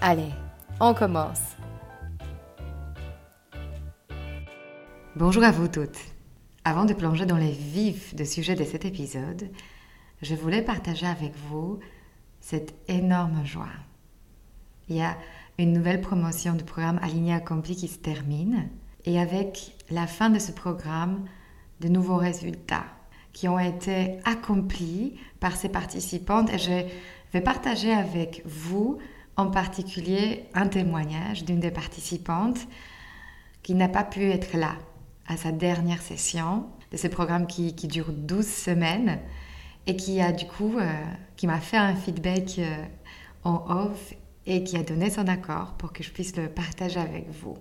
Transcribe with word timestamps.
Allez, 0.00 0.30
on 0.78 0.94
commence. 0.94 1.56
Bonjour 5.16 5.42
à 5.42 5.50
vous 5.50 5.66
toutes. 5.66 5.98
Avant 6.64 6.84
de 6.84 6.94
plonger 6.94 7.26
dans 7.26 7.36
les 7.36 7.50
vifs 7.50 8.14
de 8.14 8.22
sujet 8.22 8.54
de 8.54 8.62
cet 8.62 8.84
épisode, 8.84 9.50
je 10.22 10.36
voulais 10.36 10.62
partager 10.62 11.04
avec 11.04 11.32
vous 11.48 11.80
cette 12.40 12.76
énorme 12.86 13.44
joie. 13.44 13.72
Il 14.88 14.94
y 14.94 15.02
a 15.02 15.16
une 15.58 15.72
nouvelle 15.72 16.00
promotion 16.00 16.54
du 16.54 16.62
programme 16.62 17.00
Aligné 17.02 17.34
Accompli 17.34 17.74
qui 17.74 17.88
se 17.88 17.98
termine 17.98 18.68
et 19.04 19.18
avec 19.18 19.74
la 19.90 20.06
fin 20.06 20.30
de 20.30 20.38
ce 20.38 20.52
programme, 20.52 21.24
de 21.80 21.88
nouveaux 21.88 22.18
résultats 22.18 22.86
qui 23.32 23.48
ont 23.48 23.58
été 23.58 24.20
accomplis 24.24 25.18
par 25.40 25.56
ces 25.56 25.68
participantes 25.68 26.52
et 26.52 26.58
je 26.58 26.86
vais 27.32 27.40
partager 27.40 27.92
avec 27.92 28.42
vous 28.44 28.98
en 29.38 29.46
particulier 29.46 30.44
un 30.52 30.66
témoignage 30.66 31.44
d'une 31.44 31.60
des 31.60 31.70
participantes 31.70 32.66
qui 33.62 33.74
n'a 33.74 33.88
pas 33.88 34.04
pu 34.04 34.30
être 34.30 34.56
là 34.56 34.74
à 35.28 35.36
sa 35.36 35.52
dernière 35.52 36.02
session 36.02 36.66
de 36.90 36.96
ce 36.96 37.06
programme 37.06 37.46
qui, 37.46 37.72
dure 37.72 38.12
12 38.12 38.44
semaines 38.46 39.18
et 39.86 39.96
qui 39.96 40.20
a 40.20 40.32
du 40.32 40.46
coup, 40.46 40.76
euh, 40.78 40.92
qui 41.36 41.46
m'a 41.46 41.60
fait 41.60 41.76
un 41.76 41.94
feedback 41.94 42.58
euh, 42.58 42.84
en 43.44 43.64
off 43.68 44.12
et 44.44 44.64
qui 44.64 44.76
a 44.76 44.82
donné 44.82 45.08
son 45.08 45.28
accord 45.28 45.74
pour 45.78 45.92
que 45.92 46.02
je 46.02 46.10
puisse 46.10 46.36
le 46.36 46.48
partager 46.48 46.98
avec 46.98 47.30
vous. 47.30 47.56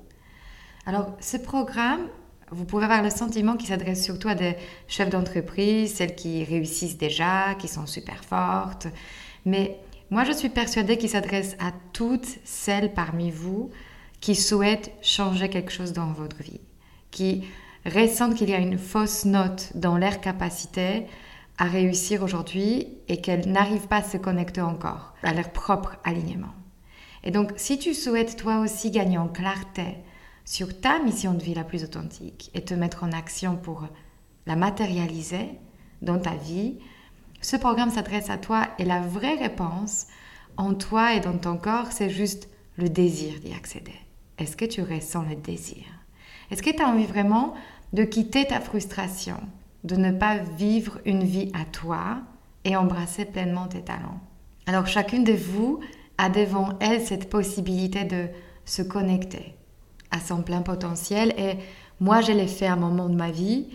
Alors, 0.86 1.16
ce 1.20 1.38
programme, 1.38 2.08
vous 2.50 2.66
pouvez 2.66 2.86
avoir 2.86 3.04
le 3.04 3.10
sentiment 3.10 3.56
qu'il 3.56 3.68
s'adresse 3.68 4.04
surtout 4.04 4.30
à 4.30 4.36
des 4.36 4.56
chefs 4.88 5.10
d'entreprise, 5.10 5.94
celles 5.94 6.16
qui 6.16 6.44
réussissent 6.44 6.98
déjà, 6.98 7.54
qui 7.56 7.68
sont 7.68 7.86
super 7.86 8.24
fortes, 8.24 8.88
mais 9.46 9.80
moi, 10.10 10.24
je 10.24 10.32
suis 10.32 10.50
persuadée 10.50 10.98
qu'il 10.98 11.10
s'adresse 11.10 11.56
à 11.60 11.72
toutes 11.94 12.40
celles 12.44 12.94
parmi 12.94 13.30
vous 13.30 13.72
qui 14.22 14.36
souhaitent 14.36 14.92
changer 15.02 15.50
quelque 15.50 15.72
chose 15.72 15.94
dans 15.94 16.14
votre 16.14 16.42
vie, 16.42 16.62
qui 17.12 17.46
ressentent 17.86 18.36
qu'il 18.36 18.50
y 18.50 18.54
a 18.54 18.60
une 18.60 18.78
fausse 18.78 19.26
note 19.26 19.72
dans 19.76 19.98
leur 19.98 20.22
capacité 20.22 21.06
à 21.58 21.66
réussir 21.66 22.24
aujourd'hui 22.24 22.88
et 23.08 23.20
qu'elles 23.22 23.52
n'arrivent 23.52 23.88
pas 23.88 23.98
à 23.98 24.04
se 24.04 24.18
connecter 24.18 24.62
encore 24.62 25.14
à 25.24 25.34
leur 25.34 25.52
propre 25.52 25.98
alignement. 26.04 26.54
Et 27.24 27.32
donc, 27.32 27.52
si 27.58 27.78
tu 27.78 27.94
souhaites 27.94 28.38
toi 28.38 28.60
aussi 28.60 28.92
gagner 28.92 29.18
en 29.18 29.28
clarté 29.28 29.98
sur 30.46 30.80
ta 30.80 31.00
mission 31.00 31.34
de 31.34 31.44
vie 31.44 31.56
la 31.56 31.64
plus 31.64 31.84
authentique 31.84 32.52
et 32.54 32.64
te 32.64 32.74
mettre 32.74 33.04
en 33.04 33.12
action 33.12 33.58
pour 33.58 33.88
la 34.46 34.56
matérialiser 34.56 35.50
dans 36.02 36.20
ta 36.20 36.36
vie, 36.36 36.80
ce 37.42 37.56
programme 37.56 37.92
s'adresse 37.92 38.30
à 38.30 38.38
toi 38.38 38.68
et 38.80 38.86
la 38.86 39.02
vraie 39.02 39.36
réponse 39.36 40.08
en 40.58 40.74
toi 40.74 41.14
et 41.14 41.20
dans 41.20 41.38
ton 41.38 41.58
corps, 41.58 41.92
c'est 41.92 42.10
juste 42.10 42.50
le 42.78 42.90
désir 42.90 43.40
d'y 43.40 43.54
accéder. 43.54 43.94
Est-ce 44.38 44.58
que 44.58 44.66
tu 44.66 44.82
ressens 44.82 45.24
le 45.30 45.36
désir? 45.36 45.84
Est-ce 46.52 46.64
que 46.64 46.70
tu 46.70 46.82
as 46.82 46.88
envie 46.88 47.06
vraiment 47.06 47.54
de 47.94 48.04
quitter 48.04 48.46
ta 48.46 48.60
frustration, 48.60 49.38
de 49.84 49.96
ne 49.96 50.12
pas 50.12 50.38
vivre 50.38 51.00
une 51.06 51.24
vie 51.24 51.52
à 51.54 51.66
toi 51.66 52.20
et 52.64 52.76
embrasser 52.76 53.26
pleinement 53.26 53.68
tes 53.68 53.82
talents? 53.82 54.20
Alors 54.66 54.88
chacune 54.88 55.24
de 55.24 55.34
vous 55.34 55.80
a 56.18 56.30
devant 56.30 56.78
elle 56.80 57.02
cette 57.02 57.30
possibilité 57.30 58.04
de 58.04 58.28
se 58.66 58.82
connecter 58.82 59.56
à 60.12 60.20
son 60.20 60.42
plein 60.42 60.62
potentiel 60.62 61.34
et 61.38 61.58
moi 62.00 62.22
je 62.22 62.32
l'ai 62.32 62.48
fait 62.48 62.68
à 62.68 62.74
un 62.74 62.78
moment 62.78 63.10
de 63.10 63.16
ma 63.16 63.32
vie 63.32 63.68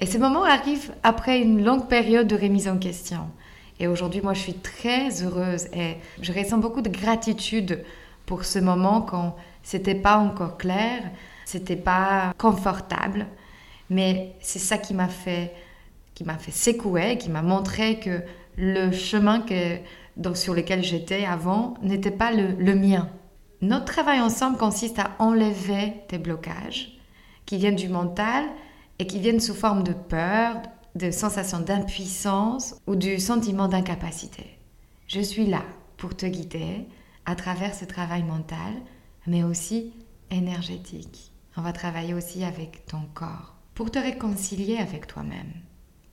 et 0.00 0.06
ce 0.06 0.18
moment 0.18 0.44
arrive 0.44 0.92
après 1.02 1.40
une 1.40 1.64
longue 1.64 1.88
période 1.88 2.26
de 2.26 2.36
remise 2.36 2.68
en 2.68 2.78
question. 2.78 3.28
Et 3.80 3.86
aujourd'hui, 3.86 4.20
moi, 4.20 4.34
je 4.34 4.40
suis 4.40 4.54
très 4.54 5.22
heureuse 5.22 5.66
et 5.72 5.96
je 6.20 6.32
ressens 6.32 6.58
beaucoup 6.58 6.82
de 6.82 6.88
gratitude 6.88 7.84
pour 8.26 8.44
ce 8.44 8.58
moment 8.58 9.00
quand 9.00 9.36
c'était 9.62 9.94
pas 9.94 10.16
encore 10.18 10.56
clair, 10.56 11.02
c'était 11.44 11.76
pas 11.76 12.32
confortable, 12.38 13.26
mais 13.90 14.34
c'est 14.40 14.58
ça 14.58 14.78
qui 14.78 14.94
m'a 14.94 15.08
fait, 15.08 15.52
qui 16.14 16.24
m'a 16.24 16.38
fait 16.38 16.52
secouer, 16.52 17.18
qui 17.18 17.30
m'a 17.30 17.42
montré 17.42 17.98
que 17.98 18.22
le 18.56 18.92
chemin 18.92 19.40
que, 19.40 19.78
sur 20.34 20.54
lequel 20.54 20.82
j'étais 20.82 21.24
avant 21.24 21.74
n'était 21.82 22.10
pas 22.10 22.32
le, 22.32 22.48
le 22.58 22.74
mien. 22.74 23.08
Notre 23.62 23.86
travail 23.86 24.20
ensemble 24.20 24.56
consiste 24.56 24.98
à 24.98 25.12
enlever 25.18 25.94
tes 26.08 26.18
blocages 26.18 26.98
qui 27.46 27.56
viennent 27.56 27.76
du 27.76 27.88
mental 27.88 28.44
et 28.98 29.06
qui 29.06 29.20
viennent 29.20 29.40
sous 29.40 29.54
forme 29.54 29.82
de 29.82 29.92
peur, 29.92 30.56
de 30.94 31.10
sensation 31.10 31.60
d'impuissance 31.60 32.74
ou 32.86 32.96
du 32.96 33.18
sentiment 33.18 33.68
d'incapacité. 33.68 34.58
Je 35.06 35.20
suis 35.20 35.46
là 35.46 35.62
pour 35.96 36.16
te 36.16 36.26
guider 36.26 36.86
à 37.24 37.34
travers 37.34 37.74
ce 37.74 37.84
travail 37.84 38.22
mental, 38.22 38.74
mais 39.26 39.44
aussi 39.44 39.92
énergétique. 40.30 41.32
On 41.56 41.62
va 41.62 41.72
travailler 41.72 42.14
aussi 42.14 42.44
avec 42.44 42.86
ton 42.86 43.02
corps 43.14 43.54
pour 43.74 43.90
te 43.90 43.98
réconcilier 43.98 44.78
avec 44.78 45.06
toi-même, 45.06 45.52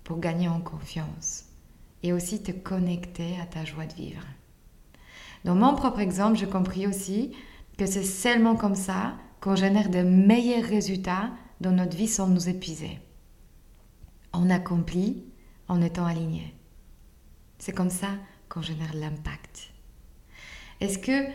pour 0.03 0.19
gagner 0.19 0.47
en 0.47 0.59
confiance 0.59 1.45
et 2.03 2.13
aussi 2.13 2.43
te 2.43 2.51
connecter 2.51 3.39
à 3.41 3.45
ta 3.45 3.65
joie 3.65 3.85
de 3.85 3.93
vivre. 3.93 4.25
Dans 5.43 5.55
mon 5.55 5.75
propre 5.75 5.99
exemple, 5.99 6.37
j'ai 6.37 6.47
compris 6.47 6.87
aussi 6.87 7.31
que 7.77 7.85
c'est 7.85 8.03
seulement 8.03 8.55
comme 8.55 8.75
ça 8.75 9.13
qu'on 9.41 9.55
génère 9.55 9.89
de 9.89 10.01
meilleurs 10.01 10.67
résultats 10.67 11.29
dans 11.65 11.71
notre 11.71 11.97
vie 11.97 12.07
sans 12.07 12.27
nous 12.27 12.47
épuiser. 12.47 12.99
On 14.33 14.51
accomplit 14.51 15.23
en 15.67 15.81
étant 15.81 16.05
aligné. 16.05 16.53
C'est 17.57 17.71
comme 17.71 17.89
ça 17.89 18.09
qu'on 18.49 18.61
génère 18.61 18.93
l'impact. 18.93 19.71
Est-ce 20.79 20.99
que 20.99 21.25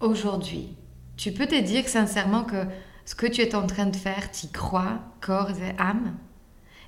aujourd'hui, 0.00 0.76
tu 1.16 1.30
peux 1.30 1.46
te 1.46 1.60
dire 1.60 1.88
sincèrement 1.88 2.42
que 2.42 2.64
ce 3.04 3.14
que 3.14 3.26
tu 3.26 3.40
es 3.40 3.54
en 3.54 3.68
train 3.68 3.86
de 3.86 3.96
faire, 3.96 4.32
tu 4.32 4.48
crois, 4.48 4.98
corps 5.20 5.50
et 5.50 5.78
âme? 5.78 6.16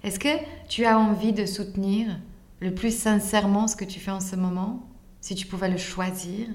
Est-ce 0.03 0.19
que 0.19 0.37
tu 0.69 0.85
as 0.85 0.99
envie 0.99 1.33
de 1.33 1.47
soutenir 1.47 2.19
le 2.61 2.75
plus 2.75 2.97
sincèrement 2.97 3.69
ce 3.69 3.77
que 3.77 3.85
tu 3.85 4.01
fais 4.01 4.11
en 4.11 4.21
ce 4.21 4.35
moment 4.35 4.91
Si 5.21 5.37
tu 5.37 5.47
pouvais 5.47 5.71
le 5.71 5.77
choisir? 5.77 6.49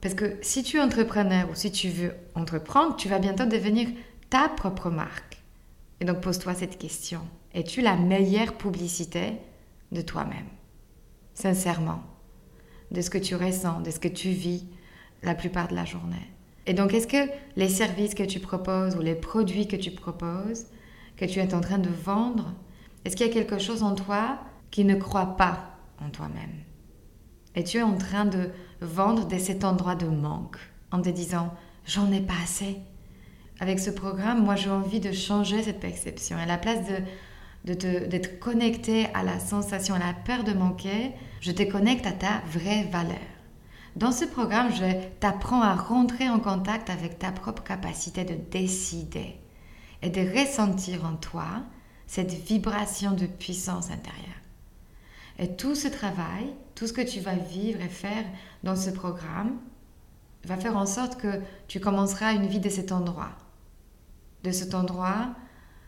Parce 0.00 0.14
que 0.14 0.38
si 0.40 0.62
tu 0.62 0.78
es 0.78 0.80
entrepreneur 0.80 1.50
ou 1.50 1.54
si 1.54 1.70
tu 1.70 1.90
veux 1.90 2.14
entreprendre, 2.34 2.96
tu 2.96 3.10
vas 3.10 3.18
bientôt 3.18 3.44
devenir 3.44 3.88
ta 4.30 4.48
propre 4.48 4.88
marque. 4.88 5.29
Et 6.00 6.04
donc 6.04 6.20
pose-toi 6.20 6.54
cette 6.54 6.78
question. 6.78 7.20
Es-tu 7.52 7.82
la 7.82 7.96
meilleure 7.96 8.54
publicité 8.54 9.34
de 9.92 10.00
toi-même? 10.00 10.48
Sincèrement. 11.34 12.02
De 12.90 13.00
ce 13.00 13.10
que 13.10 13.18
tu 13.18 13.34
ressens, 13.34 13.80
de 13.80 13.90
ce 13.90 14.00
que 14.00 14.08
tu 14.08 14.30
vis 14.30 14.66
la 15.22 15.34
plupart 15.34 15.68
de 15.68 15.74
la 15.74 15.84
journée. 15.84 16.30
Et 16.66 16.72
donc 16.72 16.94
est-ce 16.94 17.06
que 17.06 17.30
les 17.56 17.68
services 17.68 18.14
que 18.14 18.22
tu 18.22 18.40
proposes 18.40 18.96
ou 18.96 19.00
les 19.00 19.14
produits 19.14 19.68
que 19.68 19.76
tu 19.76 19.90
proposes, 19.90 20.66
que 21.16 21.24
tu 21.24 21.38
es 21.38 21.54
en 21.54 21.60
train 21.60 21.78
de 21.78 21.90
vendre, 21.90 22.54
est-ce 23.04 23.16
qu'il 23.16 23.26
y 23.26 23.30
a 23.30 23.32
quelque 23.32 23.58
chose 23.58 23.82
en 23.82 23.94
toi 23.94 24.38
qui 24.70 24.84
ne 24.84 24.94
croit 24.94 25.36
pas 25.36 25.76
en 26.00 26.10
toi-même? 26.10 26.52
Et 27.56 27.64
tu 27.64 27.78
es 27.78 27.82
en 27.82 27.96
train 27.96 28.24
de 28.24 28.50
vendre 28.80 29.26
de 29.26 29.38
cet 29.38 29.64
endroit 29.64 29.96
de 29.96 30.06
manque 30.06 30.58
en 30.92 31.02
te 31.02 31.08
disant 31.08 31.52
j'en 31.84 32.10
ai 32.12 32.20
pas 32.20 32.34
assez, 32.42 32.76
avec 33.60 33.78
ce 33.78 33.90
programme, 33.90 34.42
moi 34.42 34.56
j'ai 34.56 34.70
envie 34.70 35.00
de 35.00 35.12
changer 35.12 35.62
cette 35.62 35.80
perception. 35.80 36.38
À 36.38 36.46
la 36.46 36.56
place 36.56 36.78
de, 37.64 37.74
d'être 37.74 38.40
connecté 38.40 39.06
à 39.12 39.22
la 39.22 39.38
sensation, 39.38 39.94
à 39.94 39.98
la 39.98 40.14
peur 40.14 40.44
de 40.44 40.52
manquer, 40.52 41.12
je 41.42 41.52
te 41.52 41.62
connecte 41.62 42.06
à 42.06 42.12
ta 42.12 42.40
vraie 42.46 42.84
valeur. 42.84 43.18
Dans 43.96 44.12
ce 44.12 44.24
programme, 44.24 44.72
je 44.72 44.84
t'apprends 45.20 45.62
à 45.62 45.74
rentrer 45.74 46.28
en 46.28 46.40
contact 46.40 46.88
avec 46.88 47.18
ta 47.18 47.32
propre 47.32 47.62
capacité 47.62 48.24
de 48.24 48.34
décider 48.50 49.36
et 50.00 50.08
de 50.08 50.38
ressentir 50.38 51.04
en 51.04 51.16
toi 51.16 51.62
cette 52.06 52.32
vibration 52.32 53.12
de 53.12 53.26
puissance 53.26 53.90
intérieure. 53.90 54.24
Et 55.38 55.54
tout 55.56 55.74
ce 55.74 55.88
travail, 55.88 56.46
tout 56.74 56.86
ce 56.86 56.92
que 56.92 57.02
tu 57.02 57.20
vas 57.20 57.34
vivre 57.34 57.80
et 57.82 57.88
faire 57.88 58.24
dans 58.62 58.76
ce 58.76 58.90
programme, 58.90 59.58
va 60.44 60.56
faire 60.56 60.76
en 60.76 60.86
sorte 60.86 61.20
que 61.20 61.40
tu 61.68 61.80
commenceras 61.80 62.32
une 62.32 62.46
vie 62.46 62.60
de 62.60 62.70
cet 62.70 62.92
endroit. 62.92 63.30
De 64.42 64.52
cet 64.52 64.74
endroit, 64.74 65.34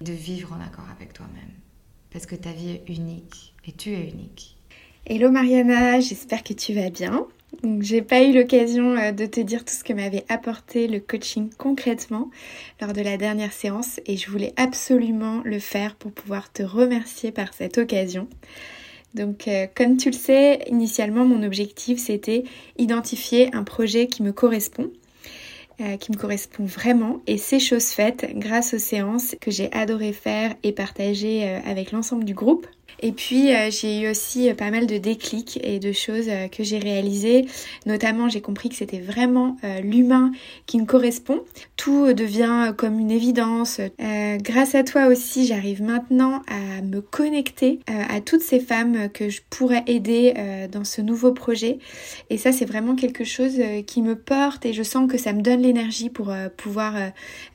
de 0.02 0.12
vivre 0.12 0.52
en 0.52 0.60
accord 0.60 0.84
avec 0.94 1.12
toi-même. 1.14 1.52
Parce 2.10 2.26
que 2.26 2.34
ta 2.34 2.52
vie 2.52 2.70
est 2.70 2.88
unique 2.88 3.54
et 3.66 3.72
tu 3.72 3.92
es 3.92 4.10
unique. 4.10 4.58
Hello 5.06 5.30
Mariana, 5.30 6.00
j'espère 6.00 6.42
que 6.42 6.52
tu 6.52 6.74
vas 6.74 6.90
bien. 6.90 7.26
J'ai 7.80 8.02
pas 8.02 8.22
eu 8.22 8.32
l'occasion 8.32 8.96
euh, 8.96 9.12
de 9.12 9.26
te 9.26 9.40
dire 9.40 9.64
tout 9.64 9.72
ce 9.72 9.84
que 9.84 9.92
m'avait 9.92 10.24
apporté 10.28 10.86
le 10.86 11.00
coaching 11.00 11.50
concrètement 11.56 12.30
lors 12.80 12.92
de 12.92 13.00
la 13.00 13.16
dernière 13.16 13.52
séance 13.52 14.00
et 14.06 14.16
je 14.16 14.30
voulais 14.30 14.52
absolument 14.56 15.42
le 15.44 15.58
faire 15.58 15.94
pour 15.96 16.12
pouvoir 16.12 16.52
te 16.52 16.62
remercier 16.62 17.32
par 17.32 17.54
cette 17.54 17.78
occasion. 17.78 18.28
Donc 19.14 19.48
euh, 19.48 19.66
comme 19.74 19.96
tu 19.96 20.10
le 20.10 20.16
sais, 20.16 20.60
initialement 20.68 21.24
mon 21.24 21.42
objectif 21.42 21.98
c'était 21.98 22.44
identifier 22.78 23.54
un 23.54 23.64
projet 23.64 24.06
qui 24.06 24.22
me 24.22 24.32
correspond, 24.32 24.90
euh, 25.80 25.96
qui 25.96 26.12
me 26.12 26.16
correspond 26.16 26.64
vraiment 26.64 27.20
et 27.26 27.38
c'est 27.38 27.58
chose 27.58 27.88
faite 27.88 28.26
grâce 28.34 28.74
aux 28.74 28.78
séances 28.78 29.34
que 29.40 29.50
j'ai 29.50 29.72
adoré 29.72 30.12
faire 30.12 30.54
et 30.62 30.72
partager 30.72 31.48
euh, 31.48 31.60
avec 31.64 31.92
l'ensemble 31.92 32.24
du 32.24 32.34
groupe. 32.34 32.66
Et 33.02 33.10
puis 33.10 33.52
euh, 33.52 33.68
j'ai 33.70 34.00
eu 34.00 34.10
aussi 34.10 34.48
euh, 34.48 34.54
pas 34.54 34.70
mal 34.70 34.86
de 34.86 34.96
déclics 34.96 35.58
et 35.62 35.80
de 35.80 35.90
choses 35.90 36.28
euh, 36.28 36.46
que 36.46 36.62
j'ai 36.62 36.78
réalisées. 36.78 37.46
Notamment 37.84 38.28
j'ai 38.28 38.40
compris 38.40 38.68
que 38.68 38.76
c'était 38.76 39.00
vraiment 39.00 39.56
l'humain 39.82 40.30
qui 40.66 40.78
me 40.78 40.86
correspond. 40.86 41.42
Tout 41.76 42.12
devient 42.12 42.72
comme 42.76 43.00
une 43.00 43.10
évidence. 43.10 43.80
grâce 44.38 44.74
à 44.74 44.84
toi 44.84 45.06
aussi 45.06 45.46
j'arrive 45.46 45.82
maintenant 45.82 46.42
à 46.46 46.80
me 46.82 47.00
connecter 47.00 47.80
à 47.86 48.20
toutes 48.20 48.42
ces 48.42 48.60
femmes 48.60 49.08
que 49.12 49.28
je 49.28 49.40
pourrais 49.50 49.82
aider 49.86 50.34
dans 50.70 50.84
ce 50.84 51.00
nouveau 51.00 51.32
projet. 51.32 51.78
Et 52.30 52.38
ça 52.38 52.52
c'est 52.52 52.64
vraiment 52.64 52.94
quelque 52.94 53.24
chose 53.24 53.60
qui 53.86 54.02
me 54.02 54.14
porte 54.14 54.64
et 54.64 54.72
je 54.72 54.82
sens 54.82 55.10
que 55.10 55.18
ça 55.18 55.32
me 55.32 55.42
donne 55.42 55.62
l'énergie 55.62 56.10
pour 56.10 56.32
pouvoir 56.56 56.94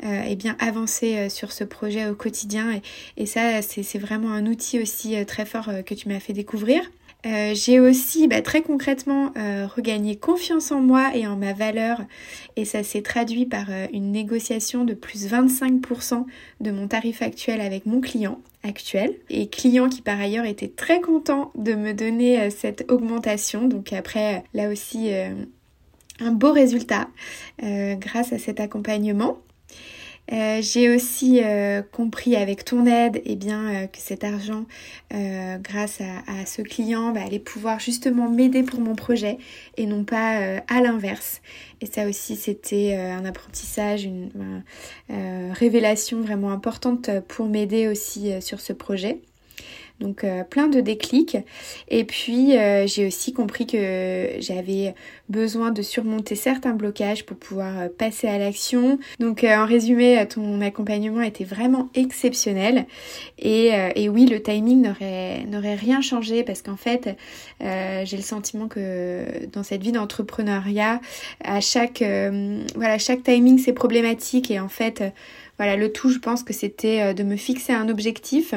eh 0.04 0.36
bien 0.36 0.58
avancer 0.60 1.30
sur 1.30 1.54
ce 1.54 1.64
projet 1.64 2.10
au 2.10 2.16
quotidien. 2.16 2.74
Et, 2.74 2.82
et 3.24 3.26
ça 3.26 3.62
c'est 3.62 4.00
vraiment 4.00 4.32
un 4.32 4.46
outil 4.46 4.82
aussi 4.82 5.16
très 5.26 5.37
fort 5.46 5.70
euh, 5.70 5.82
que 5.82 5.94
tu 5.94 6.10
m'as 6.10 6.20
fait 6.20 6.34
découvrir. 6.34 6.82
Euh, 7.26 7.54
j'ai 7.56 7.80
aussi 7.80 8.28
bah, 8.28 8.42
très 8.42 8.62
concrètement 8.62 9.32
euh, 9.38 9.68
regagné 9.68 10.16
confiance 10.16 10.72
en 10.72 10.82
moi 10.82 11.16
et 11.16 11.26
en 11.26 11.36
ma 11.36 11.54
valeur 11.54 12.02
et 12.56 12.64
ça 12.64 12.84
s'est 12.84 13.02
traduit 13.02 13.48
par 13.48 13.66
une 13.92 14.12
négociation 14.12 14.86
de 14.86 14.94
plus 14.94 15.28
25% 15.28 16.26
de 16.62 16.72
mon 16.72 16.88
tarif 16.88 17.24
actuel 17.24 17.60
avec 17.60 17.88
mon 17.88 18.02
client 18.02 18.40
actuel 18.64 19.16
et 19.32 19.50
client 19.50 19.90
qui 19.90 20.04
par 20.04 20.20
ailleurs 20.20 20.46
était 20.46 20.68
très 20.68 21.02
content 21.02 21.52
de 21.56 21.74
me 21.74 21.94
donner 21.94 22.52
cette 22.52 22.86
augmentation 22.92 23.68
donc 23.68 23.94
après 23.94 24.44
là 24.54 24.70
aussi 24.70 25.10
un 26.20 26.32
beau 26.32 26.52
résultat 26.52 27.08
grâce 27.60 28.32
à 28.32 28.38
cet 28.38 28.60
accompagnement. 28.60 29.40
Euh, 30.34 30.62
j'ai 30.62 30.94
aussi 30.94 31.42
euh, 31.44 31.82
compris 31.82 32.36
avec 32.36 32.66
ton 32.66 32.86
aide 32.86 33.22
eh 33.24 33.36
bien, 33.36 33.84
euh, 33.84 33.88
que 33.88 34.00
cet 34.00 34.24
argent, 34.24 34.66
grâce 35.12 36.02
à, 36.02 36.46
ce 36.46 36.62
client, 36.62 37.14
va 37.14 37.24
aller 37.24 37.40
pouvoir 37.40 37.80
justement 37.80 38.30
m'aider 38.30 38.64
pour 38.64 38.82
mon 38.82 38.96
projet 38.96 39.38
et 39.78 39.86
non 39.86 40.04
pas 40.04 40.60
à 40.68 40.82
l'inverse. 40.82 41.42
Et 41.82 41.86
ça 41.86 42.08
aussi, 42.08 42.36
c'était 42.36 42.96
un 42.96 43.24
apprentissage, 43.26 44.04
une 44.04 44.64
révélation 45.54 46.22
vraiment 46.22 46.52
importante 46.52 47.10
pour 47.28 47.48
m'aider 47.48 47.88
aussi 47.88 48.34
sur 48.42 48.60
ce 48.60 48.74
projet. 48.74 49.22
Donc 50.00 50.24
euh, 50.24 50.44
plein 50.44 50.68
de 50.68 50.80
déclics. 50.80 51.38
Et 51.90 52.04
puis 52.04 52.56
euh, 52.56 52.86
j'ai 52.86 53.08
aussi 53.08 53.34
compris 53.34 53.66
que 53.66 54.30
j'avais 54.40 54.94
besoin 55.28 55.72
de 55.72 55.82
surmonter 55.82 56.36
certains 56.36 56.74
blocages 56.74 57.26
pour 57.26 57.36
pouvoir 57.36 57.80
euh, 57.80 57.88
passer 57.90 58.28
à 58.28 58.38
l'action. 58.38 59.00
Donc 59.20 59.44
en 59.44 59.66
résumé, 59.66 60.24
ton 60.28 60.62
accompagnement 60.62 61.22
était 61.22 61.46
vraiment 61.46 61.90
exceptionnel. 61.96 62.86
Et, 63.40 63.72
oui, 64.10 64.26
le 64.26 64.42
timing 64.42 64.82
n'aurait, 64.82 65.46
n'aurait 65.46 65.76
rien 65.76 66.02
changé 66.02 66.44
parce 66.44 66.62
qu'en 66.62 66.78
fait, 66.78 67.18
j'ai 67.60 68.18
le 68.18 68.24
sentiment 68.24 68.68
que 68.68 69.46
dans 69.52 69.64
cette 69.64 69.82
vie 69.82 69.92
d'entrepreneuriat, 69.92 71.02
à 71.44 71.62
chaque, 71.62 72.04
voilà, 72.76 72.98
chaque 72.98 73.24
timing 73.24 73.60
c'est 73.60 73.74
problématique. 73.74 74.52
Et 74.52 74.60
en 74.60 74.70
fait, 74.70 75.04
voilà, 75.58 75.76
le 75.76 75.92
tout, 75.92 76.10
je 76.10 76.20
pense 76.20 76.44
que 76.44 76.54
c'était 76.54 77.14
de 77.14 77.24
me 77.24 77.36
fixer 77.36 77.74
un 77.74 77.90
objectif 77.90 78.54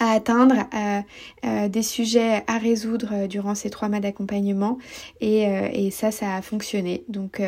à 0.00 0.10
atteindre, 0.10 0.54
euh, 0.74 1.00
euh, 1.44 1.68
des 1.68 1.82
sujets 1.82 2.42
à 2.46 2.58
résoudre 2.58 3.10
euh, 3.12 3.26
durant 3.26 3.54
ces 3.54 3.70
trois 3.70 3.88
mois 3.88 4.00
d'accompagnement 4.00 4.78
et, 5.20 5.42
et, 5.72 5.90
ça, 5.90 6.10
ça 6.10 6.36
a 6.36 6.42
fonctionné. 6.42 7.04
Donc 7.08 7.40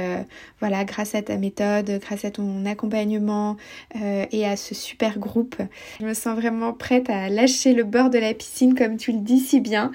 voilà, 0.61 0.85
grâce 0.85 1.15
à 1.15 1.23
ta 1.23 1.37
méthode, 1.37 1.99
grâce 2.01 2.25
à 2.25 2.31
ton 2.31 2.65
accompagnement 2.67 3.57
et 3.95 4.47
à 4.47 4.57
ce 4.57 4.75
super 4.75 5.19
groupe, 5.19 5.57
je 6.01 6.07
me 6.07 6.15
sens 6.15 6.39
vraiment 6.39 6.73
prête 6.73 7.11
à 7.11 7.29
lâcher 7.29 7.73
le 7.73 7.85
bord 7.85 8.11
de 8.11 8.19
la 8.19 8.35
piscine 8.35 8.75
comme 8.75 8.97
tu 8.97 9.13
le 9.13 9.21
dis 9.21 9.41
si 9.41 9.61
bien 9.61 9.93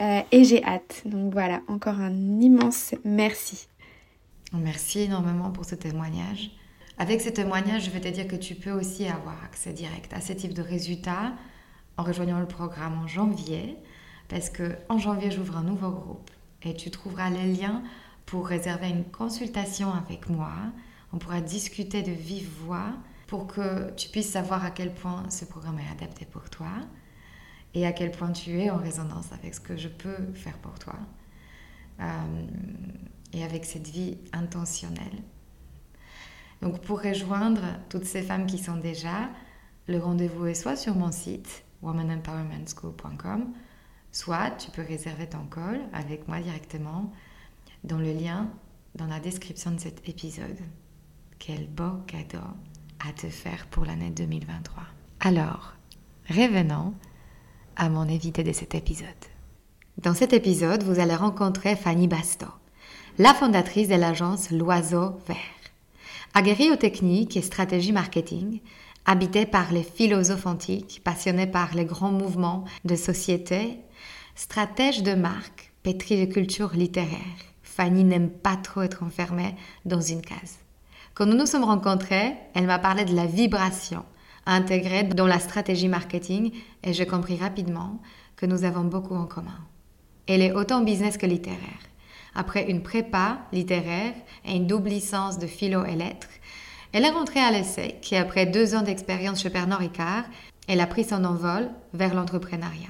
et 0.00 0.44
j'ai 0.44 0.64
hâte. 0.64 1.02
Donc 1.04 1.32
voilà, 1.32 1.60
encore 1.68 2.00
un 2.00 2.40
immense 2.40 2.94
merci. 3.04 3.68
Merci 4.52 5.00
énormément 5.00 5.50
pour 5.50 5.64
ce 5.64 5.74
témoignage. 5.74 6.50
Avec 6.98 7.20
ce 7.20 7.30
témoignage, 7.30 7.84
je 7.84 7.90
vais 7.90 8.00
te 8.00 8.08
dire 8.08 8.28
que 8.28 8.36
tu 8.36 8.54
peux 8.54 8.70
aussi 8.70 9.06
avoir 9.06 9.42
accès 9.44 9.72
direct 9.72 10.12
à 10.12 10.20
ce 10.20 10.32
type 10.32 10.52
de 10.52 10.62
résultats 10.62 11.32
en 11.96 12.02
rejoignant 12.02 12.40
le 12.40 12.46
programme 12.46 12.98
en 12.98 13.06
janvier, 13.06 13.76
parce 14.28 14.50
que 14.50 14.76
en 14.88 14.98
janvier, 14.98 15.30
j'ouvre 15.30 15.56
un 15.56 15.62
nouveau 15.62 15.90
groupe 15.90 16.30
et 16.62 16.74
tu 16.74 16.90
trouveras 16.90 17.30
les 17.30 17.52
liens 17.52 17.82
pour 18.26 18.46
réserver 18.46 18.88
une 18.88 19.04
consultation 19.04 19.92
avec 19.92 20.28
moi. 20.28 20.52
On 21.12 21.18
pourra 21.18 21.40
discuter 21.40 22.02
de 22.02 22.12
vive 22.12 22.48
voix 22.64 22.92
pour 23.26 23.46
que 23.46 23.90
tu 23.92 24.08
puisses 24.08 24.30
savoir 24.30 24.64
à 24.64 24.70
quel 24.70 24.94
point 24.94 25.28
ce 25.30 25.44
programme 25.44 25.78
est 25.78 25.90
adapté 25.90 26.24
pour 26.24 26.48
toi 26.50 26.70
et 27.74 27.86
à 27.86 27.92
quel 27.92 28.10
point 28.10 28.32
tu 28.32 28.60
es 28.60 28.70
en 28.70 28.76
résonance 28.76 29.32
avec 29.32 29.54
ce 29.54 29.60
que 29.60 29.76
je 29.76 29.88
peux 29.88 30.32
faire 30.34 30.58
pour 30.58 30.78
toi 30.78 30.96
euh, 32.00 32.04
et 33.32 33.44
avec 33.44 33.64
cette 33.64 33.88
vie 33.88 34.18
intentionnelle. 34.32 35.22
Donc 36.60 36.80
pour 36.82 37.02
rejoindre 37.02 37.62
toutes 37.88 38.04
ces 38.04 38.22
femmes 38.22 38.46
qui 38.46 38.58
sont 38.58 38.76
déjà, 38.76 39.30
le 39.88 39.98
rendez-vous 39.98 40.46
est 40.46 40.54
soit 40.54 40.76
sur 40.76 40.94
mon 40.94 41.10
site 41.10 41.64
womanempowermentschool.com, 41.82 43.52
soit 44.10 44.50
tu 44.52 44.70
peux 44.70 44.82
réserver 44.82 45.28
ton 45.28 45.44
call 45.46 45.80
avec 45.92 46.28
moi 46.28 46.40
directement 46.40 47.12
dans 47.84 47.98
le 47.98 48.12
lien 48.12 48.50
dans 48.94 49.06
la 49.06 49.20
description 49.20 49.72
de 49.72 49.80
cet 49.80 50.08
épisode. 50.08 50.58
Quel 51.38 51.66
beau 51.66 51.98
cadeau 52.06 52.46
à 53.08 53.12
te 53.12 53.28
faire 53.28 53.66
pour 53.66 53.84
l'année 53.84 54.10
2023. 54.10 54.84
Alors, 55.20 55.74
revenons 56.28 56.94
à 57.76 57.88
mon 57.88 58.02
invité 58.02 58.44
de 58.44 58.52
cet 58.52 58.74
épisode. 58.74 59.08
Dans 59.98 60.14
cet 60.14 60.32
épisode, 60.32 60.82
vous 60.82 61.00
allez 61.00 61.14
rencontrer 61.14 61.76
Fanny 61.76 62.06
Basto, 62.06 62.46
la 63.18 63.34
fondatrice 63.34 63.88
de 63.88 63.94
l'agence 63.94 64.50
L'Oiseau 64.50 65.18
Vert. 65.26 65.36
Aguerrie 66.34 66.70
aux 66.70 66.76
techniques 66.76 67.36
et 67.36 67.42
stratégies 67.42 67.92
marketing, 67.92 68.60
Habitée 69.04 69.46
par 69.46 69.72
les 69.72 69.82
philosophes 69.82 70.46
antiques, 70.46 71.00
passionnée 71.02 71.48
par 71.48 71.74
les 71.74 71.84
grands 71.84 72.12
mouvements 72.12 72.64
de 72.84 72.94
société, 72.94 73.80
stratège 74.36 75.02
de 75.02 75.14
marque, 75.14 75.72
pétrie 75.82 76.24
de 76.24 76.32
culture 76.32 76.72
littéraire, 76.74 77.18
Fanny 77.64 78.04
n'aime 78.04 78.30
pas 78.30 78.56
trop 78.56 78.82
être 78.82 79.02
enfermée 79.02 79.56
dans 79.84 80.00
une 80.00 80.22
case. 80.22 80.58
Quand 81.14 81.26
nous 81.26 81.36
nous 81.36 81.46
sommes 81.46 81.64
rencontrés, 81.64 82.34
elle 82.54 82.66
m'a 82.66 82.78
parlé 82.78 83.04
de 83.04 83.14
la 83.14 83.26
vibration 83.26 84.04
intégrée 84.46 85.04
dans 85.04 85.26
la 85.26 85.40
stratégie 85.40 85.88
marketing 85.88 86.52
et 86.84 86.92
j'ai 86.92 87.06
compris 87.06 87.36
rapidement 87.36 88.00
que 88.36 88.46
nous 88.46 88.64
avons 88.64 88.84
beaucoup 88.84 89.14
en 89.14 89.26
commun. 89.26 89.58
Elle 90.28 90.42
est 90.42 90.52
autant 90.52 90.82
business 90.82 91.16
que 91.16 91.26
littéraire. 91.26 91.58
Après 92.34 92.70
une 92.70 92.82
prépa 92.82 93.40
littéraire 93.52 94.14
et 94.44 94.56
une 94.56 94.66
double 94.66 94.90
licence 94.90 95.38
de 95.38 95.46
philo 95.46 95.84
et 95.84 95.96
lettres, 95.96 96.28
elle 96.92 97.04
est 97.04 97.10
rentrée 97.10 97.40
à 97.40 97.50
l'ESSEC 97.50 98.12
et 98.12 98.18
après 98.18 98.46
deux 98.46 98.74
ans 98.74 98.82
d'expérience 98.82 99.40
chez 99.40 99.50
Pernod 99.50 99.78
Ricard, 99.78 100.24
elle 100.68 100.80
a 100.80 100.86
pris 100.86 101.04
son 101.04 101.24
envol 101.24 101.70
vers 101.94 102.14
l'entrepreneuriat. 102.14 102.88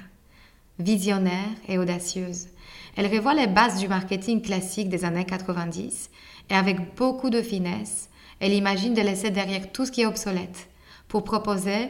Visionnaire 0.79 1.55
et 1.67 1.77
audacieuse, 1.77 2.47
elle 2.95 3.07
revoit 3.07 3.33
les 3.33 3.47
bases 3.47 3.79
du 3.79 3.87
marketing 3.87 4.41
classique 4.41 4.89
des 4.89 5.05
années 5.05 5.25
90 5.25 6.09
et 6.49 6.53
avec 6.53 6.95
beaucoup 6.95 7.29
de 7.29 7.41
finesse, 7.41 8.09
elle 8.39 8.53
imagine 8.53 8.93
de 8.93 9.01
laisser 9.01 9.29
derrière 9.29 9.71
tout 9.71 9.85
ce 9.85 9.91
qui 9.91 10.01
est 10.01 10.05
obsolète 10.05 10.69
pour 11.07 11.23
proposer 11.23 11.87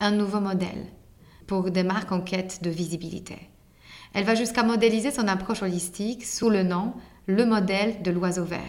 un 0.00 0.12
nouveau 0.12 0.40
modèle 0.40 0.86
pour 1.46 1.70
des 1.70 1.82
marques 1.82 2.12
en 2.12 2.20
quête 2.20 2.62
de 2.62 2.70
visibilité. 2.70 3.36
Elle 4.14 4.24
va 4.24 4.34
jusqu'à 4.34 4.62
modéliser 4.62 5.10
son 5.10 5.28
approche 5.28 5.62
holistique 5.62 6.24
sous 6.24 6.50
le 6.50 6.62
nom 6.62 6.94
le 7.26 7.44
modèle 7.44 8.02
de 8.02 8.10
l'oiseau 8.10 8.44
vert. 8.44 8.60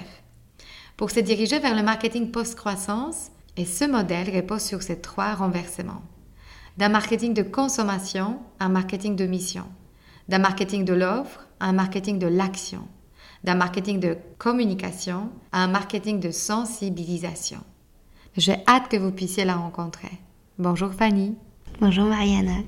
Pour 0.98 1.12
se 1.12 1.20
diriger 1.20 1.60
vers 1.60 1.76
le 1.76 1.84
marketing 1.84 2.32
post-croissance, 2.32 3.30
et 3.56 3.66
ce 3.66 3.86
modèle 3.86 4.36
repose 4.36 4.64
sur 4.64 4.82
ces 4.82 5.00
trois 5.00 5.36
renversements. 5.36 6.02
D'un 6.78 6.90
marketing 6.90 7.36
de 7.36 7.44
consommation 7.44 8.40
à 8.60 8.66
un 8.66 8.70
marketing 8.70 9.16
de 9.16 9.28
mission. 9.28 9.66
D'un 10.28 10.40
marketing 10.40 10.86
de 10.86 10.96
l'offre 10.96 11.48
à 11.60 11.68
un 11.68 11.74
marketing 11.74 12.18
de 12.18 12.26
l'action. 12.26 12.82
D'un 13.44 13.54
marketing 13.54 14.00
de 14.00 14.18
communication 14.40 15.30
à 15.52 15.64
un 15.64 15.68
marketing 15.68 16.20
de 16.20 16.32
sensibilisation. 16.32 17.60
J'ai 18.36 18.58
hâte 18.68 18.90
que 18.90 18.98
vous 18.98 19.12
puissiez 19.12 19.46
la 19.46 19.56
rencontrer. 19.56 20.18
Bonjour 20.58 20.92
Fanny. 20.94 21.36
Bonjour 21.80 22.06
Mariana. 22.06 22.64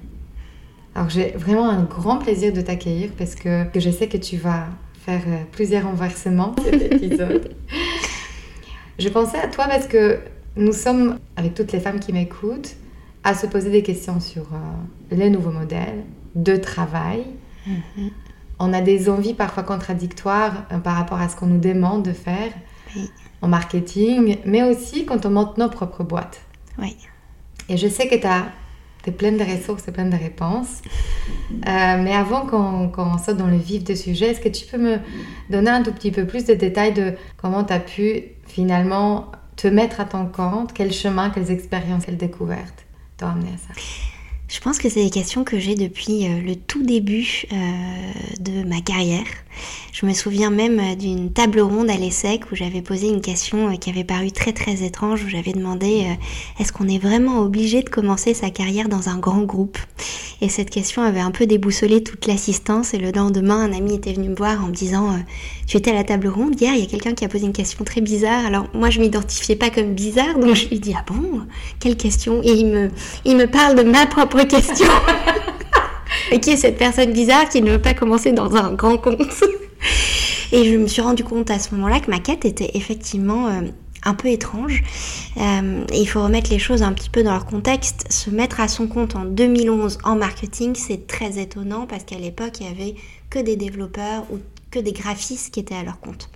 Alors 0.94 1.10
j'ai 1.10 1.32
vraiment 1.32 1.68
un 1.68 1.82
grand 1.82 2.20
plaisir 2.20 2.54
de 2.54 2.62
t'accueillir 2.62 3.10
parce 3.18 3.34
que, 3.34 3.66
je 3.74 3.90
sais 3.90 4.08
que 4.08 4.18
tu 4.18 4.38
vas 4.38 4.68
faire 4.94 5.24
euh, 5.28 5.44
plusieurs 5.52 5.86
renversements 5.86 6.54
cet 6.64 6.94
épisode. 6.94 7.56
Je 9.00 9.10
pensais 9.10 9.40
à 9.40 9.48
toi 9.48 9.66
parce 9.68 9.88
que 9.88 10.20
nous 10.56 10.74
sommes, 10.74 11.20
avec 11.36 11.54
toutes 11.54 11.72
les 11.72 11.80
femmes 11.80 12.00
qui 12.00 12.14
m'écoutent, 12.14 12.76
à 13.24 13.34
se 13.34 13.48
poser 13.48 13.70
des 13.70 13.84
questions 13.84 14.20
sur 14.20 14.44
euh, 14.54 15.16
les 15.16 15.30
nouveaux 15.30 15.52
modèles 15.52 16.04
de 16.36 16.56
travail. 16.56 17.26
Mm-hmm. 17.68 18.12
On 18.60 18.74
a 18.74 18.82
des 18.82 19.10
envies 19.10 19.34
parfois 19.34 19.64
contradictoires 19.64 20.66
euh, 20.72 20.78
par 20.80 20.96
rapport 20.96 21.20
à 21.20 21.30
ce 21.30 21.36
qu'on 21.36 21.48
nous 21.48 21.60
demande 21.60 22.04
de 22.04 22.14
faire 22.14 22.52
en 23.42 23.48
marketing, 23.48 24.38
mais 24.46 24.64
aussi 24.64 25.06
quand 25.06 25.26
on 25.26 25.30
monte 25.30 25.58
nos 25.58 25.70
propres 25.70 26.04
boîtes. 26.04 26.42
Oui. 26.78 26.98
Et 27.70 27.78
je 27.78 27.88
sais 27.88 28.08
que 28.08 28.16
tu 28.16 28.28
as 28.28 28.48
es 29.08 29.12
pleine 29.12 29.38
de 29.38 29.44
ressources 29.44 29.88
et 29.88 29.92
pleine 29.92 30.10
de 30.10 30.18
réponses. 30.18 30.82
Euh, 31.52 32.04
mais 32.04 32.14
avant 32.14 32.46
qu'on 32.46 33.18
saute 33.18 33.38
dans 33.38 33.48
le 33.48 33.58
vif 33.58 33.84
du 33.84 33.96
sujet, 33.96 34.28
est-ce 34.32 34.42
que 34.42 34.50
tu 34.50 34.66
peux 34.66 34.78
me 34.78 34.98
donner 35.50 35.70
un 35.70 35.84
tout 35.84 35.92
petit 35.92 36.12
peu 36.12 36.26
plus 36.26 36.46
de 36.46 36.54
détails 36.54 36.94
de 36.94 37.14
comment 37.38 37.64
tu 37.64 37.74
as 37.74 37.80
pu 37.80 38.24
finalement 38.48 39.32
te 39.56 39.68
mettre 39.68 40.00
à 40.00 40.06
ton 40.06 40.26
compte? 40.26 40.74
Quel 40.74 40.92
chemin, 40.92 41.30
quelles 41.30 41.52
expériences, 41.52 42.06
quelles 42.06 42.18
découvertes 42.18 42.86
t'ont 43.18 43.28
amené 43.28 43.50
à 43.50 43.58
ça? 43.58 43.82
Je 44.48 44.60
pense 44.62 44.80
que 44.80 44.90
c'est 44.90 45.04
des 45.04 45.12
questions 45.12 45.44
que 45.44 45.60
j'ai 45.60 45.76
depuis 45.76 46.26
euh, 46.26 46.42
le 46.42 46.56
tout 46.56 46.84
début 46.84 47.44
euh, 47.54 47.56
de 48.40 48.64
ma 48.64 48.82
carrière. 48.82 49.28
Je 49.92 50.06
me 50.06 50.14
souviens 50.14 50.50
même 50.50 50.80
euh, 50.80 50.96
d'une 50.96 51.32
table 51.32 51.60
ronde 51.60 51.90
à 51.90 51.96
l'ESSEC 51.96 52.52
où 52.52 52.56
j'avais 52.56 52.82
posé 52.82 53.08
une 53.08 53.22
question 53.22 53.76
qui 53.78 53.90
avait 53.90 54.04
paru 54.04 54.32
très 54.32 54.54
très 54.54 54.84
étrange, 54.84 55.24
où 55.24 55.30
j'avais 55.30 55.54
demandé 55.54 56.08
est-ce 56.60 56.72
qu'on 56.72 56.88
est 56.88 57.00
vraiment 57.00 57.40
obligé 57.42 57.82
de 57.82 57.90
commencer 57.90 58.34
sa 58.34 58.50
carrière 58.50 58.90
dans 58.90 59.10
un 59.10 59.18
grand 59.18 59.42
groupe? 59.42 59.78
Et 60.42 60.50
cette 60.50 60.70
question 60.70 61.02
avait 61.02 61.20
un 61.20 61.32
peu 61.32 61.46
déboussolé 61.46 62.02
toute 62.02 62.26
l'assistance 62.28 62.94
et 62.94 62.98
le 62.98 63.12
lendemain, 63.12 63.62
un 63.62 63.74
ami 63.74 63.96
était 63.96 64.14
venu 64.14 64.30
me 64.30 64.36
voir 64.36 64.64
en 64.64 64.68
me 64.68 64.74
disant 64.74 65.18
tu 65.68 65.78
étais 65.78 65.92
à 65.92 65.94
la 65.94 66.04
table 66.04 66.28
ronde 66.28 66.60
hier, 66.60 66.74
il 66.74 66.80
y 66.80 66.84
a 66.84 66.88
quelqu'un 66.88 67.14
qui 67.14 67.26
a 67.26 67.28
posé 67.28 67.46
une 67.46 67.54
question 67.54 67.84
très 67.84 68.02
bizarre. 68.02 68.46
Alors 68.46 68.68
moi 68.74 68.90
je 68.90 69.00
m'identifiais 69.00 69.56
pas 69.56 69.70
comme 69.70 69.94
bizarre, 69.94 70.40
donc 70.40 70.56
je 70.56 70.70
lui 70.70 70.80
dis 70.80 70.96
ah 70.98 71.04
bon, 71.08 71.42
quelle 71.80 71.98
question? 71.98 72.42
Et 72.44 72.54
il 73.26 73.36
me 73.36 73.46
parle 73.46 73.76
de 73.76 73.84
ma 73.84 74.06
propre 74.06 74.44
question. 74.44 74.88
Qui 76.42 76.52
est 76.52 76.58
cette 76.58 76.78
personne 76.78 77.12
bizarre 77.12 77.50
qui 77.50 77.62
ne 77.62 77.72
veut 77.72 77.82
pas 77.82 77.94
commencer 77.94 78.32
dans 78.32 78.56
un 78.56 78.74
grand 78.74 78.98
compte 78.98 79.22
Et 80.52 80.72
je 80.72 80.78
me 80.78 80.88
suis 80.88 81.02
rendu 81.02 81.24
compte 81.24 81.52
à 81.52 81.60
ce 81.60 81.76
moment-là 81.76 82.00
que 82.00 82.10
ma 82.10 82.20
quête 82.20 82.44
était 82.44 82.72
effectivement 82.74 83.48
euh, 83.48 83.62
un 84.04 84.14
peu 84.16 84.30
étrange. 84.30 84.84
Euh, 85.38 85.84
il 85.94 86.06
faut 86.08 86.24
remettre 86.24 86.50
les 86.50 86.60
choses 86.60 86.82
un 86.82 86.94
petit 86.94 87.10
peu 87.10 87.24
dans 87.24 87.32
leur 87.32 87.46
contexte. 87.46 88.12
Se 88.12 88.30
mettre 88.30 88.60
à 88.60 88.68
son 88.68 88.88
compte 88.88 89.16
en 89.16 89.26
2011 89.26 90.00
en 90.04 90.16
marketing, 90.16 90.74
c'est 90.76 91.06
très 91.06 91.40
étonnant 91.40 91.86
parce 91.86 92.04
qu'à 92.04 92.18
l'époque, 92.18 92.60
il 92.62 92.68
y 92.68 92.70
avait 92.70 92.96
que 93.30 93.40
des 93.40 93.56
développeurs 93.56 94.24
ou 94.32 94.40
que 94.72 94.80
des 94.80 94.92
graphistes 94.92 95.54
qui 95.54 95.60
étaient 95.60 95.76
à 95.76 95.84
leur 95.84 96.00
compte. 96.00 96.30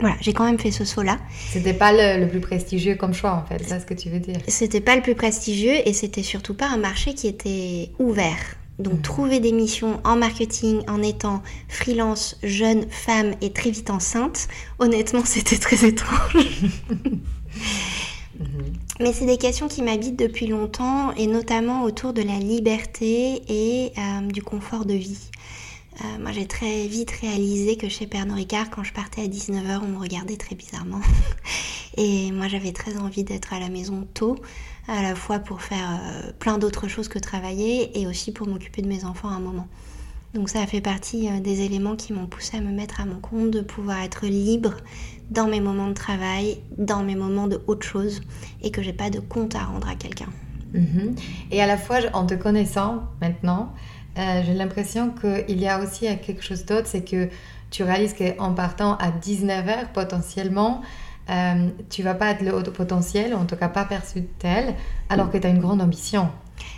Voilà, 0.00 0.16
j'ai 0.20 0.32
quand 0.32 0.44
même 0.44 0.58
fait 0.58 0.70
ce 0.70 0.84
saut-là. 0.84 1.18
C'était 1.50 1.72
pas 1.72 1.92
le, 1.92 2.26
plus 2.26 2.40
prestigieux 2.40 2.96
comme 2.96 3.14
choix, 3.14 3.32
en 3.32 3.44
fait, 3.44 3.62
c'est 3.66 3.80
ce 3.80 3.86
que 3.86 3.94
tu 3.94 4.10
veux 4.10 4.18
dire. 4.18 4.36
C'était 4.46 4.82
pas 4.82 4.94
le 4.94 5.02
plus 5.02 5.14
prestigieux 5.14 5.72
et 5.86 5.92
c'était 5.94 6.22
surtout 6.22 6.52
pas 6.52 6.68
un 6.68 6.76
marché 6.76 7.14
qui 7.14 7.28
était 7.28 7.90
ouvert. 7.98 8.56
Donc, 8.78 8.94
mhm. 8.94 9.02
trouver 9.02 9.40
des 9.40 9.52
missions 9.52 10.00
en 10.04 10.16
marketing 10.16 10.82
en 10.88 11.02
étant 11.02 11.42
freelance, 11.68 12.36
jeune, 12.42 12.86
femme 12.90 13.34
et 13.40 13.52
très 13.52 13.70
vite 13.70 13.90
enceinte, 13.90 14.48
honnêtement, 14.78 15.22
c'était 15.24 15.58
très 15.58 15.86
étrange. 15.86 16.36
Mhm. 18.38 18.74
Mais 19.00 19.14
c'est 19.14 19.24
des 19.24 19.38
questions 19.38 19.66
qui 19.66 19.82
m'habitent 19.82 20.18
depuis 20.18 20.46
longtemps 20.46 21.12
et 21.14 21.26
notamment 21.26 21.84
autour 21.84 22.12
de 22.12 22.20
la 22.20 22.38
liberté 22.38 23.42
et 23.48 23.92
euh, 23.96 24.26
du 24.26 24.42
confort 24.42 24.84
de 24.84 24.92
vie. 24.92 25.30
Euh, 26.02 26.18
moi, 26.20 26.32
j'ai 26.32 26.46
très 26.46 26.86
vite 26.86 27.10
réalisé 27.10 27.76
que 27.76 27.88
chez 27.88 28.06
Pernod 28.06 28.36
Ricard, 28.36 28.68
quand 28.68 28.84
je 28.84 28.92
partais 28.92 29.22
à 29.22 29.26
19h, 29.26 29.80
on 29.82 29.88
me 29.88 29.98
regardait 29.98 30.36
très 30.36 30.54
bizarrement. 30.54 31.00
Et 31.96 32.30
moi, 32.32 32.48
j'avais 32.48 32.72
très 32.72 32.98
envie 32.98 33.24
d'être 33.24 33.54
à 33.54 33.60
la 33.60 33.70
maison 33.70 34.06
tôt, 34.12 34.36
à 34.88 35.02
la 35.02 35.14
fois 35.14 35.38
pour 35.38 35.62
faire 35.62 35.88
euh, 35.90 36.32
plein 36.38 36.58
d'autres 36.58 36.88
choses 36.88 37.08
que 37.08 37.18
travailler 37.18 37.98
et 38.00 38.06
aussi 38.06 38.32
pour 38.32 38.46
m'occuper 38.46 38.82
de 38.82 38.88
mes 38.88 39.04
enfants 39.04 39.28
à 39.28 39.32
un 39.32 39.40
moment. 39.40 39.68
Donc 40.34 40.48
ça 40.48 40.60
a 40.60 40.66
fait 40.66 40.80
partie 40.80 41.28
euh, 41.28 41.40
des 41.40 41.62
éléments 41.62 41.96
qui 41.96 42.12
m'ont 42.12 42.26
poussé 42.26 42.58
à 42.58 42.60
me 42.60 42.70
mettre 42.70 43.00
à 43.00 43.06
mon 43.06 43.18
compte, 43.18 43.50
de 43.50 43.60
pouvoir 43.60 44.02
être 44.02 44.26
libre 44.26 44.74
dans 45.30 45.48
mes 45.48 45.60
moments 45.60 45.88
de 45.88 45.94
travail, 45.94 46.58
dans 46.78 47.02
mes 47.02 47.16
moments 47.16 47.48
de 47.48 47.60
autre 47.66 47.86
chose, 47.86 48.20
et 48.62 48.70
que 48.70 48.82
j'ai 48.82 48.92
pas 48.92 49.10
de 49.10 49.18
compte 49.18 49.54
à 49.54 49.64
rendre 49.64 49.88
à 49.88 49.94
quelqu'un. 49.94 50.28
Mhm. 50.74 51.14
Et 51.50 51.62
à 51.62 51.66
la 51.66 51.76
fois, 51.76 51.98
en 52.12 52.26
te 52.26 52.34
connaissant 52.34 53.04
maintenant, 53.20 53.72
euh, 54.18 54.42
j'ai 54.44 54.54
l'impression 54.54 55.10
qu'il 55.10 55.58
y 55.60 55.68
a 55.68 55.80
aussi 55.80 56.06
quelque 56.24 56.42
chose 56.42 56.64
d'autre, 56.64 56.86
c'est 56.86 57.04
que 57.04 57.28
tu 57.70 57.82
réalises 57.82 58.14
qu'en 58.14 58.54
partant 58.54 58.96
à 58.96 59.10
19h, 59.10 59.92
potentiellement, 59.92 60.82
euh, 61.30 61.68
tu 61.90 62.02
vas 62.02 62.14
pas 62.14 62.30
être 62.30 62.42
le 62.42 62.54
haut 62.54 62.62
potentiel, 62.62 63.34
en 63.34 63.44
tout 63.44 63.56
cas 63.56 63.68
pas 63.68 63.84
perçu 63.84 64.20
de 64.20 64.28
tel, 64.38 64.74
alors 65.08 65.30
que 65.30 65.38
tu 65.38 65.46
as 65.46 65.50
une 65.50 65.60
grande 65.60 65.82
ambition. 65.82 66.28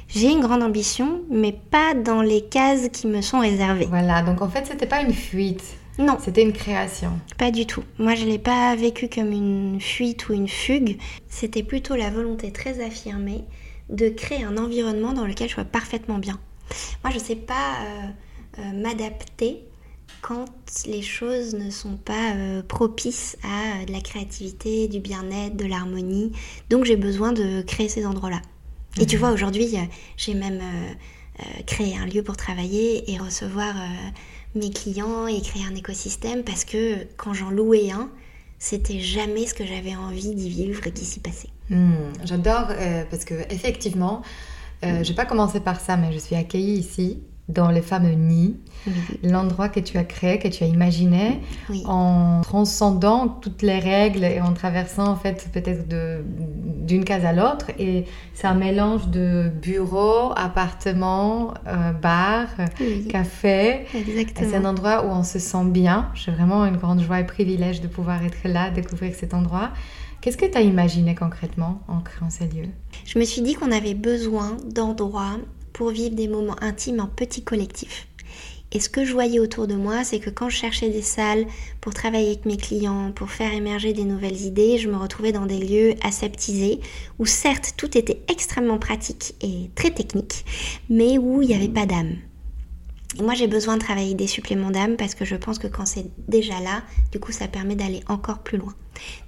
J'ai 0.08 0.30
une 0.30 0.40
grande 0.40 0.62
ambition, 0.62 1.22
mais 1.30 1.52
pas 1.52 1.94
dans 1.94 2.22
les 2.22 2.42
cases 2.42 2.88
qui 2.88 3.06
me 3.06 3.20
sont 3.20 3.40
réservées. 3.40 3.86
Voilà, 3.86 4.22
donc 4.22 4.40
en 4.40 4.48
fait, 4.48 4.66
c'était 4.66 4.86
pas 4.86 5.02
une 5.02 5.12
fuite. 5.12 5.76
Non. 5.98 6.16
C'était 6.20 6.42
une 6.42 6.52
création. 6.52 7.10
Pas 7.38 7.50
du 7.50 7.66
tout. 7.66 7.82
Moi, 7.98 8.14
je 8.14 8.24
ne 8.24 8.30
l'ai 8.30 8.38
pas 8.38 8.74
vécu 8.76 9.08
comme 9.08 9.32
une 9.32 9.80
fuite 9.80 10.28
ou 10.28 10.32
une 10.32 10.48
fugue. 10.48 10.96
C'était 11.28 11.64
plutôt 11.64 11.96
la 11.96 12.08
volonté 12.08 12.52
très 12.52 12.84
affirmée 12.84 13.44
de 13.90 14.08
créer 14.08 14.44
un 14.44 14.56
environnement 14.56 15.12
dans 15.12 15.26
lequel 15.26 15.48
je 15.48 15.54
sois 15.54 15.64
parfaitement 15.64 16.18
bien. 16.18 16.38
Moi, 17.02 17.12
je 17.12 17.18
ne 17.18 17.24
sais 17.24 17.36
pas 17.36 17.54
euh, 17.54 18.60
euh, 18.60 18.82
m'adapter 18.82 19.64
quand 20.22 20.46
les 20.86 21.02
choses 21.02 21.54
ne 21.54 21.70
sont 21.70 21.96
pas 21.96 22.34
euh, 22.34 22.62
propices 22.62 23.36
à 23.42 23.84
de 23.84 23.92
la 23.92 24.00
créativité, 24.00 24.88
du 24.88 25.00
bien-être, 25.00 25.56
de 25.56 25.64
l'harmonie. 25.64 26.32
Donc 26.70 26.84
j'ai 26.84 26.96
besoin 26.96 27.32
de 27.32 27.62
créer 27.62 27.88
ces 27.88 28.06
endroits-là. 28.06 28.42
Et 29.00 29.06
tu 29.06 29.16
mhm. 29.16 29.20
vois, 29.20 29.30
aujourd'hui, 29.32 29.76
j'ai 30.16 30.34
même 30.34 30.60
créé 31.66 31.96
un 31.96 32.06
lieu 32.06 32.24
pour 32.24 32.36
travailler 32.36 33.12
et 33.12 33.18
recevoir 33.18 33.74
mes 34.56 34.70
clients 34.70 35.28
et 35.28 35.40
créer 35.40 35.62
un 35.70 35.74
écosystème 35.76 36.42
parce 36.42 36.64
que 36.64 37.06
quand 37.16 37.32
j'en 37.32 37.50
louais 37.50 37.92
un, 37.92 38.10
c'était 38.58 38.98
jamais 38.98 39.46
ce 39.46 39.54
que 39.54 39.64
j'avais 39.64 39.94
envie 39.94 40.34
d'y 40.34 40.48
vivre 40.48 40.84
et 40.84 40.90
qui 40.90 41.04
s'y 41.04 41.20
passait. 41.20 41.50
Hmm, 41.70 42.10
j'adore 42.24 42.72
parce 43.08 43.24
que 43.24 43.34
effectivement, 43.52 44.22
euh, 44.84 45.02
je 45.02 45.08
n'ai 45.08 45.14
pas 45.14 45.24
commencé 45.24 45.60
par 45.60 45.80
ça, 45.80 45.96
mais 45.96 46.12
je 46.12 46.18
suis 46.18 46.36
accueillie 46.36 46.78
ici, 46.78 47.22
dans 47.48 47.70
les 47.70 47.80
fameux 47.80 48.12
nids, 48.12 48.56
l'endroit 49.22 49.68
que 49.68 49.80
tu 49.80 49.96
as 49.96 50.04
créé, 50.04 50.38
que 50.38 50.48
tu 50.48 50.64
as 50.64 50.66
imaginé, 50.66 51.40
en 51.86 52.42
transcendant 52.42 53.28
toutes 53.28 53.62
les 53.62 53.78
règles 53.78 54.24
et 54.24 54.40
en 54.40 54.52
traversant 54.52 55.08
en 55.08 55.16
fait 55.16 55.48
peut-être 55.52 55.88
d'une 55.88 57.04
case 57.04 57.24
à 57.24 57.32
l'autre. 57.32 57.70
Et 57.78 58.04
c'est 58.34 58.46
un 58.46 58.54
mélange 58.54 59.08
de 59.08 59.48
bureau, 59.48 60.32
appartement, 60.36 61.54
euh, 61.66 61.92
bar, 61.92 62.48
café. 63.08 63.86
C'est 64.36 64.54
un 64.54 64.64
endroit 64.64 65.06
où 65.06 65.08
on 65.08 65.22
se 65.24 65.38
sent 65.38 65.64
bien. 65.66 66.10
J'ai 66.14 66.32
vraiment 66.32 66.66
une 66.66 66.76
grande 66.76 67.00
joie 67.00 67.20
et 67.20 67.26
privilège 67.26 67.80
de 67.80 67.88
pouvoir 67.88 68.22
être 68.24 68.46
là, 68.46 68.70
découvrir 68.70 69.14
cet 69.14 69.32
endroit. 69.32 69.70
Qu'est-ce 70.20 70.36
que 70.36 70.46
tu 70.46 70.58
as 70.58 70.62
imaginé 70.62 71.14
concrètement 71.14 71.80
en 71.86 72.00
créant 72.00 72.28
ces 72.28 72.46
lieux? 72.46 72.68
Je 73.04 73.18
me 73.18 73.24
suis 73.24 73.40
dit 73.40 73.54
qu'on 73.54 73.70
avait 73.70 73.94
besoin 73.94 74.56
d'endroits 74.66 75.36
pour 75.78 75.90
vivre 75.90 76.16
des 76.16 76.26
moments 76.26 76.60
intimes 76.60 76.98
en 76.98 77.06
petit 77.06 77.44
collectif. 77.44 78.08
Et 78.72 78.80
ce 78.80 78.88
que 78.88 79.04
je 79.04 79.12
voyais 79.12 79.38
autour 79.38 79.68
de 79.68 79.76
moi, 79.76 80.02
c'est 80.02 80.18
que 80.18 80.28
quand 80.28 80.48
je 80.48 80.56
cherchais 80.56 80.90
des 80.90 81.02
salles 81.02 81.46
pour 81.80 81.94
travailler 81.94 82.30
avec 82.30 82.46
mes 82.46 82.56
clients, 82.56 83.12
pour 83.12 83.30
faire 83.30 83.54
émerger 83.54 83.92
des 83.92 84.02
nouvelles 84.02 84.40
idées, 84.40 84.78
je 84.78 84.90
me 84.90 84.96
retrouvais 84.96 85.30
dans 85.30 85.46
des 85.46 85.60
lieux 85.60 85.94
aseptisés 86.02 86.80
où 87.20 87.26
certes 87.26 87.74
tout 87.76 87.96
était 87.96 88.22
extrêmement 88.26 88.80
pratique 88.80 89.36
et 89.40 89.70
très 89.76 89.92
technique, 89.92 90.44
mais 90.90 91.16
où 91.16 91.42
il 91.42 91.48
n'y 91.48 91.54
avait 91.54 91.68
pas 91.68 91.86
d'âme. 91.86 92.16
Moi, 93.22 93.34
j'ai 93.34 93.46
besoin 93.46 93.76
de 93.76 93.82
travailler 93.82 94.14
des 94.14 94.26
suppléments 94.26 94.70
d'âme 94.70 94.96
parce 94.96 95.14
que 95.14 95.24
je 95.24 95.34
pense 95.34 95.58
que 95.58 95.66
quand 95.66 95.86
c'est 95.86 96.06
déjà 96.28 96.60
là, 96.60 96.82
du 97.10 97.18
coup, 97.18 97.32
ça 97.32 97.48
permet 97.48 97.74
d'aller 97.74 98.02
encore 98.06 98.40
plus 98.40 98.58
loin. 98.58 98.74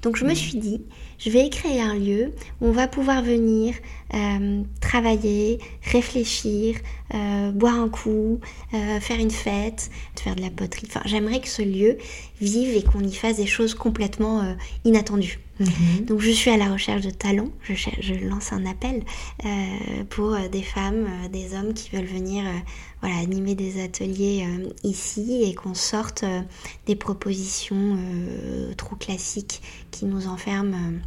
Donc, 0.02 0.16
je 0.16 0.24
me 0.26 0.34
suis 0.34 0.58
dit, 0.58 0.82
je 1.18 1.30
vais 1.30 1.48
créer 1.48 1.80
un 1.80 1.94
lieu 1.94 2.32
où 2.60 2.66
on 2.66 2.72
va 2.72 2.88
pouvoir 2.88 3.22
venir 3.22 3.74
euh, 4.12 4.62
travailler, 4.82 5.60
réfléchir, 5.82 6.76
euh, 7.14 7.52
boire 7.52 7.80
un 7.80 7.88
coup, 7.88 8.40
euh, 8.74 9.00
faire 9.00 9.18
une 9.18 9.30
fête, 9.30 9.90
faire 10.14 10.36
de 10.36 10.42
la 10.42 10.50
poterie. 10.50 10.86
Enfin, 10.86 11.02
j'aimerais 11.06 11.40
que 11.40 11.48
ce 11.48 11.62
lieu 11.62 11.96
vive 12.40 12.76
et 12.76 12.82
qu'on 12.82 13.00
y 13.00 13.14
fasse 13.14 13.36
des 13.36 13.46
choses 13.46 13.74
complètement 13.74 14.56
inattendues. 14.84 15.40
Mhm. 15.60 16.06
Donc 16.06 16.20
je 16.20 16.30
suis 16.30 16.50
à 16.50 16.56
la 16.56 16.72
recherche 16.72 17.02
de 17.02 17.10
talents, 17.10 17.50
je, 17.62 18.14
lance 18.26 18.52
un 18.52 18.64
appel 18.66 19.04
pour 20.08 20.36
des 20.50 20.62
femmes, 20.62 21.06
des 21.30 21.54
hommes 21.54 21.74
qui 21.74 21.90
veulent 21.90 22.06
venir 22.06 22.44
animer 23.02 23.54
des 23.54 23.82
ateliers 23.82 24.46
ici 24.82 25.42
et 25.44 25.54
qu'on 25.54 25.74
sorte 25.74 26.24
des 26.86 26.96
propositions 26.96 27.98
trop 28.78 28.96
classiques 28.96 29.60
qui 29.90 30.06
nous 30.06 30.26
enferment 30.26 30.98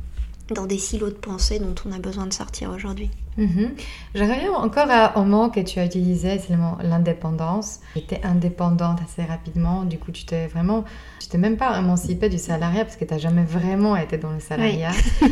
dans 0.53 0.67
des 0.67 0.77
silos 0.77 1.09
de 1.09 1.15
pensée 1.15 1.59
dont 1.59 1.75
on 1.85 1.91
a 1.91 1.99
besoin 1.99 2.27
de 2.27 2.33
sortir 2.33 2.69
aujourd'hui. 2.69 3.09
Mhm. 3.37 3.71
Je 4.15 4.21
reviens 4.21 4.53
encore 4.53 4.87
au 5.15 5.23
mot 5.23 5.49
que 5.49 5.59
tu 5.59 5.79
as 5.79 5.85
utilisé, 5.85 6.39
c'est 6.39 6.53
le 6.53 6.59
mot 6.59 6.77
l'indépendance. 6.81 7.79
Tu 7.93 7.99
étais 7.99 8.21
indépendante 8.23 8.99
assez 9.03 9.23
rapidement, 9.23 9.83
du 9.83 9.97
coup 9.97 10.11
tu 10.11 10.25
t'es 10.25 10.47
vraiment, 10.47 10.83
tu 11.19 11.27
t'es 11.27 11.37
même 11.37 11.57
pas 11.57 11.77
émancipée 11.77 12.29
du 12.29 12.37
salariat 12.37 12.85
parce 12.85 12.95
que 12.95 13.05
tu 13.05 13.13
n'as 13.13 13.19
jamais 13.19 13.43
vraiment 13.43 13.95
été 13.95 14.17
dans 14.17 14.31
le 14.31 14.39
salariat. 14.39 14.91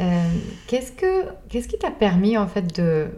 Euh, 0.00 0.28
qu'est-ce, 0.66 0.90
que, 0.90 1.26
qu'est-ce 1.50 1.68
qui 1.68 1.78
t'a 1.78 1.90
permis 1.90 2.38
en 2.38 2.48
fait 2.48 2.74
de, 2.74 3.08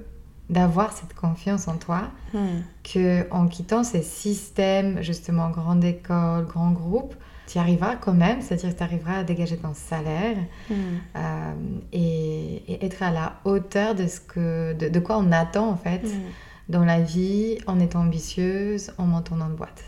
d'avoir 0.50 0.92
cette 0.92 1.14
confiance 1.14 1.68
en 1.68 1.76
toi 1.76 2.10
hmm. 2.34 2.60
que 2.82 3.30
en 3.30 3.46
quittant 3.46 3.84
ces 3.84 4.02
systèmes 4.02 5.00
justement 5.00 5.50
grande 5.50 5.84
école, 5.84 6.46
grand 6.46 6.72
groupe, 6.72 7.14
tu 7.46 7.58
arriveras 7.58 7.96
quand 7.96 8.14
même, 8.14 8.40
c'est-à-dire 8.40 8.72
que 8.72 8.78
tu 8.78 8.82
arriveras 8.82 9.18
à 9.18 9.24
dégager 9.24 9.56
ton 9.56 9.74
salaire 9.74 10.36
hmm. 10.70 10.74
euh, 11.16 11.52
et, 11.92 12.84
être 12.84 13.02
à 13.02 13.10
la 13.10 13.40
hauteur 13.44 13.94
de, 13.94 14.06
ce 14.06 14.20
que, 14.20 14.72
de, 14.72 14.98
quoi 15.00 15.18
on 15.18 15.30
attend 15.32 15.68
en 15.68 15.76
fait 15.76 16.02
hmm. 16.02 16.20
dans 16.68 16.84
la 16.84 17.00
vie 17.00 17.58
en 17.66 17.80
étant 17.80 18.00
ambitieuse, 18.00 18.92
en 18.98 19.04
montant 19.04 19.36
dans 19.36 19.46
une 19.46 19.56
boîte. 19.56 19.84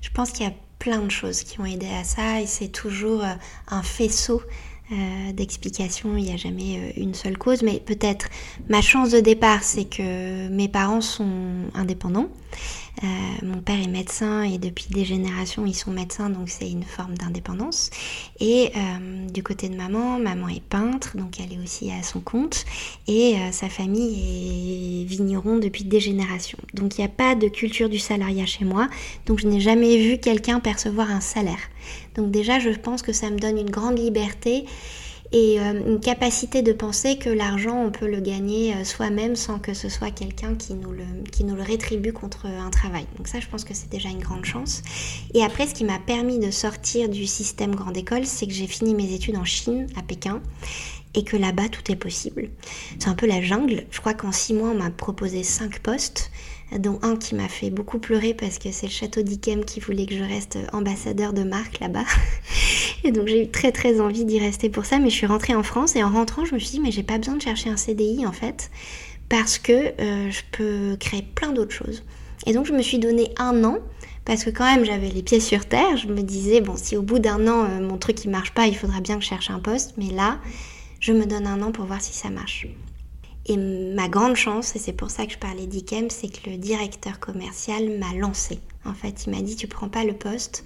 Je 0.00 0.10
pense 0.10 0.30
qu'il 0.30 0.46
y 0.46 0.48
a 0.48 0.54
plein 0.78 1.00
de 1.00 1.10
choses 1.10 1.42
qui 1.42 1.60
ont 1.60 1.66
aidé 1.66 1.88
à 1.88 2.04
ça 2.04 2.40
et 2.40 2.46
c'est 2.46 2.68
toujours 2.68 3.24
euh, 3.24 3.34
un 3.68 3.82
faisceau 3.82 4.42
euh, 4.92 5.32
d'explications, 5.32 6.16
il 6.16 6.24
n'y 6.24 6.32
a 6.32 6.36
jamais 6.36 6.78
euh, 6.78 7.00
une 7.02 7.12
seule 7.12 7.36
cause, 7.36 7.62
mais 7.62 7.80
peut-être 7.80 8.28
ma 8.68 8.80
chance 8.80 9.10
de 9.10 9.18
départ, 9.18 9.64
c'est 9.64 9.84
que 9.84 10.48
mes 10.48 10.68
parents 10.68 11.00
sont 11.00 11.64
indépendants. 11.74 12.28
Euh, 13.04 13.06
mon 13.42 13.60
père 13.60 13.80
est 13.80 13.88
médecin 13.88 14.42
et 14.42 14.58
depuis 14.58 14.86
des 14.90 15.04
générations 15.04 15.66
ils 15.66 15.74
sont 15.74 15.90
médecins, 15.90 16.30
donc 16.30 16.48
c'est 16.48 16.70
une 16.70 16.84
forme 16.84 17.16
d'indépendance. 17.16 17.90
Et 18.40 18.72
du 19.32 19.42
côté 19.42 19.68
de 19.68 19.76
maman, 19.76 20.18
maman 20.18 20.48
est 20.48 20.62
peintre, 20.62 21.16
donc 21.16 21.40
elle 21.40 21.52
est 21.52 21.62
aussi 21.62 21.90
à 21.90 22.02
son 22.02 22.20
compte, 22.20 22.64
et 23.06 23.36
sa 23.52 23.68
famille 23.68 25.02
est 25.02 25.04
vigneron 25.04 25.58
depuis 25.58 25.84
des 25.84 26.00
générations. 26.00 26.58
Donc 26.74 26.96
il 26.96 27.00
n'y 27.00 27.06
a 27.06 27.10
pas 27.10 27.34
de 27.34 27.48
culture 27.48 27.88
du 27.88 27.98
salariat 27.98 28.46
chez 28.46 28.64
moi, 28.64 28.88
donc 29.26 29.40
je 29.40 29.46
n'ai 29.46 29.60
jamais 29.60 29.98
vu 29.98 30.18
quelqu'un 30.18 30.60
percevoir 30.60 31.10
un 31.10 31.20
salaire. 31.20 31.60
Donc 32.14 32.30
déjà, 32.30 32.58
je 32.58 32.70
pense 32.70 33.02
que 33.02 33.12
ça 33.12 33.30
me 33.30 33.38
donne 33.38 33.58
une 33.58 33.70
grande 33.70 33.98
liberté 33.98 34.64
et 35.32 35.60
euh, 35.60 35.82
une 35.86 36.00
capacité 36.00 36.62
de 36.62 36.72
penser 36.72 37.18
que 37.18 37.28
l'argent, 37.28 37.82
on 37.84 37.90
peut 37.90 38.06
le 38.06 38.20
gagner 38.20 38.74
euh, 38.74 38.84
soi-même 38.84 39.34
sans 39.34 39.58
que 39.58 39.74
ce 39.74 39.88
soit 39.88 40.10
quelqu'un 40.10 40.54
qui, 40.54 40.74
nous 40.74 40.92
le, 40.92 41.04
qui 41.32 41.44
nous 41.44 41.56
le 41.56 41.62
rétribue 41.62 42.12
contre 42.12 42.46
un 42.46 42.70
travail. 42.70 43.06
Donc 43.16 43.28
ça, 43.28 43.40
je 43.40 43.46
pense 43.48 43.64
que 43.64 43.74
c'est 43.74 43.90
déjà 43.90 44.08
une 44.08 44.20
grande 44.20 44.44
chance. 44.44 44.82
Et 45.34 45.42
après, 45.42 45.66
ce 45.66 45.74
qui 45.74 45.84
m'a 45.84 45.98
permis 45.98 46.38
de 46.38 46.50
sortir 46.50 47.08
du 47.08 47.26
système 47.26 47.74
grande 47.74 47.96
école, 47.96 48.24
c'est 48.24 48.46
que 48.46 48.52
j'ai 48.52 48.66
fini 48.66 48.94
mes 48.94 49.12
études 49.12 49.36
en 49.36 49.44
Chine, 49.44 49.88
à 49.96 50.02
Pékin, 50.02 50.40
et 51.14 51.24
que 51.24 51.36
là-bas, 51.36 51.68
tout 51.70 51.90
est 51.90 51.96
possible. 51.96 52.50
C'est 52.98 53.08
un 53.08 53.14
peu 53.14 53.26
la 53.26 53.40
jungle. 53.42 53.86
Je 53.90 54.00
crois 54.00 54.14
qu'en 54.14 54.32
six 54.32 54.54
mois, 54.54 54.70
on 54.70 54.74
m'a 54.74 54.90
proposé 54.90 55.42
cinq 55.42 55.80
postes 55.80 56.30
dont 56.78 56.98
un 57.02 57.16
qui 57.16 57.34
m'a 57.34 57.48
fait 57.48 57.70
beaucoup 57.70 57.98
pleurer 57.98 58.34
parce 58.34 58.58
que 58.58 58.72
c'est 58.72 58.86
le 58.86 58.92
château 58.92 59.22
d'Ikem 59.22 59.64
qui 59.64 59.80
voulait 59.80 60.06
que 60.06 60.16
je 60.16 60.24
reste 60.24 60.58
ambassadeur 60.72 61.32
de 61.32 61.42
marque 61.42 61.80
là-bas. 61.80 62.04
Donc 63.12 63.28
j'ai 63.28 63.44
eu 63.44 63.50
très 63.50 63.72
très 63.72 64.00
envie 64.00 64.24
d'y 64.24 64.38
rester 64.38 64.70
pour 64.70 64.84
ça, 64.84 64.98
mais 64.98 65.10
je 65.10 65.14
suis 65.14 65.26
rentrée 65.26 65.54
en 65.54 65.62
France 65.62 65.96
et 65.96 66.02
en 66.02 66.10
rentrant 66.10 66.44
je 66.44 66.54
me 66.54 66.58
suis 66.58 66.70
dit 66.70 66.80
mais 66.80 66.90
j'ai 66.90 67.02
pas 67.02 67.18
besoin 67.18 67.36
de 67.36 67.42
chercher 67.42 67.70
un 67.70 67.76
CDI 67.76 68.26
en 68.26 68.32
fait 68.32 68.70
parce 69.28 69.58
que 69.58 69.72
euh, 69.72 70.30
je 70.30 70.40
peux 70.52 70.96
créer 70.98 71.22
plein 71.22 71.52
d'autres 71.52 71.74
choses. 71.74 72.04
Et 72.46 72.52
donc 72.52 72.66
je 72.66 72.72
me 72.72 72.82
suis 72.82 72.98
donné 72.98 73.32
un 73.38 73.64
an 73.64 73.78
parce 74.24 74.44
que 74.44 74.50
quand 74.50 74.64
même 74.64 74.84
j'avais 74.84 75.08
les 75.08 75.22
pieds 75.22 75.40
sur 75.40 75.66
terre, 75.66 75.96
je 75.96 76.08
me 76.08 76.22
disais 76.22 76.60
bon 76.60 76.76
si 76.76 76.96
au 76.96 77.02
bout 77.02 77.18
d'un 77.18 77.46
an 77.48 77.64
euh, 77.64 77.80
mon 77.80 77.98
truc 77.98 78.24
il 78.24 78.30
marche 78.30 78.52
pas, 78.52 78.66
il 78.66 78.76
faudra 78.76 79.00
bien 79.00 79.16
que 79.16 79.22
je 79.22 79.28
cherche 79.28 79.50
un 79.50 79.60
poste, 79.60 79.94
mais 79.96 80.10
là 80.10 80.38
je 81.00 81.12
me 81.12 81.26
donne 81.26 81.46
un 81.46 81.62
an 81.62 81.72
pour 81.72 81.84
voir 81.84 82.00
si 82.00 82.12
ça 82.12 82.30
marche. 82.30 82.66
Et 83.48 83.56
ma 83.56 84.08
grande 84.08 84.34
chance, 84.34 84.74
et 84.74 84.80
c'est 84.80 84.92
pour 84.92 85.10
ça 85.10 85.24
que 85.24 85.32
je 85.32 85.38
parlais 85.38 85.66
d'IKEM, 85.66 86.10
c'est 86.10 86.28
que 86.28 86.50
le 86.50 86.56
directeur 86.56 87.20
commercial 87.20 87.96
m'a 87.96 88.12
lancé. 88.18 88.58
En 88.84 88.92
fait, 88.92 89.24
il 89.24 89.30
m'a 89.30 89.40
dit 89.40 89.54
tu 89.54 89.68
prends 89.68 89.88
pas 89.88 90.02
le 90.02 90.14
poste, 90.14 90.64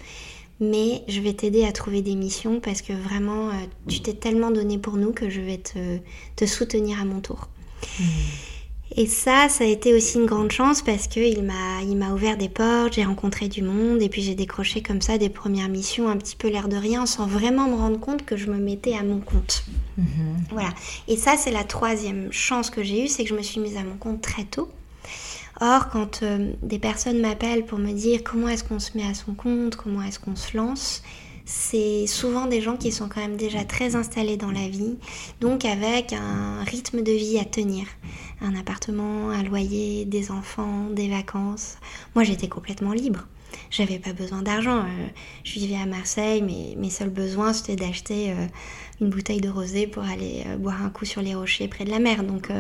mais 0.61 1.03
je 1.09 1.21
vais 1.21 1.33
t'aider 1.33 1.65
à 1.65 1.73
trouver 1.73 2.03
des 2.03 2.15
missions 2.15 2.61
parce 2.61 2.83
que 2.83 2.93
vraiment, 2.93 3.49
euh, 3.49 3.53
tu 3.89 4.01
t'es 4.01 4.13
tellement 4.13 4.51
donné 4.51 4.79
pour 4.79 4.97
nous 4.97 5.13
que 5.13 5.31
je 5.31 5.41
vais 5.41 5.59
te, 5.59 5.99
te 6.37 6.45
soutenir 6.47 7.01
à 7.01 7.05
mon 7.05 7.21
tour. 7.21 7.49
Mmh. 7.99 8.05
Et 8.97 9.07
ça, 9.07 9.49
ça 9.49 9.63
a 9.63 9.67
été 9.69 9.95
aussi 9.95 10.19
une 10.19 10.27
grande 10.27 10.51
chance 10.51 10.83
parce 10.83 11.07
qu'il 11.07 11.45
m'a, 11.45 11.83
il 11.83 11.97
m'a 11.97 12.13
ouvert 12.13 12.37
des 12.37 12.49
portes, 12.49 12.95
j'ai 12.95 13.05
rencontré 13.05 13.47
du 13.47 13.63
monde 13.63 14.03
et 14.03 14.09
puis 14.09 14.21
j'ai 14.21 14.35
décroché 14.35 14.83
comme 14.83 15.01
ça 15.01 15.17
des 15.17 15.29
premières 15.29 15.69
missions 15.69 16.09
un 16.09 16.17
petit 16.17 16.35
peu 16.35 16.49
l'air 16.49 16.69
de 16.69 16.77
rien 16.77 17.07
sans 17.07 17.27
vraiment 17.27 17.69
me 17.69 17.77
rendre 17.77 18.01
compte 18.01 18.25
que 18.25 18.37
je 18.37 18.51
me 18.51 18.59
mettais 18.59 18.95
à 18.95 19.05
mon 19.05 19.21
compte. 19.21 19.65
Mhm. 19.97 20.07
Voilà. 20.51 20.71
Et 21.07 21.17
ça, 21.17 21.37
c'est 21.37 21.53
la 21.53 21.63
troisième 21.63 22.33
chance 22.33 22.69
que 22.69 22.83
j'ai 22.83 23.05
eue, 23.05 23.09
c'est 23.09 23.23
que 23.23 23.31
je 23.31 23.37
me 23.37 23.43
suis 23.43 23.61
mise 23.61 23.77
à 23.77 23.85
mon 23.85 23.97
compte 23.97 24.23
très 24.23 24.45
tôt. 24.45 24.69
Or, 25.63 25.91
quand 25.91 26.23
euh, 26.23 26.53
des 26.63 26.79
personnes 26.79 27.21
m'appellent 27.21 27.67
pour 27.67 27.79
me 27.79 27.93
dire 27.93 28.25
comment 28.25 28.49
est-ce 28.49 28.65
qu'on 28.65 28.79
se 28.79 28.97
met 28.97 29.07
à 29.07 29.13
son 29.13 29.35
compte, 29.35 29.77
comment 29.77 30.03
est-ce 30.03 30.19
qu'on 30.19 30.35
se 30.35 30.57
lance, 30.57 31.03
c'est 31.45 32.07
souvent 32.07 32.47
des 32.47 32.63
gens 32.63 32.79
qui 32.79 32.91
sont 32.93 33.09
quand 33.11 33.21
même 33.21 33.37
déjà 33.37 33.65
très 33.65 33.95
installés 33.95 34.39
dans 34.39 34.51
la 34.51 34.69
vie, 34.69 34.97
donc 35.43 35.67
avec 35.67 36.15
un 36.15 36.65
rythme 36.65 37.03
de 37.03 37.13
vie 37.13 37.39
à 37.39 37.45
tenir. 37.45 37.87
Un 38.41 38.55
appartement, 38.55 39.29
un 39.29 39.43
loyer, 39.43 40.07
des 40.07 40.31
enfants, 40.31 40.89
des 40.93 41.09
vacances. 41.09 41.77
Moi 42.15 42.25
j'étais 42.25 42.49
complètement 42.49 42.95
libre. 42.95 43.27
J'avais 43.71 43.99
pas 43.99 44.15
besoin 44.15 44.41
d'argent. 44.41 44.79
Euh, 44.79 45.09
je 45.45 45.55
vivais 45.55 45.77
à 45.77 45.85
Marseille, 45.85 46.41
mais 46.41 46.75
mes 46.79 46.89
seuls 46.89 47.11
besoins 47.11 47.53
c'était 47.53 47.77
d'acheter 47.77 48.31
euh, 48.31 48.47
une 49.03 49.11
bouteille 49.11 49.43
de 49.43 49.51
rosé 49.51 49.87
pour 49.87 50.05
aller 50.05 50.45
boire 50.59 50.83
un 50.83 50.89
coup 50.89 51.05
sur 51.05 51.21
les 51.21 51.35
rochers 51.35 51.69
près 51.69 51.85
de 51.85 51.91
la 51.91 51.99
mer. 51.99 52.23
Donc 52.23 52.51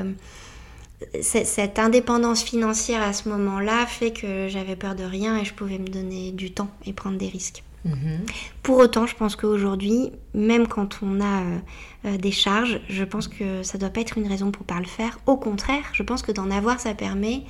cette 1.23 1.79
indépendance 1.79 2.43
financière 2.43 3.03
à 3.03 3.13
ce 3.13 3.29
moment-là 3.29 3.87
fait 3.87 4.13
que 4.13 4.49
j'avais 4.49 4.77
peur 4.77 4.95
de 4.95 5.05
rien 5.05 5.39
et 5.39 5.45
je 5.45 5.55
pouvais 5.55 5.79
me 5.79 5.89
donner 5.89 6.33
du 6.33 6.53
temps 6.53 6.71
et 6.85 6.93
prendre 6.93 7.19
des 7.19 7.29
risques. 7.29 7.63
Mhm. 7.85 8.27
Pour 8.63 8.79
autant, 8.79 9.07
je 9.07 9.17
pense 9.17 9.37
qu'aujourd'hui, 9.37 10.13
même 10.35 10.69
quand 10.69 11.01
on 11.03 11.21
a 11.21 11.43
euh, 11.43 11.59
euh, 12.05 12.17
des 12.19 12.31
charges, 12.31 12.81
je 12.89 13.05
pense 13.05 13.27
que 13.27 13.63
ça 13.63 13.79
ne 13.79 13.81
doit 13.81 13.91
pas 13.91 14.01
être 14.01 14.19
une 14.19 14.29
raison 14.29 14.51
pour 14.51 14.63
ne 14.63 14.67
pas 14.67 14.79
le 14.79 14.87
faire. 14.87 15.19
Au 15.27 15.37
contraire, 15.37 15.85
je 15.93 16.03
pense 16.03 16.23
que 16.23 16.33
d'en 16.33 16.51
avoir, 16.51 16.79
ça 16.79 16.95
permet 16.95 17.43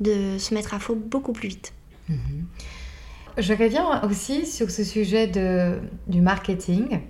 de 0.00 0.38
se 0.38 0.54
mettre 0.54 0.74
à 0.74 0.78
faux 0.78 0.94
beaucoup 0.94 1.32
plus 1.32 1.48
vite. 1.48 1.74
Mhm. 2.08 2.46
Je 3.36 3.52
reviens 3.52 4.00
aussi 4.02 4.46
sur 4.46 4.70
ce 4.70 4.84
sujet 4.84 5.26
de, 5.26 5.80
du 6.06 6.20
marketing, 6.20 7.00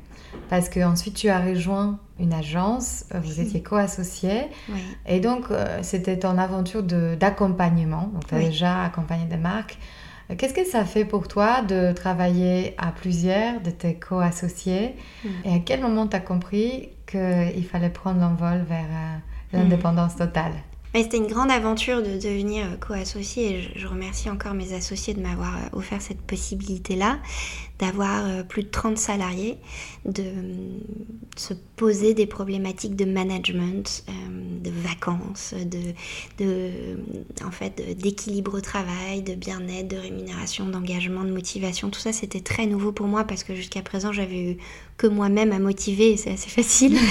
parce 0.48 0.68
qu'ensuite 0.68 1.14
tu 1.14 1.28
as 1.28 1.40
rejoint 1.44 2.00
une 2.20 2.33
agence, 2.33 3.05
euh, 3.14 3.20
vous 3.20 3.40
étiez 3.40 3.62
co-associés, 3.62 4.48
et 5.07 5.20
donc 5.20 5.46
c'était 5.83 6.18
ton 6.18 6.38
aventure 6.38 6.83
d'accompagnement, 6.83 8.11
donc 8.12 8.27
tu 8.27 8.35
as 8.35 8.40
déjà 8.40 8.83
accompagné 8.85 9.24
des 9.27 9.37
marques. 9.37 9.79
Qu'est-ce 10.38 10.55
que 10.55 10.64
ça 10.64 10.85
fait 10.87 11.05
pour 11.05 11.29
toi 11.29 11.61
de 11.61 11.92
travailler 11.92 12.74
à 12.79 12.92
plusieurs, 12.92 13.61
de 13.61 13.70
tes 13.70 13.96
co-associés? 13.96 14.96
Mm. 15.22 15.29
Et 15.44 15.55
à 15.55 15.59
quel 15.59 15.81
moment 15.83 16.07
tu 16.07 16.16
as 16.16 16.20
compris 16.20 16.88
qu'il 17.07 17.66
fallait 17.70 17.90
prendre 17.90 18.20
l'envol 18.20 18.64
vers 18.66 18.87
euh, 18.87 19.18
l'indépendance 19.59 20.16
totale? 20.16 20.55
C'était 21.02 21.16
une 21.16 21.26
grande 21.26 21.50
aventure 21.50 22.02
de 22.02 22.14
devenir 22.14 22.66
euh, 22.66 22.76
co-associé 22.76 23.57
et 23.57 23.70
je, 23.74 23.87
remercie 23.88 24.30
encore 24.30 24.54
mes 24.54 24.72
associés 24.74 25.12
de 25.12 25.20
m'avoir 25.20 25.57
euh, 25.57 25.78
offert 25.78 26.00
cette 26.00 26.20
possibilité-là, 26.20 27.18
d'avoir 27.80 28.24
euh, 28.24 28.42
plus 28.44 28.62
de 28.62 28.68
30 28.68 28.96
salariés, 28.96 29.59
de 30.04 30.24
se 31.37 31.52
poser 31.74 32.14
des 32.14 32.26
problématiques 32.26 32.94
de 32.94 33.04
management, 33.04 34.04
de 34.62 34.70
vacances, 34.70 35.52
de, 36.38 36.70
en 37.44 37.50
fait, 37.50 37.98
d'équilibre 37.98 38.57
au 38.57 38.61
travail, 38.61 39.22
de 39.22 39.35
bien-être, 39.35 39.88
de 39.88 39.96
rémunération, 39.96 40.66
d'engagement, 40.66 41.24
de 41.24 41.33
motivation. 41.33 41.90
Tout 41.90 42.00
ça, 42.00 42.12
c'était 42.12 42.40
très 42.40 42.66
nouveau 42.66 42.92
pour 42.92 43.09
moi 43.09 43.24
parce 43.24 43.42
que 43.42 43.54
jusqu'à 43.54 43.83
présent, 43.83 44.12
j'avais 44.12 44.52
eu 44.52 44.57
que 44.96 45.09
moi-même 45.09 45.52
à 45.52 45.59
motiver 45.59 46.12
et 46.12 46.16
c'est 46.16 46.30
assez 46.30 46.50
facile. 46.50 46.96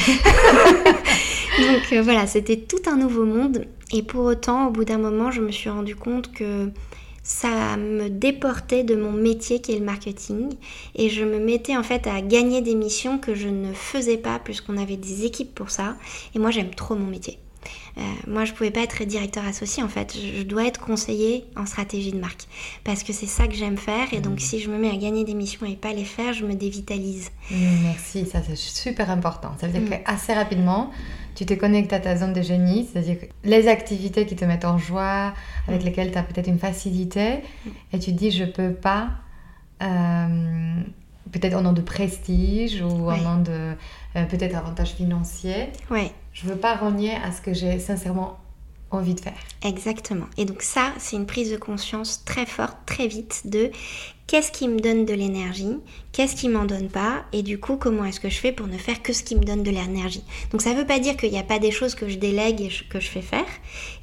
Donc 1.59 1.93
voilà, 2.03 2.25
c'était 2.27 2.57
tout 2.57 2.81
un 2.87 2.95
nouveau 2.95 3.25
monde. 3.25 3.65
Et 3.91 4.01
pour 4.01 4.25
autant, 4.25 4.67
au 4.67 4.71
bout 4.71 4.85
d'un 4.85 4.97
moment, 4.97 5.31
je 5.31 5.41
me 5.41 5.51
suis 5.51 5.69
rendu 5.69 5.95
compte 5.95 6.31
que 6.31 6.69
ça 7.23 7.77
me 7.77 8.09
déportait 8.09 8.83
de 8.83 8.95
mon 8.95 9.11
métier 9.11 9.61
qui 9.61 9.71
est 9.73 9.79
le 9.79 9.85
marketing. 9.85 10.53
Et 10.95 11.09
je 11.09 11.23
me 11.23 11.39
mettais 11.39 11.77
en 11.77 11.83
fait 11.83 12.07
à 12.07 12.21
gagner 12.21 12.61
des 12.61 12.75
missions 12.75 13.17
que 13.17 13.35
je 13.35 13.47
ne 13.47 13.71
faisais 13.73 14.17
pas 14.17 14.39
puisqu'on 14.39 14.77
avait 14.77 14.97
des 14.97 15.25
équipes 15.25 15.53
pour 15.55 15.69
ça. 15.69 15.95
Et 16.35 16.39
moi 16.39 16.51
j'aime 16.51 16.71
trop 16.71 16.95
mon 16.95 17.07
métier. 17.07 17.39
Euh, 17.97 18.01
moi, 18.27 18.45
je 18.45 18.53
pouvais 18.53 18.71
pas 18.71 18.81
être 18.81 19.03
directeur 19.03 19.45
associé 19.45 19.83
en 19.83 19.87
fait. 19.87 20.17
Je, 20.17 20.43
dois 20.43 20.65
être 20.65 20.79
conseiller 20.79 21.45
en 21.55 21.65
stratégie 21.65 22.11
de 22.11 22.19
marque 22.19 22.47
parce 22.83 23.03
que 23.03 23.13
c'est 23.13 23.27
ça 23.27 23.47
que 23.47 23.53
j'aime 23.53 23.77
faire. 23.77 24.13
Et 24.13 24.19
donc, 24.19 24.35
mmh. 24.35 24.39
si 24.39 24.59
je 24.59 24.69
me 24.69 24.77
mets 24.77 24.89
à 24.89 24.95
gagner 24.95 25.23
des 25.23 25.35
missions 25.35 25.65
et 25.65 25.75
pas 25.75 25.93
les 25.93 26.05
faire, 26.05 26.33
je 26.33 26.45
me 26.45 26.55
dévitalise. 26.55 27.29
Mmh, 27.51 27.55
merci, 27.83 28.25
ça 28.25 28.41
c'est 28.41 28.57
super 28.57 29.11
important. 29.11 29.51
Ça 29.59 29.67
veut 29.67 29.79
dire 29.79 29.81
mmh. 29.81 30.03
qu'assez 30.03 30.33
rapidement, 30.33 30.91
tu 31.35 31.45
te 31.45 31.53
connectes 31.53 31.93
à 31.93 31.99
ta 31.99 32.15
zone 32.15 32.33
de 32.33 32.41
génie, 32.41 32.87
c'est-à-dire 32.91 33.17
les 33.43 33.67
activités 33.67 34.25
qui 34.25 34.35
te 34.35 34.45
mettent 34.45 34.65
en 34.65 34.77
joie, 34.77 35.33
avec 35.67 35.83
lesquelles 35.83 36.11
tu 36.11 36.17
as 36.17 36.23
peut-être 36.23 36.47
une 36.47 36.59
facilité, 36.59 37.39
et 37.91 37.99
tu 37.99 38.11
te 38.11 38.17
dis 38.17 38.31
je 38.31 38.45
peux 38.45 38.73
pas. 38.73 39.09
Euh, 39.81 40.81
peut-être 41.31 41.57
au 41.57 41.61
nom 41.61 41.73
de 41.73 41.81
prestige 41.81 42.81
ou 42.81 43.09
au 43.09 43.17
nom 43.17 43.39
de 43.39 43.73
euh, 44.15 44.25
peut-être 44.25 44.55
avantage 44.55 44.91
financier. 44.91 45.69
Ouais. 45.89 46.11
Je 46.33 46.47
veux 46.47 46.57
pas 46.57 46.75
renier 46.75 47.15
à 47.15 47.31
ce 47.31 47.41
que 47.41 47.53
j'ai 47.53 47.79
sincèrement 47.79 48.39
envie 48.91 49.15
de 49.15 49.19
faire. 49.19 49.37
Exactement. 49.63 50.25
Et 50.37 50.45
donc 50.45 50.61
ça, 50.61 50.93
c'est 50.97 51.15
une 51.15 51.25
prise 51.25 51.51
de 51.51 51.57
conscience 51.57 52.23
très 52.25 52.45
forte, 52.45 52.77
très 52.85 53.07
vite 53.07 53.41
de 53.45 53.71
qu'est-ce 54.27 54.51
qui 54.51 54.67
me 54.67 54.79
donne 54.79 55.05
de 55.05 55.13
l'énergie, 55.13 55.77
qu'est-ce 56.11 56.35
qui 56.35 56.47
m'en 56.47 56.65
donne 56.65 56.89
pas, 56.89 57.23
et 57.33 57.41
du 57.43 57.59
coup, 57.59 57.75
comment 57.75 58.05
est-ce 58.05 58.19
que 58.19 58.29
je 58.29 58.39
fais 58.39 58.51
pour 58.51 58.67
ne 58.67 58.77
faire 58.77 59.01
que 59.01 59.13
ce 59.13 59.23
qui 59.23 59.35
me 59.35 59.43
donne 59.43 59.63
de 59.63 59.71
l'énergie. 59.71 60.23
Donc 60.51 60.61
ça 60.61 60.73
ne 60.73 60.79
veut 60.79 60.85
pas 60.85 60.99
dire 60.99 61.17
qu'il 61.17 61.31
n'y 61.31 61.39
a 61.39 61.43
pas 61.43 61.59
des 61.59 61.71
choses 61.71 61.95
que 61.95 62.07
je 62.07 62.17
délègue 62.17 62.61
et 62.61 62.69
que 62.89 62.99
je 62.99 63.09
fais 63.09 63.21
faire, 63.21 63.45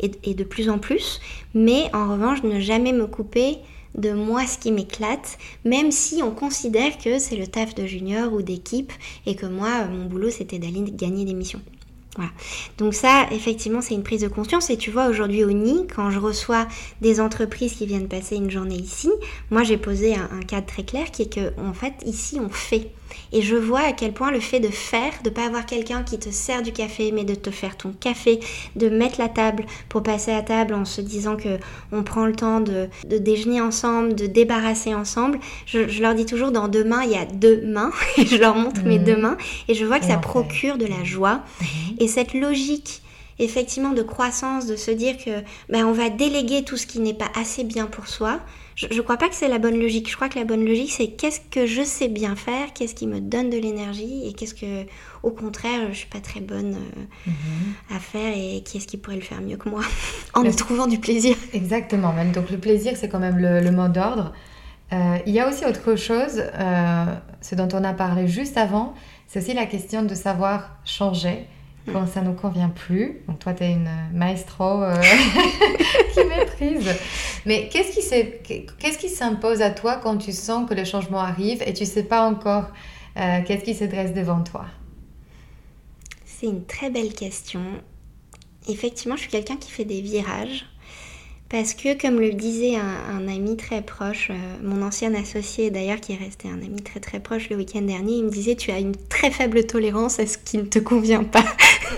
et, 0.01 0.11
et 0.25 0.35
de 0.35 0.45
plus 0.45 0.69
en 0.69 0.79
plus, 0.79 1.21
mais 1.55 1.85
en 1.95 2.11
revanche, 2.12 2.43
ne 2.43 2.61
jamais 2.61 2.93
me 2.93 3.07
couper 3.07 3.59
de 3.97 4.12
moi 4.12 4.47
ce 4.47 4.59
qui 4.59 4.73
m'éclate, 4.73 5.38
même 5.64 5.90
si 5.90 6.23
on 6.23 6.31
considère 6.31 6.97
que 6.99 7.19
c'est 7.19 7.37
le 7.37 7.47
taf 7.47 7.75
de 7.75 7.87
junior 7.87 8.33
ou 8.33 8.43
d'équipe 8.43 8.93
et 9.27 9.35
que 9.35 9.47
moi, 9.47 9.87
mon 9.87 10.07
boulot, 10.07 10.31
c'était 10.31 10.59
d'aller 10.59 10.85
gagner 10.93 11.25
des 11.25 11.35
missions. 11.35 11.61
Voilà. 12.16 12.31
Donc 12.79 12.94
ça, 12.94 13.27
effectivement, 13.31 13.81
c'est 13.81 13.94
une 13.94 14.03
prise 14.03 14.23
de 14.23 14.29
conscience. 14.29 14.70
Et 14.70 14.77
tu 14.77 14.90
vois, 14.90 15.07
aujourd'hui 15.09 15.44
au 15.44 15.51
NI, 15.51 15.87
quand 15.87 16.11
je 16.11 16.18
reçois 16.18 16.66
des 17.01 17.20
entreprises 17.20 17.75
qui 17.75 17.87
viennent 17.87 18.09
passer 18.09 18.37
une 18.37 18.51
journée 18.51 18.77
ici, 18.77 19.11
moi 19.51 19.62
j'ai 19.62 19.77
posé 19.77 20.16
un, 20.16 20.29
un 20.33 20.42
cadre 20.42 20.66
très 20.66 20.85
clair 20.85 21.11
qui 21.11 21.23
est 21.23 21.33
que, 21.33 21.53
en 21.61 21.73
fait, 21.73 21.94
ici, 22.05 22.38
on 22.40 22.49
fait. 22.49 22.90
Et 23.33 23.42
je 23.42 23.57
vois 23.57 23.81
à 23.81 23.92
quel 23.92 24.12
point 24.12 24.31
le 24.31 24.40
fait 24.40 24.61
de 24.61 24.68
faire, 24.68 25.12
de 25.25 25.31
pas 25.31 25.44
avoir 25.46 25.66
quelqu'un 25.66 26.03
qui 26.03 26.18
te 26.18 26.31
sert 26.31 26.62
du 26.62 26.73
café, 26.73 27.12
mais 27.12 27.25
de 27.25 27.35
te 27.35 27.51
faire 27.51 27.77
ton 27.77 27.92
café, 27.92 28.40
de 28.77 28.88
mettre 28.88 29.20
la 29.20 29.29
table 29.29 29.64
pour 29.88 30.03
passer 30.03 30.33
à 30.33 30.42
table 30.42 30.75
en 30.75 30.85
se 30.85 31.01
disant 31.01 31.37
que 31.37 31.59
on 31.92 32.03
prend 32.03 32.27
le 32.27 32.35
temps 32.35 32.61
de, 32.61 32.88
déjeuner 33.05 33.61
ensemble, 33.61 34.14
de 34.14 34.27
débarrasser 34.27 34.94
ensemble. 34.94 35.38
Je, 35.66 36.01
leur 36.01 36.14
dis 36.14 36.27
toujours 36.27 36.51
dans 36.51 36.68
deux 36.68 36.85
mains, 36.85 37.03
il 37.05 37.11
y 37.11 37.16
a 37.16 37.25
deux 37.25 37.62
mains, 37.66 37.92
et 38.16 38.27
je 38.27 38.37
leur 38.37 38.55
montre 38.55 38.83
mes 38.83 38.99
mhm. 38.99 39.05
deux 39.05 39.16
mains, 39.16 39.37
et 39.68 39.75
je 39.75 39.85
vois 39.85 39.99
que 39.99 40.07
ça 40.07 40.16
procure 40.16 40.79
de 40.79 40.87
la 40.87 41.05
joie. 41.05 41.42
Mhm. 41.61 41.96
Et 41.99 42.09
cette 42.09 42.35
logique 42.35 43.03
effectivement 43.40 43.92
de 43.92 44.03
croissance, 44.03 44.66
de 44.66 44.77
se 44.77 44.90
dire 44.90 45.16
que 45.16 45.31
ben, 45.70 45.87
on 45.87 45.92
va 45.92 46.11
déléguer 46.11 46.62
tout 46.62 46.77
ce 46.77 46.87
qui 46.87 47.01
n'est 47.01 47.14
pas 47.14 47.31
assez 47.35 47.64
bien 47.64 47.87
pour 47.87 48.07
soi, 48.07 48.38
je 48.88 48.97
ne 48.97 49.03
crois 49.03 49.16
pas 49.16 49.29
que 49.29 49.35
c'est 49.35 49.49
la 49.49 49.59
bonne 49.59 49.79
logique. 49.79 50.09
Je 50.11 50.16
crois 50.16 50.29
que 50.29 50.38
la 50.38 50.45
bonne 50.45 50.64
logique, 50.64 50.90
c'est 50.90 51.09
qu'est-ce 51.09 51.40
que 51.51 51.66
je 51.66 51.83
sais 51.83 52.09
bien 52.09 52.37
faire, 52.37 52.73
qu'est-ce 52.73 52.95
qui 52.95 53.07
me 53.07 53.21
donne 53.21 53.51
de 53.51 53.59
l'énergie 53.59 54.27
et 54.27 54.33
qu'est-ce 54.33 54.55
que, 54.55 54.87
au 55.23 55.31
contraire, 55.31 55.88
je 55.90 55.97
suis 55.97 56.09
pas 56.09 56.21
très 56.21 56.40
bonne 56.40 56.75
euh, 56.75 57.31
mhm. 57.31 57.97
à 57.97 57.99
faire 57.99 58.33
et 58.35 58.62
qui 58.62 58.79
est-ce 58.79 58.87
qui 58.87 58.97
pourrait 58.97 59.16
le 59.16 59.23
faire 59.23 59.43
mieux 59.43 59.57
que 59.57 59.69
moi 59.69 59.83
en 60.35 60.43
me 60.43 60.53
trouvant 60.53 60.87
du 60.87 60.99
plaisir. 60.99 61.37
Exactement. 61.53 62.14
Donc 62.33 62.51
le 62.51 62.59
plaisir, 62.59 62.93
c'est 62.97 63.09
quand 63.09 63.19
même 63.19 63.38
le, 63.38 63.71
mot 63.71 63.88
d'ordre. 63.88 64.33
Euh, 64.93 65.19
il 65.27 65.35
y 65.35 65.40
a 65.40 65.49
aussi 65.49 65.64
autre 65.66 65.95
chose, 65.97 66.43
euh, 66.55 67.05
ce 67.40 67.55
dont 67.55 67.69
on 67.73 67.85
a 67.85 67.93
parlé 67.93 68.27
juste 68.27 68.57
avant, 68.57 68.95
c'est 69.27 69.40
aussi 69.40 69.55
la 69.55 69.66
question 69.66 70.03
de 70.03 70.14
savoir 70.14 70.77
changer 70.85 71.47
quand 71.93 72.07
ça 72.07 72.21
nous 72.21 72.35
convient 72.35 72.69
plus. 72.69 73.23
Donc 73.27 73.38
toi, 73.38 73.55
tu 73.55 73.64
es 73.64 73.73
une 73.73 73.90
maestro 74.12 74.83
euh, 74.83 74.95
qui 76.14 76.25
maîtrise. 76.25 76.90
Mais 77.47 77.69
qu'est-ce 77.69 78.99
qui 78.99 79.09
s'impose 79.09 79.62
à 79.62 79.71
toi 79.71 79.97
quand 79.97 80.16
tu 80.19 80.33
sens 80.33 80.69
que 80.69 80.75
le 80.75 80.85
changement 80.85 81.21
arrive 81.21 81.62
et 81.66 81.73
tu 81.73 81.87
sais 81.87 82.05
pas 82.05 82.29
encore 82.29 82.66
euh, 83.16 83.40
qu'est-ce 83.47 83.64
qui 83.64 83.75
se 83.75 83.85
dresse 83.85 84.14
devant 84.14 84.43
toi? 84.43 84.66
C'est 86.25 86.47
une 86.47 86.64
très 86.64 86.90
belle 86.90 87.12
question. 87.12 87.62
Effectivement, 88.69 89.16
je 89.16 89.23
suis 89.23 89.31
quelqu'un 89.31 89.57
qui 89.57 89.71
fait 89.71 89.85
des 89.85 90.01
virages. 90.01 90.66
Parce 91.51 91.75
que, 91.75 92.01
comme 92.01 92.21
le 92.21 92.33
disait 92.33 92.77
un, 92.77 93.27
ami 93.27 93.57
très 93.57 93.83
proche, 93.83 94.31
euh, 94.31 94.35
mon 94.63 94.83
ancien 94.83 95.13
associé 95.15 95.73
d'ailleurs, 95.73 96.01
qui 96.01 96.13
est 96.13 96.17
resté 96.17 96.49
un 96.49 96.63
ami 96.63 96.81
très 96.81 97.01
très 97.01 97.19
proche 97.19 97.51
le 97.51 97.57
week-end 97.57 97.83
dernier, 97.83 98.19
il 98.19 98.25
me 98.25 98.31
disait 98.31 98.55
Tu 98.55 98.71
as 98.71 98.79
une 98.79 98.95
très 99.09 99.33
faible 99.33 99.67
tolérance 99.67 100.21
à 100.21 100.27
ce 100.27 100.39
qui 100.39 100.59
ne 100.59 100.63
te 100.63 100.79
convient 100.79 101.25
pas. 101.25 101.45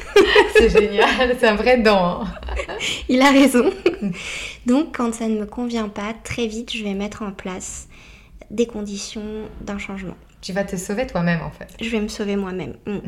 c'est 0.56 0.70
génial, 0.70 1.36
c'est 1.38 1.46
un 1.46 1.56
vrai 1.56 1.76
don. 1.76 1.94
Hein. 1.94 2.24
il 3.10 3.20
a 3.20 3.30
raison. 3.30 3.70
Donc, 4.66 4.96
quand 4.96 5.12
ça 5.12 5.28
ne 5.28 5.38
me 5.38 5.44
convient 5.44 5.90
pas, 5.90 6.14
très 6.24 6.46
vite, 6.46 6.74
je 6.74 6.82
vais 6.82 6.94
mettre 6.94 7.20
en 7.20 7.32
place 7.32 7.88
des 8.50 8.66
conditions 8.66 9.50
d'un 9.60 9.78
changement. 9.78 10.16
Tu 10.40 10.54
vas 10.54 10.64
te 10.64 10.76
sauver 10.76 11.06
toi-même 11.06 11.42
en 11.42 11.50
fait. 11.50 11.68
Je 11.78 11.90
vais 11.90 12.00
me 12.00 12.08
sauver 12.08 12.36
moi-même. 12.36 12.74
Mm. 12.86 12.92
Mhm. 12.92 13.02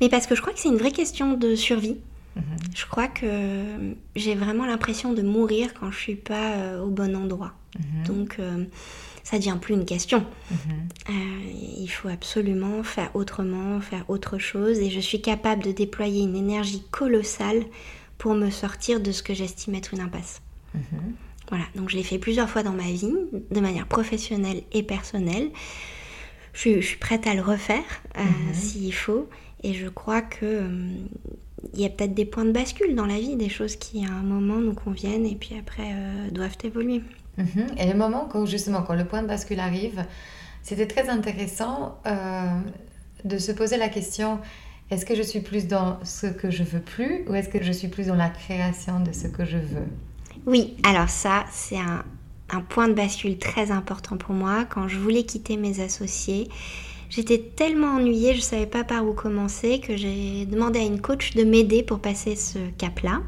Mais 0.00 0.08
parce 0.08 0.28
que 0.28 0.36
je 0.36 0.42
crois 0.42 0.52
que 0.52 0.60
c'est 0.60 0.68
une 0.68 0.78
vraie 0.78 0.92
question 0.92 1.32
de 1.32 1.56
survie. 1.56 1.96
Mhm. 2.38 2.58
Je 2.74 2.86
crois 2.86 3.08
que 3.08 3.94
j'ai 4.16 4.34
vraiment 4.34 4.66
l'impression 4.66 5.12
de 5.12 5.22
mourir 5.22 5.74
quand 5.74 5.90
je 5.90 5.98
suis 5.98 6.14
pas 6.14 6.52
euh, 6.52 6.80
au 6.80 6.88
bon 6.88 7.14
endroit. 7.16 7.52
Mhm. 7.78 8.04
Donc 8.06 8.36
euh, 8.38 8.64
ça 9.24 9.38
devient 9.38 9.56
plus 9.60 9.74
une 9.74 9.84
question. 9.84 10.24
Mhm. 10.50 10.58
Euh, 11.10 11.12
il 11.78 11.88
faut 11.88 12.08
absolument 12.08 12.82
faire 12.82 13.10
autrement, 13.14 13.80
faire 13.80 14.08
autre 14.08 14.38
chose. 14.38 14.78
Et 14.78 14.90
je 14.90 15.00
suis 15.00 15.20
capable 15.20 15.62
de 15.62 15.72
déployer 15.72 16.22
une 16.22 16.36
énergie 16.36 16.82
colossale 16.90 17.64
pour 18.16 18.34
me 18.34 18.50
sortir 18.50 19.00
de 19.00 19.12
ce 19.12 19.22
que 19.22 19.34
j'estime 19.34 19.74
être 19.74 19.94
une 19.94 20.00
impasse. 20.00 20.40
Voilà, 21.48 21.64
donc 21.74 21.88
je 21.88 21.96
l'ai 21.96 22.02
fait 22.02 22.18
plusieurs 22.18 22.48
fois 22.48 22.62
dans 22.62 22.72
ma 22.72 22.90
vie, 22.90 23.14
de 23.50 23.60
manière 23.60 23.86
professionnelle 23.86 24.62
et 24.70 24.82
personnelle. 24.82 25.50
Je, 26.52 26.80
suis 26.80 26.98
prête 26.98 27.26
à 27.26 27.34
le 27.34 27.40
refaire 27.40 27.84
s'il 28.52 28.92
faut. 28.92 29.28
Et 29.62 29.72
je 29.72 29.88
crois 29.88 30.20
que 30.20 30.68
il 31.74 31.80
y 31.80 31.84
a 31.84 31.88
peut-être 31.88 32.14
des 32.14 32.24
points 32.24 32.44
de 32.44 32.52
bascule 32.52 32.94
dans 32.94 33.06
la 33.06 33.18
vie, 33.18 33.36
des 33.36 33.48
choses 33.48 33.76
qui 33.76 34.04
à 34.04 34.10
un 34.10 34.22
moment 34.22 34.58
nous 34.58 34.74
conviennent 34.74 35.26
et 35.26 35.34
puis 35.34 35.56
après 35.58 35.92
euh, 35.92 36.30
doivent 36.30 36.56
évoluer. 36.64 37.02
Mhm. 37.36 37.66
Et 37.78 37.86
le 37.86 37.96
moment 37.96 38.28
quand 38.30 38.46
justement 38.46 38.82
quand 38.82 38.94
le 38.94 39.04
point 39.04 39.22
de 39.22 39.28
bascule 39.28 39.60
arrive, 39.60 40.04
c'était 40.62 40.86
très 40.86 41.08
intéressant 41.08 41.98
euh, 42.06 42.60
de 43.24 43.38
se 43.38 43.52
poser 43.52 43.76
la 43.76 43.88
question 43.88 44.40
est-ce 44.90 45.04
que 45.04 45.14
je 45.14 45.22
suis 45.22 45.40
plus 45.40 45.66
dans 45.66 45.98
ce 46.02 46.26
que 46.26 46.50
je 46.50 46.62
veux 46.62 46.80
plus 46.80 47.24
ou 47.28 47.34
est-ce 47.34 47.50
que 47.50 47.62
je 47.62 47.72
suis 47.72 47.88
plus 47.88 48.06
dans 48.06 48.14
la 48.14 48.30
création 48.30 49.00
de 49.00 49.12
ce 49.12 49.28
que 49.28 49.44
je 49.44 49.58
veux? 49.58 49.86
Oui, 50.46 50.76
alors 50.82 51.10
ça 51.10 51.44
c'est 51.50 51.78
un, 51.78 52.04
un 52.50 52.60
point 52.60 52.88
de 52.88 52.94
bascule 52.94 53.38
très 53.38 53.70
important 53.70 54.16
pour 54.16 54.34
moi 54.34 54.64
quand 54.64 54.88
je 54.88 54.98
voulais 54.98 55.24
quitter 55.24 55.56
mes 55.56 55.80
associés 55.80 56.48
J'étais 57.10 57.38
tellement 57.38 57.96
ennuyée, 57.96 58.32
je 58.32 58.38
ne 58.38 58.42
savais 58.42 58.66
pas 58.66 58.84
par 58.84 59.06
où 59.06 59.14
commencer, 59.14 59.80
que 59.80 59.96
j'ai 59.96 60.44
demandé 60.44 60.80
à 60.80 60.84
une 60.84 61.00
coach 61.00 61.34
de 61.34 61.44
m'aider 61.44 61.82
pour 61.82 62.00
passer 62.00 62.36
ce 62.36 62.58
cap-là. 62.76 63.22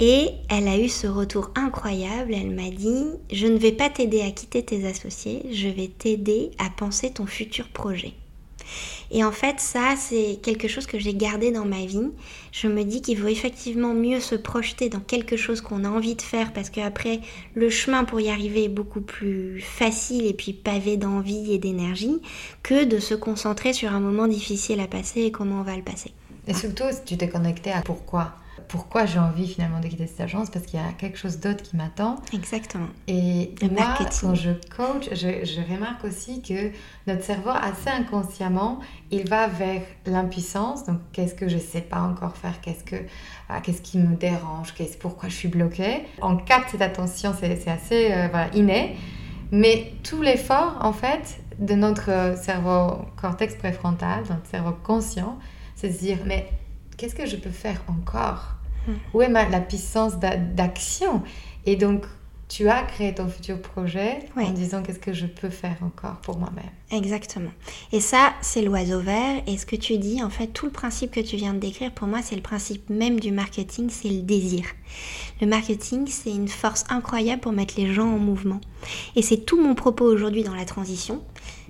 Et 0.00 0.30
elle 0.48 0.66
a 0.66 0.78
eu 0.78 0.88
ce 0.88 1.06
retour 1.06 1.50
incroyable. 1.54 2.34
Elle 2.34 2.50
m'a 2.50 2.70
dit 2.70 3.04
Je 3.30 3.46
ne 3.46 3.58
vais 3.58 3.72
pas 3.72 3.90
t'aider 3.90 4.22
à 4.22 4.30
quitter 4.30 4.64
tes 4.64 4.86
associés, 4.86 5.42
je 5.52 5.68
vais 5.68 5.88
t'aider 5.88 6.50
à 6.58 6.70
penser 6.70 7.12
ton 7.12 7.26
futur 7.26 7.68
projet. 7.68 8.14
Et 9.10 9.24
en 9.24 9.32
fait, 9.32 9.58
ça, 9.58 9.94
c'est 9.96 10.38
quelque 10.42 10.68
chose 10.68 10.86
que 10.86 10.98
j'ai 10.98 11.14
gardé 11.14 11.50
dans 11.50 11.64
ma 11.64 11.84
vie. 11.84 12.10
Je 12.52 12.68
me 12.68 12.84
dis 12.84 13.02
qu'il 13.02 13.18
vaut 13.18 13.28
effectivement 13.28 13.94
mieux 13.94 14.20
se 14.20 14.34
projeter 14.34 14.88
dans 14.88 15.00
quelque 15.00 15.36
chose 15.36 15.60
qu'on 15.60 15.84
a 15.84 15.88
envie 15.88 16.14
de 16.14 16.22
faire 16.22 16.52
parce 16.52 16.70
qu'après, 16.70 17.20
le 17.54 17.70
chemin 17.70 18.04
pour 18.04 18.20
y 18.20 18.30
arriver 18.30 18.64
est 18.64 18.68
beaucoup 18.68 19.00
plus 19.00 19.60
facile 19.60 20.26
et 20.26 20.34
puis 20.34 20.52
pavé 20.52 20.96
d'envie 20.96 21.52
et 21.52 21.58
d'énergie 21.58 22.20
que 22.62 22.84
de 22.84 22.98
se 22.98 23.14
concentrer 23.14 23.72
sur 23.72 23.92
un 23.92 24.00
moment 24.00 24.28
difficile 24.28 24.80
à 24.80 24.86
passer 24.86 25.22
et 25.22 25.30
comment 25.30 25.60
on 25.60 25.64
va 25.64 25.76
le 25.76 25.82
passer. 25.82 26.12
Et 26.46 26.54
surtout, 26.54 26.84
tu 27.04 27.16
t'es 27.16 27.28
connecté 27.28 27.70
à 27.72 27.82
pourquoi? 27.82 28.34
Pourquoi 28.68 29.06
j'ai 29.06 29.18
envie 29.18 29.46
finalement 29.46 29.80
de 29.80 29.88
quitter 29.88 30.06
cette 30.06 30.20
agence 30.20 30.50
parce 30.50 30.66
qu'il 30.66 30.78
y 30.78 30.82
a 30.82 30.92
quelque 30.92 31.18
chose 31.18 31.40
d'autre 31.40 31.62
qui 31.62 31.76
m'attend. 31.76 32.16
Exactement. 32.32 32.88
Et 33.08 33.54
moi, 33.70 33.94
quand 34.20 34.34
je 34.34 34.50
coach, 34.74 35.08
je, 35.12 35.72
remarque 35.72 36.04
aussi 36.04 36.42
que 36.42 36.70
notre 37.06 37.22
cerveau, 37.22 37.50
assez 37.50 37.90
inconsciemment, 37.90 38.80
il 39.10 39.28
va 39.28 39.46
vers 39.46 39.82
l'impuissance. 40.06 40.86
Donc, 40.86 40.98
qu'est-ce 41.12 41.34
que 41.34 41.48
je 41.48 41.56
ne 41.56 41.60
sais 41.60 41.80
pas 41.80 42.00
encore 42.00 42.36
faire? 42.36 42.60
Qu'est-ce 42.60 42.84
que 42.84 42.96
ah, 43.48 43.60
qu'est-ce 43.60 43.82
qui 43.82 43.98
me 43.98 44.14
dérange? 44.14 44.74
Qu'est-ce 44.74 44.96
pourquoi 44.96 45.28
je 45.28 45.34
suis 45.34 45.48
bloquée? 45.48 46.06
On 46.22 46.36
capte 46.36 46.70
cette 46.70 46.82
attention, 46.82 47.34
c'est 47.38 47.68
assez 47.68 48.12
euh, 48.12 48.28
inné. 48.54 48.96
Mais 49.52 49.92
tout 50.04 50.22
l'effort, 50.22 50.78
en 50.80 50.92
fait, 50.92 51.40
de 51.58 51.74
notre 51.74 52.36
cerveau 52.40 53.04
cortex 53.20 53.54
préfrontal, 53.56 54.22
notre 54.30 54.46
cerveau 54.46 54.72
conscient, 54.84 55.38
c'est 55.74 55.88
de 55.88 55.92
se 55.92 55.98
dire, 55.98 56.18
mais 56.26 56.48
qu'est-ce 57.00 57.14
que 57.14 57.24
je 57.24 57.36
peux 57.36 57.50
faire 57.50 57.82
encore 57.88 58.56
où 59.14 59.22
est 59.22 59.28
ma, 59.28 59.48
la 59.48 59.60
puissance 59.60 60.18
d'action 60.18 61.22
Et 61.64 61.76
donc, 61.76 62.04
tu 62.48 62.68
as 62.68 62.82
créé 62.82 63.14
ton 63.14 63.28
futur 63.28 63.62
projet 63.62 64.18
en 64.36 64.50
disant 64.50 64.82
qu'est-ce 64.82 64.98
que 64.98 65.12
je 65.12 65.26
peux 65.26 65.50
faire 65.50 65.76
encore 65.82 66.16
pour 66.16 66.36
moi-même. 66.36 66.70
Exactement. 66.90 67.52
Et 67.92 68.00
ça, 68.00 68.32
c'est 68.40 68.62
l'oiseau 68.62 68.98
vert. 68.98 69.42
Et 69.46 69.56
ce 69.56 69.64
que 69.64 69.76
tu 69.76 69.98
dis, 69.98 70.22
en 70.22 70.30
fait, 70.30 70.48
tout 70.48 70.66
le 70.66 70.72
principe 70.72 71.12
que 71.12 71.20
tu 71.20 71.36
viens 71.36 71.54
de 71.54 71.60
décrire, 71.60 71.92
pour 71.92 72.08
moi, 72.08 72.20
c'est 72.22 72.34
le 72.34 72.42
principe 72.42 72.90
même 72.90 73.20
du 73.20 73.30
marketing, 73.30 73.88
c'est 73.88 74.08
le 74.08 74.22
désir. 74.22 74.64
Le 75.40 75.46
marketing, 75.46 76.08
c'est 76.08 76.32
une 76.32 76.48
force 76.48 76.84
incroyable 76.90 77.40
pour 77.40 77.52
mettre 77.52 77.74
les 77.76 77.94
gens 77.94 78.08
en 78.08 78.18
mouvement. 78.18 78.60
Et 79.14 79.22
c'est 79.22 79.38
tout 79.38 79.62
mon 79.62 79.76
propos 79.76 80.06
aujourd'hui 80.06 80.42
dans 80.42 80.54
la 80.54 80.64
transition, 80.64 81.22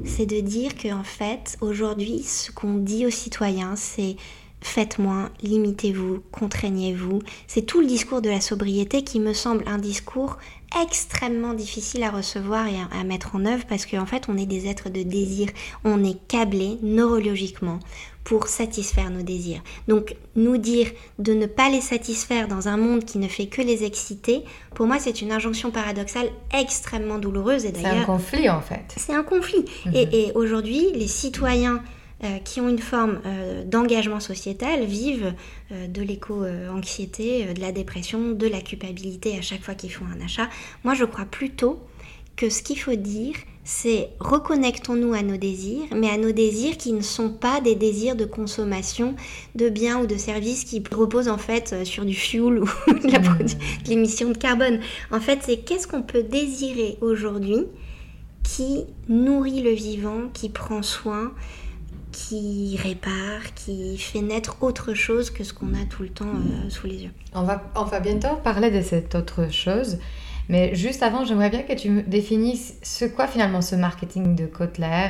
c'est 0.06 0.26
de 0.26 0.40
dire 0.40 0.74
que 0.76 0.90
en 0.92 1.04
fait, 1.04 1.58
aujourd'hui, 1.60 2.22
ce 2.22 2.50
qu'on 2.50 2.76
dit 2.76 3.04
aux 3.04 3.10
citoyens, 3.10 3.76
c'est 3.76 4.16
faites 4.60 4.98
moins, 4.98 5.30
limitez-vous, 5.42 6.22
contraignez-vous. 6.32 7.20
C'est 7.46 7.62
tout 7.62 7.80
le 7.80 7.86
discours 7.86 8.20
de 8.20 8.30
la 8.30 8.40
sobriété 8.40 9.02
qui 9.02 9.20
me 9.20 9.32
semble 9.32 9.64
un 9.66 9.78
discours 9.78 10.38
extrêmement 10.82 11.54
difficile 11.54 12.02
à 12.04 12.10
recevoir 12.10 12.66
et 12.68 12.76
à, 12.92 13.04
mettre 13.04 13.34
en 13.34 13.44
œuvre 13.44 13.64
parce 13.68 13.86
qu'en 13.86 14.06
fait 14.06 14.28
on 14.28 14.36
est 14.36 14.46
des 14.46 14.68
êtres 14.68 14.88
de 14.88 15.02
désir, 15.02 15.48
on 15.84 16.04
est 16.04 16.16
câblés 16.28 16.78
neurologiquement 16.82 17.80
pour 18.22 18.46
satisfaire 18.46 19.10
nos 19.10 19.22
désirs. 19.22 19.62
Donc 19.88 20.14
nous 20.36 20.58
dire 20.58 20.86
de 21.18 21.32
ne 21.32 21.46
pas 21.46 21.70
les 21.70 21.80
satisfaire 21.80 22.46
dans 22.46 22.68
un 22.68 22.76
monde 22.76 23.04
qui 23.04 23.18
ne 23.18 23.26
fait 23.26 23.46
que 23.46 23.62
les 23.62 23.82
exciter, 23.82 24.44
pour 24.74 24.86
moi 24.86 24.98
c'est 25.00 25.22
une 25.22 25.32
injonction 25.32 25.70
paradoxale 25.70 26.30
extrêmement 26.56 27.18
douloureuse. 27.18 27.62
C'est 27.62 27.84
un 27.84 28.04
conflit 28.04 28.48
en 28.48 28.60
fait. 28.60 28.94
C'est 28.96 29.14
un 29.14 29.24
conflit. 29.24 29.64
Mhm. 29.86 29.94
Et, 29.94 30.32
aujourd'hui 30.34 30.92
les 30.94 31.08
citoyens 31.08 31.82
qui 32.44 32.60
ont 32.60 32.68
une 32.68 32.78
forme 32.78 33.20
euh, 33.24 33.64
d'engagement 33.64 34.20
sociétal 34.20 34.84
vivent 34.84 35.32
euh, 35.72 35.86
de 35.86 36.02
l'éco-anxiété, 36.02 37.52
de 37.54 37.60
la 37.60 37.72
dépression, 37.72 38.32
de 38.32 38.46
la 38.46 38.60
culpabilité 38.60 39.38
à 39.38 39.42
chaque 39.42 39.62
fois 39.62 39.74
qu'ils 39.74 39.92
font 39.92 40.04
un 40.06 40.22
achat. 40.22 40.48
Moi, 40.84 40.94
je 40.94 41.04
crois 41.04 41.24
plutôt 41.24 41.80
que 42.36 42.50
ce 42.50 42.62
qu'il 42.62 42.78
faut 42.78 42.94
dire, 42.94 43.34
c'est 43.64 44.10
reconnectons-nous 44.18 45.14
à 45.14 45.22
nos 45.22 45.36
désirs, 45.36 45.86
mais 45.94 46.08
à 46.08 46.16
nos 46.16 46.32
désirs 46.32 46.76
qui 46.76 46.92
ne 46.92 47.02
sont 47.02 47.30
pas 47.30 47.60
des 47.60 47.74
désirs 47.74 48.16
de 48.16 48.24
consommation 48.24 49.14
de 49.54 49.68
biens 49.68 50.00
ou 50.00 50.06
de 50.06 50.16
services 50.16 50.64
qui 50.64 50.82
reposent 50.90 51.28
en 51.28 51.38
fait 51.38 51.84
sur 51.84 52.04
du 52.04 52.14
fuel 52.14 52.58
ou 52.58 52.64
de 52.86 53.18
mmh. 53.18 53.88
l'émission 53.88 54.30
de 54.30 54.38
carbone. 54.38 54.80
En 55.10 55.20
fait, 55.20 55.40
c'est 55.42 55.58
qu'est-ce 55.58 55.86
qu'on 55.86 56.02
peut 56.02 56.22
désirer 56.22 56.96
aujourd'hui 57.00 57.66
qui 58.42 58.84
nourrit 59.08 59.62
le 59.62 59.70
vivant, 59.70 60.28
qui 60.32 60.48
prend 60.48 60.82
soin, 60.82 61.32
qui 62.12 62.78
répare, 62.82 63.54
qui 63.54 63.96
fait 63.98 64.22
naître 64.22 64.56
autre 64.60 64.94
chose 64.94 65.30
que 65.30 65.44
ce 65.44 65.52
qu'on 65.52 65.74
a 65.74 65.84
tout 65.88 66.02
le 66.02 66.08
temps 66.08 66.26
euh, 66.26 66.70
sous 66.70 66.86
les 66.86 67.04
yeux. 67.04 67.10
On 67.34 67.42
va, 67.42 68.00
bientôt 68.00 68.36
parler 68.42 68.70
de 68.70 68.82
cette 68.82 69.14
autre 69.14 69.50
chose, 69.52 69.98
mais 70.48 70.74
juste 70.74 71.02
avant, 71.02 71.24
j'aimerais 71.24 71.50
bien 71.50 71.62
que 71.62 71.72
tu 71.72 71.90
me 71.90 72.02
définisses 72.02 72.74
ce 72.82 73.04
quoi 73.04 73.26
finalement 73.26 73.62
ce 73.62 73.76
marketing 73.76 74.34
de 74.34 74.46
Kotler, 74.46 75.08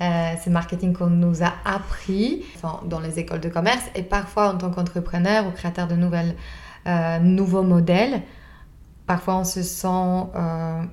euh, 0.00 0.32
ce 0.42 0.48
marketing 0.48 0.94
qu'on 0.94 1.10
nous 1.10 1.42
a 1.42 1.52
appris 1.64 2.44
dans 2.86 3.00
les 3.00 3.18
écoles 3.18 3.40
de 3.40 3.50
commerce 3.50 3.84
et 3.94 4.02
parfois 4.02 4.54
en 4.54 4.58
tant 4.58 4.70
qu'entrepreneur 4.70 5.46
ou 5.46 5.50
créateur 5.50 5.88
de 5.88 5.96
nouvelles, 5.96 6.34
euh, 6.86 7.18
nouveaux 7.18 7.62
modèles. 7.62 8.22
Parfois, 9.06 9.38
on 9.38 9.44
se 9.44 9.62
sent 9.62 10.30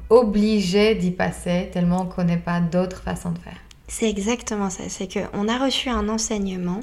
obligé 0.10 0.96
d'y 0.96 1.12
passer 1.12 1.70
tellement 1.72 2.02
on 2.02 2.06
ne 2.06 2.12
connaît 2.12 2.38
pas 2.38 2.60
d'autres 2.60 3.04
façons 3.04 3.30
de 3.30 3.38
faire. 3.38 3.58
C'est 3.88 4.10
exactement 4.10 4.70
ça. 4.70 4.84
C'est 4.90 5.08
qu'on 5.12 5.48
a 5.48 5.58
reçu 5.58 5.90
un 5.90 6.10
enseignement 6.10 6.82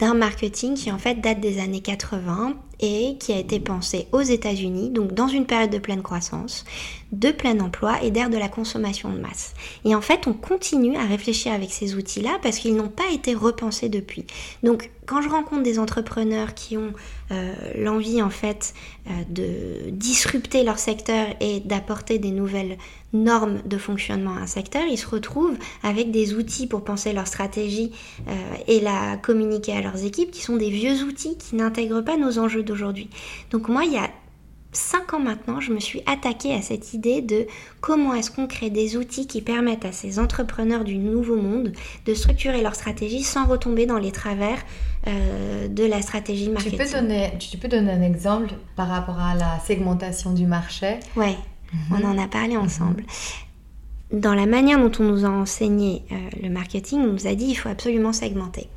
d'un 0.00 0.14
marketing 0.14 0.74
qui 0.74 0.90
en 0.90 0.98
fait 0.98 1.20
date 1.20 1.40
des 1.40 1.60
années 1.60 1.82
80 1.82 2.54
et 2.80 3.16
qui 3.20 3.32
a 3.32 3.38
été 3.38 3.60
pensé 3.60 4.06
aux 4.12 4.22
États-Unis, 4.22 4.88
donc 4.88 5.12
dans 5.12 5.28
une 5.28 5.44
période 5.44 5.70
de 5.70 5.78
pleine 5.78 6.02
croissance, 6.02 6.64
de 7.12 7.30
plein 7.30 7.60
emploi 7.60 8.02
et 8.02 8.10
d'ère 8.10 8.30
de 8.30 8.38
la 8.38 8.48
consommation 8.48 9.10
de 9.10 9.18
masse. 9.18 9.52
Et 9.84 9.94
en 9.94 10.00
fait, 10.00 10.26
on 10.26 10.32
continue 10.32 10.96
à 10.96 11.04
réfléchir 11.04 11.52
avec 11.52 11.70
ces 11.70 11.94
outils-là 11.94 12.38
parce 12.42 12.56
qu'ils 12.56 12.74
n'ont 12.74 12.88
pas 12.88 13.10
été 13.12 13.34
repensés 13.34 13.90
depuis. 13.90 14.24
Donc, 14.62 14.90
quand 15.04 15.20
je 15.20 15.28
rencontre 15.28 15.62
des 15.62 15.78
entrepreneurs 15.78 16.54
qui 16.54 16.78
ont 16.78 16.94
euh, 17.30 17.52
l'envie 17.76 18.22
en 18.22 18.30
fait 18.30 18.72
euh, 19.06 19.10
de 19.28 19.90
disrupter 19.90 20.62
leur 20.62 20.78
secteur 20.78 21.26
et 21.40 21.60
d'apporter 21.60 22.18
des 22.18 22.30
nouvelles 22.30 22.78
normes 23.12 23.60
de 23.64 23.76
fonctionnement 23.76 24.36
à 24.36 24.40
un 24.40 24.46
secteur, 24.46 24.82
ils 24.88 24.98
se 24.98 25.06
retrouvent 25.06 25.56
avec 25.82 26.10
des 26.10 26.34
outils 26.34 26.66
pour 26.66 26.84
penser 26.84 27.12
leur 27.12 27.26
stratégie 27.26 27.92
euh, 28.28 28.32
et 28.66 28.80
la 28.80 29.16
communiquer 29.16 29.72
à 29.72 29.80
leurs 29.80 30.04
équipes 30.04 30.30
qui 30.30 30.42
sont 30.42 30.56
des 30.56 30.70
vieux 30.70 31.02
outils 31.02 31.36
qui 31.36 31.56
n'intègrent 31.56 32.02
pas 32.02 32.16
nos 32.16 32.38
enjeux 32.38 32.62
d'aujourd'hui. 32.62 33.10
Donc 33.50 33.68
moi, 33.68 33.84
il 33.84 33.92
y 33.92 33.98
a 33.98 34.10
cinq 34.72 35.14
ans 35.14 35.18
maintenant, 35.18 35.60
je 35.60 35.72
me 35.72 35.80
suis 35.80 36.02
attaquée 36.06 36.54
à 36.54 36.62
cette 36.62 36.94
idée 36.94 37.22
de 37.22 37.46
comment 37.80 38.14
est-ce 38.14 38.30
qu'on 38.30 38.46
crée 38.46 38.70
des 38.70 38.96
outils 38.96 39.26
qui 39.26 39.42
permettent 39.42 39.84
à 39.84 39.92
ces 39.92 40.18
entrepreneurs 40.18 40.84
du 40.84 40.96
nouveau 40.96 41.36
monde 41.36 41.72
de 42.06 42.14
structurer 42.14 42.62
leur 42.62 42.74
stratégie 42.74 43.22
sans 43.22 43.46
retomber 43.46 43.86
dans 43.86 43.98
les 43.98 44.12
travers 44.12 44.58
euh, 45.06 45.68
de 45.68 45.84
la 45.84 46.02
stratégie 46.02 46.50
marketing. 46.50 46.78
Tu 46.78 46.84
peux, 46.84 47.00
donner, 47.00 47.32
tu 47.38 47.56
peux 47.56 47.68
donner 47.68 47.90
un 47.90 48.02
exemple 48.02 48.54
par 48.76 48.88
rapport 48.88 49.18
à 49.18 49.34
la 49.34 49.58
segmentation 49.66 50.32
du 50.32 50.46
marché? 50.46 51.00
Ouais, 51.16 51.36
on 51.90 51.98
mhm. 51.98 52.04
en 52.04 52.18
a 52.18 52.28
parlé 52.28 52.56
ensemble. 52.56 53.04
Dans 54.12 54.34
la 54.34 54.46
manière 54.46 54.78
dont 54.78 54.90
on 54.98 55.08
nous 55.08 55.24
a 55.24 55.28
enseigné 55.28 56.02
euh, 56.10 56.16
le 56.42 56.50
marketing, 56.50 57.00
on 57.00 57.12
nous 57.12 57.26
a 57.26 57.34
dit 57.34 57.46
il 57.46 57.54
faut 57.54 57.68
absolument 57.68 58.12
segmenter, 58.12 58.68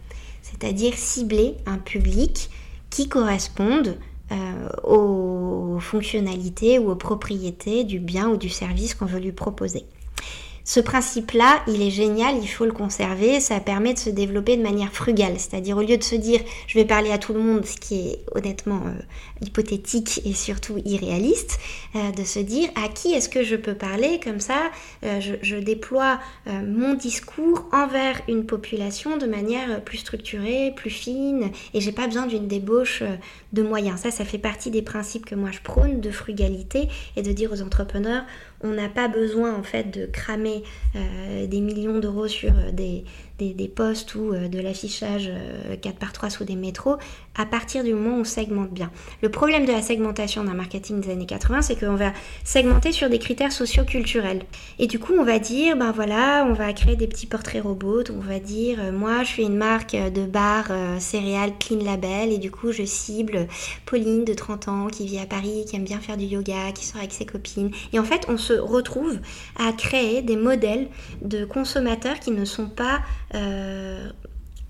c'est-à-dire 0.42 0.94
cibler 0.96 1.56
un 1.66 1.78
public 1.78 2.50
qui 2.92 3.10
corresponde 3.10 3.98
euh, 4.32 4.70
aux 4.84 5.80
fonctionnalités 5.80 6.78
ou 6.78 6.92
aux 6.92 6.96
propriétés 6.96 7.84
du 7.84 8.00
bien 8.00 8.30
ou 8.30 8.38
du 8.38 8.50
service 8.50 8.94
qu'on 8.94 9.06
veut 9.06 9.20
lui 9.20 9.32
proposer. 9.32 9.86
Ce 10.66 10.80
principe-là, 10.80 11.62
il 11.68 11.82
est 11.82 11.90
génial, 11.90 12.36
il 12.42 12.48
faut 12.48 12.64
le 12.64 12.72
conserver, 12.72 13.42
ça 13.42 13.60
permet 13.60 13.94
de 13.94 14.00
se 14.00 14.10
développer 14.10 14.56
de 14.56 14.62
manière 14.62 14.94
frugale, 14.94 15.38
c'est-à-dire 15.38 15.76
au 15.76 15.82
lieu 15.82 15.98
de 15.98 16.04
se 16.04 16.16
dire 16.16 16.40
je 16.68 16.80
vais 16.80 16.86
parler 16.86 17.12
à 17.12 17.18
tout 17.18 17.34
le 17.34 17.42
monde, 17.42 17.66
ce 17.66 17.76
qui 17.76 17.96
est 18.08 18.20
honnêtement 18.34 18.82
euh, 18.86 19.46
hypothétique 19.46 20.22
et 20.24 20.34
surtout 20.34 20.82
irréaliste, 20.86 21.60
euh, 21.96 22.12
de 22.12 22.24
se 22.24 22.40
dire 22.40 22.70
à 22.82 22.88
qui 22.88 23.14
est-ce 23.14 23.28
que 23.28 23.44
je 23.44 23.58
peux 23.58 23.74
parler, 23.74 24.22
comme 24.24 24.40
ça 24.40 24.72
euh, 25.04 25.20
je, 25.20 25.56
déploie 25.58 26.20
mon 26.46 26.94
discours 26.94 27.70
envers 27.72 28.22
une 28.28 28.46
population 28.46 29.18
de 29.18 29.26
manière 29.26 29.82
plus 29.84 30.00
structurée, 30.00 30.74
plus 30.76 30.90
fine, 30.90 31.52
et 31.74 31.80
j'ai 31.80 31.92
pas 31.94 32.08
besoin 32.08 32.26
d'une 32.26 32.48
débauche 32.48 33.02
de 33.54 33.62
moyens. 33.62 34.02
Ça, 34.02 34.12
ça 34.12 34.26
fait 34.26 34.40
partie 34.40 34.72
des 34.72 34.82
principes 34.82 35.26
que 35.26 35.36
moi 35.36 35.52
je 35.52 35.60
prône 35.60 36.02
de 36.02 36.12
frugalité 36.12 36.90
et 37.16 37.22
de 37.22 37.32
dire 37.32 37.54
aux 37.54 37.62
entrepreneurs 37.62 38.24
on 38.64 38.72
n'a 38.72 38.90
pas 38.90 39.08
besoin 39.08 39.54
en 39.54 39.64
fait 39.64 39.92
de 39.92 40.06
cramer 40.06 40.64
euh, 40.96 41.46
des 41.48 41.62
millions 41.62 42.00
d'euros 42.00 42.28
sur 42.28 42.52
euh, 42.58 42.72
des, 43.40 43.54
des, 43.54 43.68
postes 43.68 44.16
ou 44.16 44.34
euh, 44.34 44.48
de 44.48 44.60
l'affichage 44.60 45.32
4 45.82 45.96
par 45.98 46.14
3 46.14 46.30
sous 46.30 46.44
des 46.44 46.56
métros 46.56 46.98
à 47.36 47.46
partir 47.46 47.84
du 47.84 47.94
moment 47.94 48.18
où 48.18 48.22
on 48.22 48.24
segmente 48.24 48.72
bien. 48.72 48.92
Le 49.22 49.30
problème 49.30 49.66
de 49.66 49.72
la 49.72 49.82
segmentation 49.82 50.44
d'un 50.44 50.54
marketing 50.54 51.02
des 51.02 51.12
années 51.12 51.26
80, 51.26 51.64
c'est 51.64 51.80
qu'on 51.80 51.96
va 51.96 52.14
segmenter 52.44 52.92
sur 52.92 53.10
des 53.10 53.20
critères 53.20 53.52
socio-culturels. 53.52 54.44
Et 54.78 54.88
du 54.88 55.00
coup, 55.00 55.14
on 55.18 55.24
va 55.24 55.40
dire, 55.40 55.76
ben 55.76 55.92
voilà, 55.92 56.46
on 56.48 56.54
va 56.54 56.72
créer 56.74 56.96
des 56.96 57.08
petits 57.08 57.26
portraits 57.26 57.64
robots. 57.64 58.04
On 58.12 58.20
va 58.20 58.40
dire, 58.40 58.94
moi, 58.94 59.24
je 59.24 59.30
suis 59.30 59.44
une 59.44 59.58
marque 59.58 59.96
de 59.96 60.26
bar 60.26 60.72
céréales 61.00 61.54
clean 61.60 61.84
label 61.84 62.32
et 62.32 62.38
du 62.38 62.52
coup, 62.52 62.72
je 62.72 62.84
cible 62.84 63.48
Pauline 63.86 64.26
de 64.26 64.34
30 64.34 64.68
ans 64.68 64.88
qui 64.88 65.08
vit 65.08 65.20
à 65.20 65.26
Paris, 65.26 65.66
qui 65.68 65.76
aime 65.76 65.84
bien 65.84 66.00
faire 66.00 66.18
du 66.18 66.26
yoga, 66.26 66.72
qui 66.74 66.86
sort 66.86 67.00
avec 67.00 67.12
ses 67.12 67.26
copines. 67.26 67.72
Et 67.94 68.00
en 68.00 68.04
fait, 68.04 68.26
on 68.28 68.38
se 68.38 68.54
retrouve 68.54 69.20
à 69.58 69.72
créer 69.74 70.22
des 70.22 70.36
modèles 70.36 70.88
de 71.22 71.46
consommateurs 71.46 72.20
qui 72.20 72.32
ne 72.32 72.46
sont 72.46 72.70
pas 72.70 73.02
euh, 73.36 74.10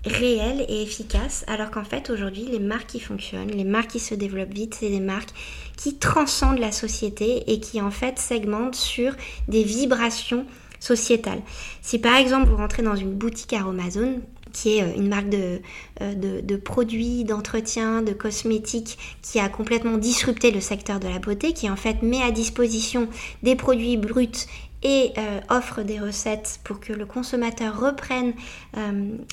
réels 0.04 0.64
et 0.68 0.82
efficaces, 0.82 1.44
alors 1.46 1.70
qu'en 1.70 1.84
fait 1.84 2.10
aujourd'hui 2.10 2.46
les 2.50 2.58
marques 2.58 2.88
qui 2.88 3.00
fonctionnent, 3.00 3.50
les 3.50 3.64
marques 3.64 3.90
qui 3.90 4.00
se 4.00 4.14
développent 4.14 4.52
vite, 4.52 4.76
c'est 4.78 4.90
des 4.90 5.00
marques 5.00 5.30
qui 5.76 5.96
transcendent 5.96 6.58
la 6.58 6.72
société 6.72 7.50
et 7.52 7.60
qui 7.60 7.80
en 7.80 7.90
fait 7.90 8.18
segmentent 8.18 8.74
sur 8.74 9.14
des 9.48 9.64
vibrations 9.64 10.46
sociétales. 10.80 11.40
Si 11.80 11.98
par 11.98 12.16
exemple 12.16 12.48
vous 12.48 12.56
rentrez 12.56 12.82
dans 12.82 12.96
une 12.96 13.14
boutique 13.14 13.52
Aromazone, 13.54 14.20
qui 14.54 14.78
est 14.78 14.82
euh, 14.82 14.96
une 14.96 15.08
marque 15.08 15.28
de, 15.28 15.60
euh, 16.00 16.14
de, 16.14 16.40
de 16.40 16.56
produits, 16.56 17.24
d'entretien, 17.24 18.00
de 18.00 18.12
cosmétiques, 18.12 18.96
qui 19.20 19.38
a 19.38 19.50
complètement 19.50 19.98
disrupté 19.98 20.50
le 20.50 20.60
secteur 20.60 21.00
de 21.00 21.08
la 21.08 21.18
beauté, 21.18 21.52
qui 21.52 21.68
en 21.68 21.76
fait 21.76 22.02
met 22.02 22.22
à 22.22 22.30
disposition 22.30 23.08
des 23.42 23.56
produits 23.56 23.98
bruts 23.98 24.46
et 24.84 25.12
euh, 25.18 25.40
offre 25.48 25.82
des 25.82 25.98
recettes 25.98 26.60
pour 26.62 26.78
que 26.78 26.92
le 26.92 27.06
consommateur 27.06 27.80
reprenne 27.80 28.34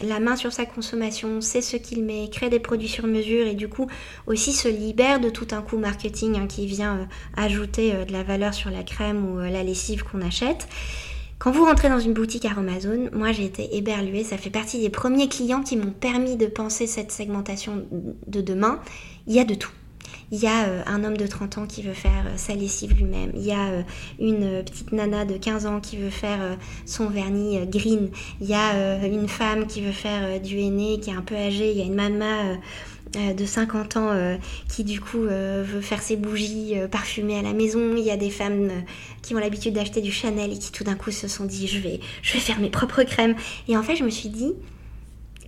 la 0.02 0.20
main 0.20 0.36
sur 0.36 0.52
sa 0.52 0.66
consommation, 0.66 1.42
sait 1.42 1.62
ce 1.62 1.78
qu'il 1.78 2.04
met, 2.04 2.30
crée 2.32 2.50
des 2.50 2.60
produits 2.60 2.88
sur 2.88 3.06
mesure 3.06 3.46
et 3.46 3.56
du 3.56 3.68
coup 3.68 3.88
aussi 4.28 4.54
se 4.54 4.68
libère 4.68 5.20
de 5.20 5.30
tout 5.30 5.48
un 5.52 5.62
coût 5.62 5.78
marketing 5.78 6.40
hein, 6.40 6.48
qui 6.48 6.66
vient 6.66 7.08
ajouter 7.36 8.06
de 8.06 8.12
la 8.12 8.24
valeur 8.24 8.54
sur 8.54 8.72
la 8.72 8.84
crème 8.84 9.26
ou 9.30 9.40
la 9.40 9.64
lessive 9.64 10.04
qu'on 10.04 10.22
achète. 10.22 10.68
Quand 11.42 11.50
vous 11.50 11.66
rentrez 11.66 11.90
dans 11.90 12.00
une 12.00 12.14
boutique 12.14 12.46
Aromazone, 12.46 13.10
moi 13.14 13.32
j'ai 13.32 13.46
été 13.46 13.76
éberluée, 13.76 14.24
ça 14.24 14.38
fait 14.38 14.52
partie 14.52 14.80
des 14.80 14.92
premiers 14.92 15.28
clients 15.28 15.64
qui 15.64 15.76
m'ont 15.76 15.90
permis 15.90 16.38
de 16.38 16.46
penser 16.46 16.86
cette 16.86 17.12
segmentation 17.12 17.84
de 18.28 18.42
demain. 18.42 18.80
Il 19.26 19.34
y 19.34 19.40
a 19.40 19.44
de 19.44 19.56
tout. 19.56 19.72
Il 20.32 20.40
y 20.40 20.48
a 20.48 20.66
euh, 20.66 20.82
un 20.86 21.04
homme 21.04 21.18
de 21.18 21.28
30 21.28 21.58
ans 21.58 21.68
qui 21.68 21.82
veut 21.82 21.94
faire 21.94 22.26
euh, 22.26 22.38
sa 22.38 22.56
lessive 22.56 22.94
lui-même. 22.94 23.32
Il 23.36 23.42
y 23.42 23.52
a 23.52 23.68
euh, 23.68 23.82
une 24.18 24.64
petite 24.64 24.94
nana 24.94 25.26
de 25.26 25.36
15 25.36 25.66
ans 25.66 25.82
qui 25.82 25.98
veut 25.98 26.10
faire 26.10 26.58
son 26.86 27.10
vernis 27.10 27.60
green. 27.68 28.10
Il 28.40 28.48
y 28.48 28.54
a 28.54 29.06
une 29.06 29.28
femme 29.28 29.68
qui 29.68 29.82
veut 29.82 29.92
faire 29.92 30.40
du 30.40 30.58
henné, 30.60 31.00
qui 31.02 31.10
est 31.10 31.14
un 31.14 31.22
peu 31.22 31.36
âgée. 31.36 31.72
Il 31.72 31.78
y 31.78 31.82
a 31.82 31.86
une 31.86 31.96
maman 31.96 32.58
de 33.14 33.46
50 33.46 33.98
ans 33.98 34.38
qui 34.70 34.84
du 34.84 35.02
coup 35.02 35.20
veut 35.20 35.82
faire 35.82 36.02
ses 36.02 36.16
bougies 36.16 36.76
parfumées 36.90 37.38
à 37.38 37.42
la 37.42 37.54
maison. 37.54 37.96
Il 37.98 38.04
y 38.04 38.12
a 38.12 38.18
des 38.18 38.30
femmes 38.30 38.70
qui 39.22 39.36
ont 39.36 39.40
l'habitude 39.40 39.74
d'acheter 39.74 40.02
du 40.02 40.12
Chanel 40.12 40.54
et 40.54 40.58
qui 40.58 40.72
tout 40.72 40.84
d'un 40.84 40.96
coup 40.96 41.12
se 41.12 41.28
sont 41.28 41.46
dit 41.46 41.68
je 41.68 41.80
vais, 41.80 42.00
je 42.22 42.34
vais 42.34 42.40
faire 42.40 42.60
mes 42.60 42.70
propres 42.70 43.04
crèmes. 43.04 43.36
Et 43.68 43.76
en 43.76 43.84
fait 43.84 43.96
je 43.96 44.04
me 44.04 44.10
suis 44.10 44.30
dit 44.30 44.54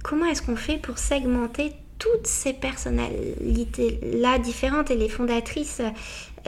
comment 0.04 0.26
est-ce 0.26 0.42
qu'on 0.42 0.58
fait 0.58 0.78
pour 0.78 0.98
segmenter 0.98 1.74
toutes 2.04 2.28
ces 2.28 2.52
personnalités-là 2.52 4.38
différentes 4.38 4.92
et 4.92 4.96
les 4.96 5.08
fondatrices, 5.08 5.82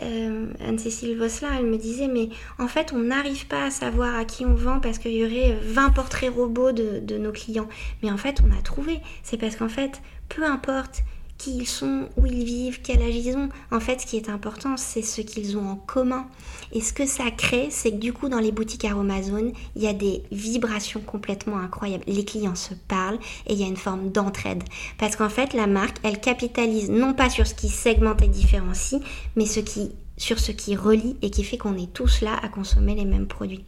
euh, 0.03 0.47
Anne-Cécile 0.59 1.17
Vosselin, 1.17 1.49
elle 1.57 1.67
me 1.67 1.77
disait, 1.77 2.09
mais 2.09 2.27
en 2.59 2.67
fait, 2.67 2.91
on 2.93 2.99
n'arrive 2.99 3.47
pas 3.47 3.63
à 3.63 3.71
savoir 3.71 4.15
à 4.15 4.25
qui 4.25 4.45
on 4.45 4.53
vend 4.53 4.81
parce 4.81 4.97
qu'il 4.97 5.13
y 5.13 5.23
aurait 5.23 5.57
20 5.61 5.91
portraits 5.91 6.33
robots 6.33 6.73
de, 6.73 6.99
de 6.99 7.17
nos 7.17 7.31
clients. 7.31 7.69
Mais 8.03 8.11
en 8.11 8.17
fait, 8.17 8.41
on 8.45 8.51
a 8.51 8.61
trouvé. 8.61 8.99
C'est 9.23 9.37
parce 9.37 9.55
qu'en 9.55 9.69
fait, 9.69 10.01
peu 10.27 10.43
importe 10.43 11.03
qui 11.37 11.57
ils 11.57 11.67
sont, 11.67 12.07
où 12.17 12.25
ils 12.25 12.43
vivent, 12.45 12.79
quel 12.81 13.01
âge 13.01 13.15
ils 13.15 13.35
ont. 13.35 13.49
En 13.71 13.79
fait, 13.79 14.01
ce 14.01 14.05
qui 14.05 14.17
est 14.17 14.29
important, 14.29 14.77
c'est 14.77 15.01
ce 15.01 15.21
qu'ils 15.21 15.57
ont 15.57 15.69
en 15.69 15.75
commun. 15.75 16.27
Et 16.71 16.81
ce 16.81 16.93
que 16.93 17.05
ça 17.05 17.29
crée, 17.31 17.67
c'est 17.69 17.91
que 17.91 17.97
du 17.97 18.13
coup, 18.13 18.29
dans 18.29 18.39
les 18.39 18.51
boutiques 18.51 18.85
Aromazone, 18.85 19.51
il 19.75 19.83
y 19.83 19.87
a 19.87 19.93
des 19.93 20.23
vibrations 20.31 21.01
complètement 21.01 21.57
incroyables. 21.57 22.03
Les 22.07 22.25
clients 22.25 22.55
se 22.55 22.73
parlent 22.73 23.19
et 23.47 23.53
il 23.53 23.59
y 23.59 23.63
a 23.63 23.67
une 23.67 23.77
forme 23.77 24.11
d'entraide. 24.11 24.63
Parce 24.97 25.15
qu'en 25.15 25.29
fait, 25.29 25.53
la 25.53 25.67
marque, 25.67 25.97
elle 26.03 26.19
capitalise 26.19 26.89
non 26.89 27.13
pas 27.13 27.29
sur 27.29 27.45
ce 27.47 27.53
qui 27.53 27.69
segmente 27.69 28.21
et 28.21 28.27
différencie, 28.27 29.01
mais 29.35 29.45
sur 29.45 30.39
ce 30.39 30.51
qui 30.51 30.75
relie 30.75 31.17
et 31.21 31.29
qui 31.29 31.43
fait 31.43 31.57
qu'on 31.57 31.77
est 31.77 31.91
tous 31.93 32.21
là 32.21 32.39
à 32.41 32.47
consommer 32.47 32.95
les 32.95 33.05
mêmes 33.05 33.27
produits. 33.27 33.65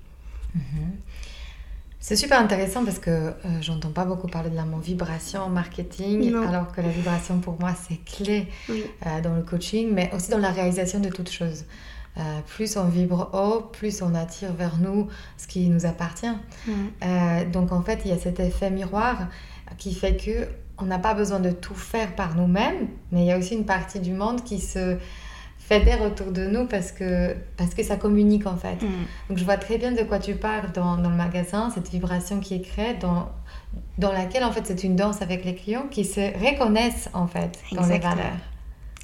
Mhm. 0.56 0.98
C'est 2.08 2.16
super 2.16 2.40
intéressant 2.40 2.86
parce 2.86 3.00
que 3.00 3.10
euh, 3.12 3.34
j'entends 3.60 3.92
pas 3.92 4.06
beaucoup 4.06 4.28
parler 4.28 4.50
de 4.50 4.56
la 4.56 4.64
mot 4.64 4.78
vibration 4.78 5.42
en 5.42 5.50
marketing, 5.50 6.34
alors 6.36 6.72
que 6.72 6.80
la 6.80 6.88
vibration 6.88 7.40
pour 7.40 7.60
moi 7.60 7.72
c'est 7.86 7.98
clé 7.98 8.48
euh, 8.70 9.20
dans 9.22 9.36
le 9.36 9.42
coaching, 9.42 9.90
mais 9.94 10.10
aussi 10.16 10.32
dans 10.32 10.38
la 10.38 10.52
réalisation 10.52 11.02
de 11.02 11.10
toutes 11.10 11.30
choses. 11.30 11.66
Euh, 12.18 12.22
plus 12.48 12.78
on 12.78 12.86
vibre 12.86 13.30
haut, 13.34 13.60
plus 13.60 14.02
on 14.02 14.16
attire 14.16 14.54
vers 14.54 14.78
nous 14.78 15.10
ce 15.36 15.48
qui 15.48 15.68
nous 15.68 15.86
appartient. 15.86 16.34
donc 17.52 17.74
en 17.74 17.82
fait, 17.82 18.00
il 18.06 18.12
y 18.12 18.14
a 18.14 18.18
cet 18.18 18.40
effet 18.40 18.72
miroir 18.72 19.28
qui 19.78 19.94
fait 19.94 20.16
que 20.16 20.48
on 20.78 20.86
n'a 20.86 21.00
pas 21.00 21.14
besoin 21.14 21.42
de 21.42 21.52
tout 21.52 21.76
faire 21.76 22.16
par 22.16 22.36
nous-mêmes, 22.36 22.88
mais 23.12 23.24
il 23.24 23.26
y 23.26 23.34
a 23.34 23.38
aussi 23.38 23.54
une 23.54 23.66
partie 23.66 24.00
du 24.00 24.14
monde 24.14 24.46
qui 24.46 24.62
se 24.62 24.98
fédère 25.68 26.02
autour 26.02 26.32
de 26.32 26.46
nous 26.48 26.66
parce 26.66 26.94
que, 26.94 27.36
parce 27.58 27.74
que 27.74 27.84
ça 27.84 27.98
communique 27.98 28.48
en 28.48 28.56
fait. 28.56 28.82
Mm. 28.82 29.06
Donc 29.30 29.38
je 29.38 29.44
vois 29.44 29.58
très 29.58 29.78
bien 29.78 29.92
de 29.92 30.04
quoi 30.04 30.20
tu 30.20 30.36
parles 30.36 30.72
dans, 30.74 30.98
dans, 30.98 31.10
le 31.10 31.16
magasin, 31.16 31.70
cette 31.74 31.90
vibration 31.90 32.40
qui 32.40 32.56
est 32.56 32.62
créée, 32.62 32.94
dans, 32.94 33.30
dans 33.98 34.14
laquelle 34.14 34.46
en 34.46 34.52
fait 34.52 34.66
c'est 34.66 34.84
une 34.84 34.96
danse 34.96 35.22
avec 35.22 35.44
les 35.44 35.56
clients 35.56 35.88
qui 35.92 36.06
se 36.06 36.22
reconnaissent 36.22 37.10
en 37.14 37.28
fait 37.28 37.60
dans 37.74 37.86
les 37.86 38.00
valeurs. 38.00 38.38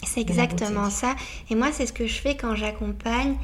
C'est 0.06 0.21
exactement 0.21 0.89
ça. 0.89 1.15
Et 1.49 1.56
moi 1.56 1.67
c'est 1.73 1.86
ce 1.86 1.93
que 1.93 2.08
je 2.08 2.15
fais 2.15 2.36
quand 2.36 2.56
j'accompagne 2.56 3.36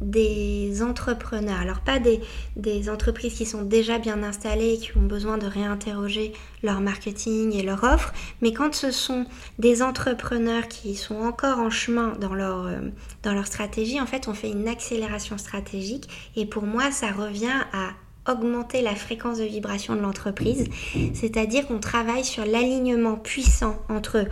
des 0.00 0.82
entrepreneurs. 0.82 1.60
Alors 1.60 1.80
pas 1.80 1.98
des, 1.98 2.20
des, 2.56 2.90
entreprises 2.90 3.34
qui 3.34 3.46
sont 3.46 3.62
déjà 3.62 3.98
bien 3.98 4.22
installées, 4.22 4.78
qui 4.78 4.96
ont 4.96 5.02
besoin 5.02 5.38
de 5.38 5.46
réinterroger 5.46 6.32
leur 6.62 6.80
marketing 6.80 7.54
et 7.54 7.62
leur 7.62 7.84
offre, 7.84 8.12
mais 8.40 8.52
quand 8.52 8.74
ce 8.74 8.90
sont 8.90 9.26
des 9.58 9.82
entrepreneurs 9.82 10.68
qui 10.68 10.94
sont 10.94 11.20
encore 11.20 11.58
en 11.58 11.70
chemin 11.70 12.14
dans 12.20 12.34
leur, 12.34 12.66
euh, 12.66 12.80
dans 13.22 13.32
leur 13.32 13.46
stratégie, 13.46 14.00
en 14.00 14.06
fait 14.06 14.28
on 14.28 14.34
fait 14.34 14.50
une 14.50 14.68
accélération 14.68 15.38
stratégique 15.38 16.08
et 16.36 16.46
pour 16.46 16.64
moi 16.64 16.90
ça 16.90 17.12
revient 17.12 17.60
à 17.72 17.90
augmenter 18.30 18.82
la 18.82 18.94
fréquence 18.94 19.38
de 19.38 19.44
vibration 19.44 19.96
de 19.96 20.00
l'entreprise, 20.00 20.68
c'est-à-dire 21.12 21.66
qu'on 21.66 21.80
travaille 21.80 22.24
sur 22.24 22.44
l'alignement 22.44 23.16
puissant 23.16 23.76
entre 23.88 24.26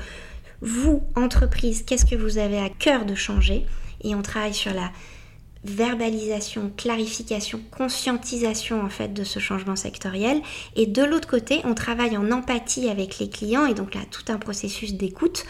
vous, 0.60 1.02
entreprise, 1.16 1.82
qu'est-ce 1.82 2.04
que 2.04 2.14
vous 2.14 2.38
avez 2.38 2.58
à 2.58 2.68
cœur 2.68 3.04
de 3.04 3.14
changer, 3.14 3.66
et 4.02 4.14
on 4.14 4.22
travaille 4.22 4.54
sur 4.54 4.72
la 4.72 4.90
verbalisation, 5.64 6.72
clarification, 6.76 7.60
conscientisation 7.70 8.82
en 8.82 8.88
fait 8.88 9.12
de 9.12 9.24
ce 9.24 9.38
changement 9.38 9.76
sectoriel. 9.76 10.40
Et 10.76 10.86
de 10.86 11.02
l'autre 11.02 11.28
côté, 11.28 11.60
on 11.64 11.74
travaille 11.74 12.16
en 12.16 12.30
empathie 12.30 12.88
avec 12.88 13.18
les 13.18 13.28
clients 13.28 13.66
et 13.66 13.74
donc 13.74 13.94
là 13.94 14.00
tout 14.10 14.32
un 14.32 14.38
processus 14.38 14.94
d'écoute 14.94 15.44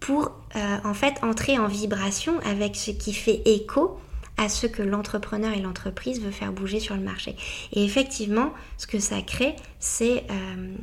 pour 0.00 0.32
euh, 0.56 0.76
en 0.84 0.94
fait 0.94 1.14
entrer 1.22 1.58
en 1.58 1.66
vibration 1.66 2.38
avec 2.44 2.76
ce 2.76 2.90
qui 2.90 3.12
fait 3.12 3.42
écho 3.46 3.98
à 4.36 4.48
ce 4.48 4.66
que 4.66 4.82
l'entrepreneur 4.82 5.52
et 5.52 5.60
l'entreprise 5.60 6.20
veut 6.20 6.30
faire 6.30 6.52
bouger 6.52 6.80
sur 6.80 6.96
le 6.96 7.02
marché. 7.02 7.36
Et 7.72 7.84
effectivement, 7.84 8.52
ce 8.78 8.86
que 8.86 8.98
ça 8.98 9.22
crée, 9.22 9.54
c'est 9.78 10.24
euh, 10.30 10.74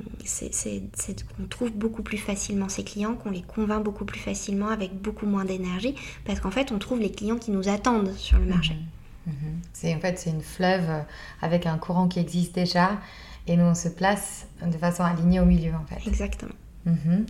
qu'on 1.37 1.47
trouve 1.47 1.71
beaucoup 1.71 2.01
plus 2.01 2.17
facilement 2.17 2.69
ses 2.69 2.83
clients, 2.83 3.15
qu'on 3.15 3.31
les 3.31 3.41
convainc 3.41 3.83
beaucoup 3.83 4.05
plus 4.05 4.19
facilement 4.19 4.69
avec 4.69 4.93
beaucoup 4.93 5.25
moins 5.25 5.45
d'énergie, 5.45 5.95
parce 6.25 6.39
qu'en 6.39 6.51
fait, 6.51 6.71
on 6.71 6.79
trouve 6.79 6.99
les 6.99 7.11
clients 7.11 7.37
qui 7.37 7.51
nous 7.51 7.67
attendent 7.67 8.13
sur 8.15 8.39
le 8.39 8.45
marché. 8.45 8.73
Mhm. 8.73 9.33
Mhm. 9.33 9.59
C'est 9.73 9.93
en 9.93 9.99
fait 9.99 10.17
c'est 10.17 10.31
une 10.31 10.41
fleuve 10.41 11.03
avec 11.43 11.67
un 11.67 11.77
courant 11.77 12.07
qui 12.07 12.19
existe 12.19 12.55
déjà, 12.55 12.99
et 13.47 13.55
nous 13.55 13.65
on 13.65 13.75
se 13.75 13.87
place 13.87 14.47
de 14.65 14.77
façon 14.77 15.03
alignée 15.03 15.39
au 15.39 15.45
milieu 15.45 15.73
en 15.75 15.85
fait. 15.85 16.07
Exactement. 16.09 16.55
Mhm. 16.85 17.25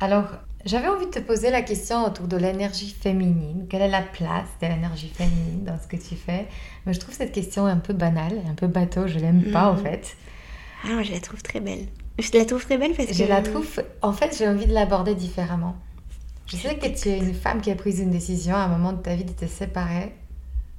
Alors, 0.00 0.24
j'avais 0.64 0.88
envie 0.88 1.06
de 1.06 1.10
te 1.10 1.18
poser 1.18 1.50
la 1.50 1.62
question 1.62 2.04
autour 2.04 2.28
de 2.28 2.36
l'énergie 2.36 2.90
féminine. 2.90 3.66
Quelle 3.68 3.82
est 3.82 3.88
la 3.88 4.02
place 4.02 4.48
de 4.60 4.66
l'énergie 4.66 5.08
féminine 5.08 5.64
dans 5.64 5.78
ce 5.78 5.88
que 5.88 5.96
tu 5.96 6.14
fais? 6.14 6.46
Mais 6.86 6.92
je 6.92 7.00
trouve 7.00 7.14
cette 7.14 7.32
question 7.32 7.66
un 7.66 7.78
peu 7.78 7.92
banale, 7.92 8.40
un 8.48 8.54
peu 8.54 8.66
bateau. 8.66 9.06
Je 9.06 9.18
l'aime 9.18 9.50
pas 9.52 9.70
en 9.70 9.74
mhm. 9.74 9.82
fait. 9.82 10.16
Ah, 10.84 10.88
moi, 10.92 11.02
je 11.02 11.12
la 11.12 11.20
trouve 11.20 11.42
très 11.42 11.60
belle. 11.60 11.86
Je 12.18 12.30
la 12.36 12.44
trouve 12.44 12.64
très 12.64 12.78
belle 12.78 12.94
parce 12.94 13.08
que. 13.08 13.14
Je 13.14 13.24
la 13.24 13.42
trouve. 13.42 13.82
En 14.02 14.12
fait, 14.12 14.36
j'ai 14.36 14.48
envie 14.48 14.66
de 14.66 14.72
l'aborder 14.72 15.14
différemment. 15.14 15.76
Je 16.46 16.56
sais 16.56 16.76
que 16.76 16.86
tu 16.86 17.08
es 17.08 17.18
une 17.18 17.34
femme 17.34 17.60
qui 17.60 17.70
a 17.70 17.74
pris 17.74 18.00
une 18.00 18.10
décision 18.10 18.54
à 18.54 18.60
un 18.60 18.68
moment 18.68 18.92
de 18.92 19.00
ta 19.00 19.14
vie 19.14 19.24
de 19.24 19.32
te 19.32 19.46
séparer 19.46 20.12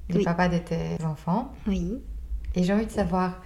du 0.09 0.23
papa 0.23 0.49
de 0.49 0.57
tes 0.59 1.03
enfants. 1.03 1.51
Oui. 1.67 1.95
Et 2.55 2.63
j'ai 2.63 2.73
envie 2.73 2.85
de 2.85 2.91
savoir 2.91 3.41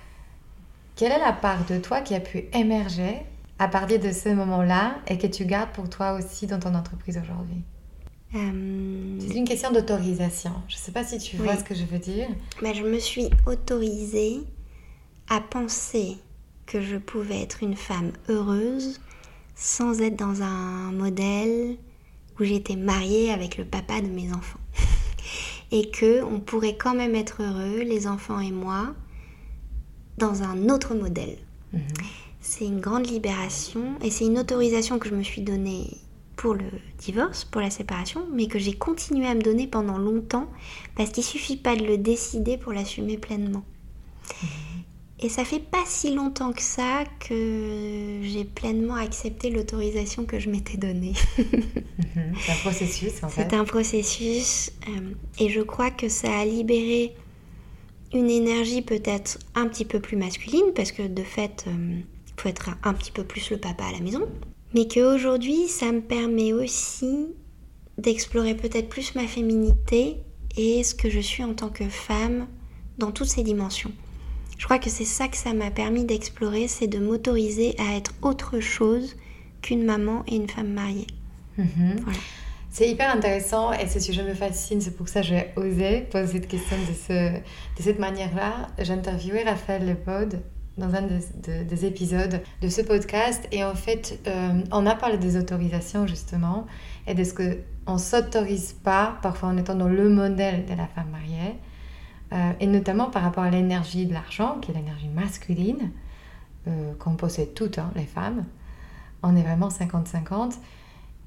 quelle 0.96 1.12
est 1.12 1.20
la 1.20 1.32
part 1.32 1.66
de 1.66 1.78
toi 1.78 2.02
qui 2.02 2.16
a 2.16 2.20
pu 2.20 2.46
émerger 2.54 3.22
à 3.60 3.68
partir 3.68 4.00
de 4.00 4.12
ce 4.12 4.30
moment-là 4.30 5.00
et 5.08 5.18
que 5.18 5.28
tu 5.28 5.46
gardes 5.46 5.72
pour 5.72 5.90
toi 5.90 6.14
aussi 6.14 6.48
dans 6.48 6.60
ton 6.60 6.76
entreprise 6.76 7.20
aujourd'hui? 7.22 7.64
Euh, 8.36 9.18
C'est 9.20 9.36
une 9.36 9.48
question 9.48 9.72
d'autorisation. 9.72 10.52
Je 10.68 10.76
ne 10.76 10.80
sais 10.80 10.92
pas 10.92 11.04
si 11.04 11.18
tu 11.18 11.38
vois 11.38 11.56
ce 11.56 11.64
que 11.64 11.74
je 11.74 11.86
veux 11.86 12.00
dire. 12.00 12.28
Mais 12.62 12.74
je 12.74 12.84
me 12.84 13.00
suis 13.00 13.30
autorisée 13.46 14.42
à 15.30 15.42
penser 15.42 16.18
que 16.66 16.82
je 16.82 16.98
pouvais 16.98 17.42
être 17.42 17.64
une 17.64 17.76
femme 17.76 18.12
heureuse 18.30 19.00
sans 19.56 20.02
être 20.02 20.18
dans 20.18 20.42
un 20.44 20.92
modèle 20.92 21.78
où 22.40 22.44
j'étais 22.44 22.76
mariée 22.76 23.32
avec 23.32 23.58
le 23.58 23.66
papa 23.66 24.02
de 24.02 24.08
mes 24.08 24.32
enfants. 24.34 24.60
et 25.72 25.90
que 25.90 26.22
on 26.24 26.40
pourrait 26.40 26.78
quand 26.78 26.94
même 26.94 27.16
être 27.16 27.42
heureux, 27.42 27.82
les 27.82 28.06
enfants 28.06 28.40
et 28.40 28.52
moi, 28.52 28.94
dans 30.18 30.44
un 30.44 30.70
autre 30.70 30.94
modèle. 30.94 31.38
Mhm 31.74 31.82
c'est 32.48 32.66
une 32.66 32.80
grande 32.80 33.08
libération 33.08 33.96
et 34.02 34.10
c'est 34.10 34.26
une 34.26 34.40
autorisation 34.40 35.00
que 35.00 35.10
je 35.10 35.16
me 35.16 35.22
suis 35.22 35.42
donnée 35.42 35.98
pour 36.38 36.54
le 36.54 36.64
divorce, 36.98 37.44
pour 37.44 37.60
la 37.60 37.70
séparation, 37.70 38.26
mais 38.32 38.48
que 38.48 38.58
j'ai 38.58 38.72
continué 38.72 39.28
à 39.28 39.36
me 39.36 39.42
donner 39.42 39.68
pendant 39.68 39.98
longtemps 39.98 40.48
parce 40.96 41.10
qu'il 41.10 41.24
suffit 41.24 41.58
pas 41.58 41.76
de 41.76 41.84
le 41.84 41.98
décider 41.98 42.58
pour 42.58 42.72
l'assumer 42.72 43.18
pleinement. 43.18 43.66
Mhm. 44.42 44.50
Et 45.20 45.30
ça 45.30 45.44
fait 45.44 45.60
pas 45.60 45.84
si 45.86 46.14
longtemps 46.14 46.54
que 46.54 46.62
ça 46.62 47.04
que 47.20 48.20
j'ai 48.22 48.46
pleinement 48.46 48.96
accepté 48.96 49.50
l'autorisation 49.50 50.26
que 50.26 50.40
je 50.40 50.50
m'étais 50.50 50.78
donnée. 50.78 51.16
Mhm. 51.38 52.34
C'est 52.40 52.52
un 52.54 52.56
processus 52.62 53.24
en 53.24 53.30
fait. 53.30 53.42
C'est 53.42 53.56
un 53.58 53.66
processus 53.66 54.72
euh, 54.88 55.14
et 55.40 55.50
je 55.50 55.62
crois 55.62 55.92
que 55.92 56.08
ça 56.08 56.32
a 56.40 56.46
libéré 56.46 57.14
une 58.14 58.30
énergie 58.30 58.84
peut-être 58.84 59.38
un 59.54 59.68
petit 59.68 59.84
peu 59.84 60.00
plus 60.00 60.16
masculine 60.16 60.72
parce 60.74 60.94
que 60.94 61.04
de 61.04 61.24
fait 61.24 61.66
euh, 61.68 62.00
faut 62.38 62.50
être 62.50 62.70
un 62.84 62.94
petit 62.94 63.12
peu 63.12 63.24
plus 63.24 63.50
le 63.50 63.58
papa 63.58 63.84
à 63.86 63.92
la 63.92 64.00
maison. 64.00 64.28
Mais 64.74 64.88
qu'aujourd'hui, 64.88 65.68
ça 65.68 65.92
me 65.92 66.02
permet 66.02 66.54
aussi 66.54 67.28
d'explorer 67.98 68.56
peut-être 68.56 68.90
plus 68.90 69.16
ma 69.16 69.28
féminité 69.28 70.18
et 70.56 70.84
ce 70.84 70.94
que 70.94 71.10
je 71.10 71.20
suis 71.20 71.44
en 71.44 71.54
tant 71.54 71.70
que 71.70 71.88
femme 71.90 72.48
dans 72.98 73.12
toutes 73.12 73.30
ses 73.30 73.44
dimensions. 73.44 73.92
Je 74.58 74.66
crois 74.66 74.80
que 74.80 74.90
c'est 74.90 75.06
ça 75.06 75.28
que 75.28 75.38
ça 75.38 75.54
m'a 75.54 75.72
permis 75.72 76.04
d'explorer, 76.04 76.68
c'est 76.68 76.88
de 76.88 76.98
m'autoriser 76.98 77.76
à 77.80 77.96
être 77.96 78.12
autre 78.22 78.60
chose 78.60 79.16
qu'une 79.62 79.84
maman 79.84 80.24
et 80.28 80.36
une 80.36 80.50
femme 80.50 80.74
mariée. 80.74 81.08
Mhm. 81.58 81.98
C'est 82.70 82.90
hyper 82.90 83.12
intéressant 83.12 83.72
et 83.72 83.88
ce 83.88 84.00
sujet 84.00 84.24
me 84.24 84.34
fascine, 84.34 84.82
c'est 84.82 84.96
pour 84.96 85.08
ça 85.08 85.22
que 85.22 85.28
j'ai 85.28 85.48
osé 85.56 86.02
poser 86.12 86.34
cette 86.34 86.48
question 86.48 86.78
de, 86.78 86.94
ce, 86.94 87.34
de 87.34 87.82
cette 87.82 87.98
manière-là. 87.98 88.68
J'ai 88.80 88.94
interviewé 88.94 89.44
Raphaël 89.44 89.88
Lepode 89.88 90.42
dans 90.78 90.94
un 90.94 91.02
des, 91.02 91.86
épisodes 91.86 92.42
de 92.62 92.70
ce 92.70 92.82
podcast. 92.82 93.48
Et 93.52 93.64
en 93.64 93.76
fait, 93.76 94.20
euh, 94.28 94.62
on 94.72 94.86
a 94.86 94.96
parlé 94.96 95.18
des 95.18 95.38
autorisations 95.38 96.08
justement 96.08 96.68
et 97.08 97.14
de 97.14 97.24
ce 97.24 97.34
qu'on 97.34 97.94
ne 97.94 97.98
s'autorise 97.98 98.74
pas, 98.74 99.18
parfois 99.22 99.50
en 99.50 99.58
étant 99.58 99.76
dans 99.76 99.88
le 99.88 100.10
modèle 100.10 100.66
de 100.66 100.74
la 100.74 100.88
femme 100.88 101.10
mariée. 101.12 101.56
Euh, 102.34 102.52
et 102.60 102.68
notamment 102.68 103.06
par 103.06 103.24
rapport 103.24 103.44
à 103.44 103.50
l'énergie 103.50 104.06
de 104.06 104.14
l'argent, 104.14 104.60
qui 104.62 104.72
est 104.72 104.74
l'énergie 104.74 105.08
masculine, 105.08 105.92
euh, 106.68 106.94
qu'on 107.00 107.16
possède 107.16 107.54
toutes, 107.54 107.78
hein, 107.78 107.92
les 107.96 108.06
femmes. 108.06 108.46
On 109.24 109.36
est 109.36 109.44
vraiment 109.44 109.70
50-50. 109.70 110.54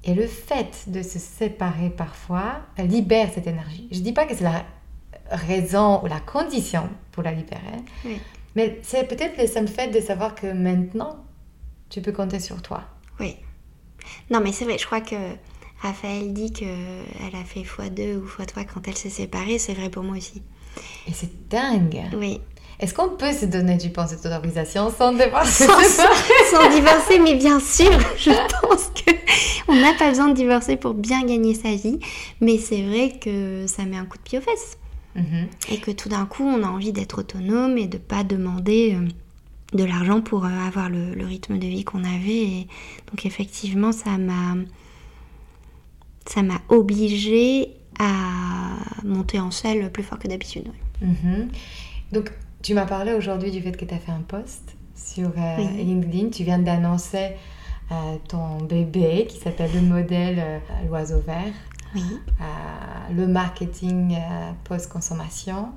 Et 0.03 0.13
le 0.13 0.27
fait 0.27 0.85
de 0.87 1.01
se 1.01 1.19
séparer 1.19 1.89
parfois 1.89 2.61
libère 2.77 3.29
cette 3.33 3.47
énergie. 3.47 3.87
Je 3.91 3.99
ne 3.99 4.03
dis 4.03 4.13
pas 4.13 4.25
que 4.25 4.35
c'est 4.35 4.43
la 4.43 4.63
raison 5.29 6.03
ou 6.03 6.07
la 6.07 6.19
condition 6.19 6.89
pour 7.11 7.23
la 7.23 7.31
libérer, 7.31 8.17
mais 8.55 8.79
c'est 8.83 9.07
peut-être 9.07 9.37
le 9.39 9.47
simple 9.47 9.69
fait 9.69 9.89
de 9.89 9.99
savoir 9.99 10.35
que 10.35 10.47
maintenant, 10.47 11.23
tu 11.89 12.01
peux 12.01 12.11
compter 12.11 12.39
sur 12.39 12.61
toi. 12.61 12.83
Oui. 13.19 13.35
Non, 14.29 14.39
mais 14.41 14.51
c'est 14.51 14.65
vrai, 14.65 14.77
je 14.77 14.85
crois 14.85 15.01
que 15.01 15.15
Raphaël 15.81 16.33
dit 16.33 16.51
qu'elle 16.51 17.35
a 17.35 17.43
fait 17.43 17.61
x2 17.61 18.17
ou 18.17 18.25
x3 18.25 18.65
quand 18.73 18.87
elle 18.87 18.97
s'est 18.97 19.09
séparée, 19.09 19.57
c'est 19.57 19.73
vrai 19.73 19.89
pour 19.89 20.03
moi 20.03 20.17
aussi. 20.17 20.41
Et 21.07 21.13
c'est 21.13 21.49
dingue. 21.49 22.03
Oui. 22.13 22.39
Est-ce 22.79 22.95
qu'on 22.95 23.09
peut 23.09 23.31
se 23.31 23.45
donner, 23.45 23.77
du 23.77 23.91
pense, 23.91 24.09
cette 24.09 24.25
autorisation 24.25 24.89
sans 24.89 25.13
divorcer? 25.13 25.65
Sans, 26.51 26.69
divorcer, 26.69 27.19
mais 27.19 27.35
bien 27.35 27.59
sûr, 27.59 27.91
je 28.17 28.31
pense 28.61 28.91
que 28.95 29.11
on 29.67 29.75
n'a 29.75 29.93
pas 29.93 30.09
besoin 30.09 30.29
de 30.29 30.33
divorcer 30.33 30.77
pour 30.77 30.95
bien 30.95 31.23
gagner 31.23 31.53
sa 31.53 31.75
vie, 31.75 31.99
mais 32.41 32.57
c'est 32.57 32.81
vrai 32.81 33.19
que 33.19 33.65
ça 33.67 33.83
met 33.85 33.97
un 33.97 34.05
coup 34.05 34.17
de 34.17 34.23
pied 34.23 34.39
aux 34.39 34.41
fesses. 34.41 34.77
Mhm. 35.15 35.47
Et 35.69 35.77
que 35.79 35.91
tout 35.91 36.09
d'un 36.09 36.25
coup, 36.25 36.43
on 36.43 36.63
a 36.63 36.67
envie 36.67 36.91
d'être 36.91 37.19
autonome 37.19 37.77
et 37.77 37.87
de 37.87 37.97
pas 37.97 38.23
demander 38.23 38.95
euh, 38.95 39.07
de 39.77 39.83
l'argent 39.83 40.21
pour 40.21 40.45
euh, 40.45 40.49
avoir 40.49 40.89
le, 40.89 41.25
rythme 41.25 41.57
de 41.57 41.67
vie 41.67 41.83
qu'on 41.83 42.03
avait. 42.03 42.43
Et 42.43 42.67
donc 43.09 43.25
effectivement, 43.25 43.91
ça 43.91 44.17
m'a 44.17 44.55
ça 46.25 46.43
m'a 46.43 46.61
obligée 46.69 47.73
à 47.99 48.77
monter 49.03 49.39
en 49.39 49.51
selle 49.51 49.91
plus 49.91 50.03
fort 50.03 50.19
que 50.19 50.27
d'habitude. 50.27 50.69
Mhm. 51.01 51.49
Donc 52.11 52.31
tu 52.61 52.73
m'as 52.73 52.85
parlé 52.85 53.13
aujourd'hui 53.13 53.51
du 53.51 53.61
fait 53.61 53.75
que 53.75 53.85
tu 53.85 53.93
as 53.93 53.99
fait 53.99 54.11
un 54.11 54.21
post 54.21 54.75
sur 54.95 55.31
euh, 55.37 55.57
LinkedIn. 55.77 56.29
Tu 56.29 56.43
viens 56.43 56.59
d'annoncer 56.59 57.31
ton 58.29 58.59
bébé 58.61 59.25
qui 59.27 59.37
s'appelle 59.37 59.69
le 59.73 59.81
modèle 59.81 60.61
l'oiseau 60.87 61.19
vert. 61.19 61.51
Oui. 61.95 62.03
Euh, 62.39 63.13
le 63.13 63.27
marketing 63.27 64.15
euh, 64.15 64.51
post-consommation. 64.63 65.69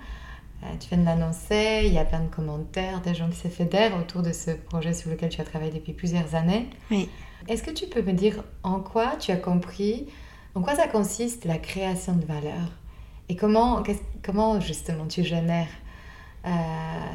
Euh, 0.62 0.66
tu 0.80 0.88
viens 0.88 0.98
de 0.98 1.04
l'annoncer, 1.04 1.82
il 1.84 1.92
y 1.92 1.98
a 1.98 2.04
plein 2.04 2.20
de 2.20 2.28
commentaires, 2.28 3.00
des 3.00 3.14
gens 3.14 3.28
qui 3.28 3.36
se 3.36 3.48
fédèrent 3.48 3.96
autour 3.98 4.22
de 4.22 4.32
ce 4.32 4.52
projet 4.52 4.94
sur 4.94 5.10
lequel 5.10 5.28
tu 5.28 5.40
as 5.40 5.44
travaillé 5.44 5.72
depuis 5.72 5.92
plusieurs 5.92 6.34
années. 6.34 6.68
Oui. 6.90 7.08
Est-ce 7.48 7.62
que 7.62 7.70
tu 7.70 7.86
peux 7.86 8.02
me 8.02 8.12
dire 8.12 8.42
en 8.62 8.80
quoi 8.80 9.16
tu 9.18 9.30
as 9.30 9.36
compris, 9.36 10.06
en 10.54 10.62
quoi 10.62 10.74
ça 10.76 10.88
consiste 10.88 11.44
la 11.44 11.58
création 11.58 12.14
de 12.14 12.24
valeur? 12.24 12.72
Et 13.28 13.36
comment, 13.36 13.82
comment 14.22 14.60
justement 14.60 15.06
tu 15.06 15.24
génères 15.24 15.68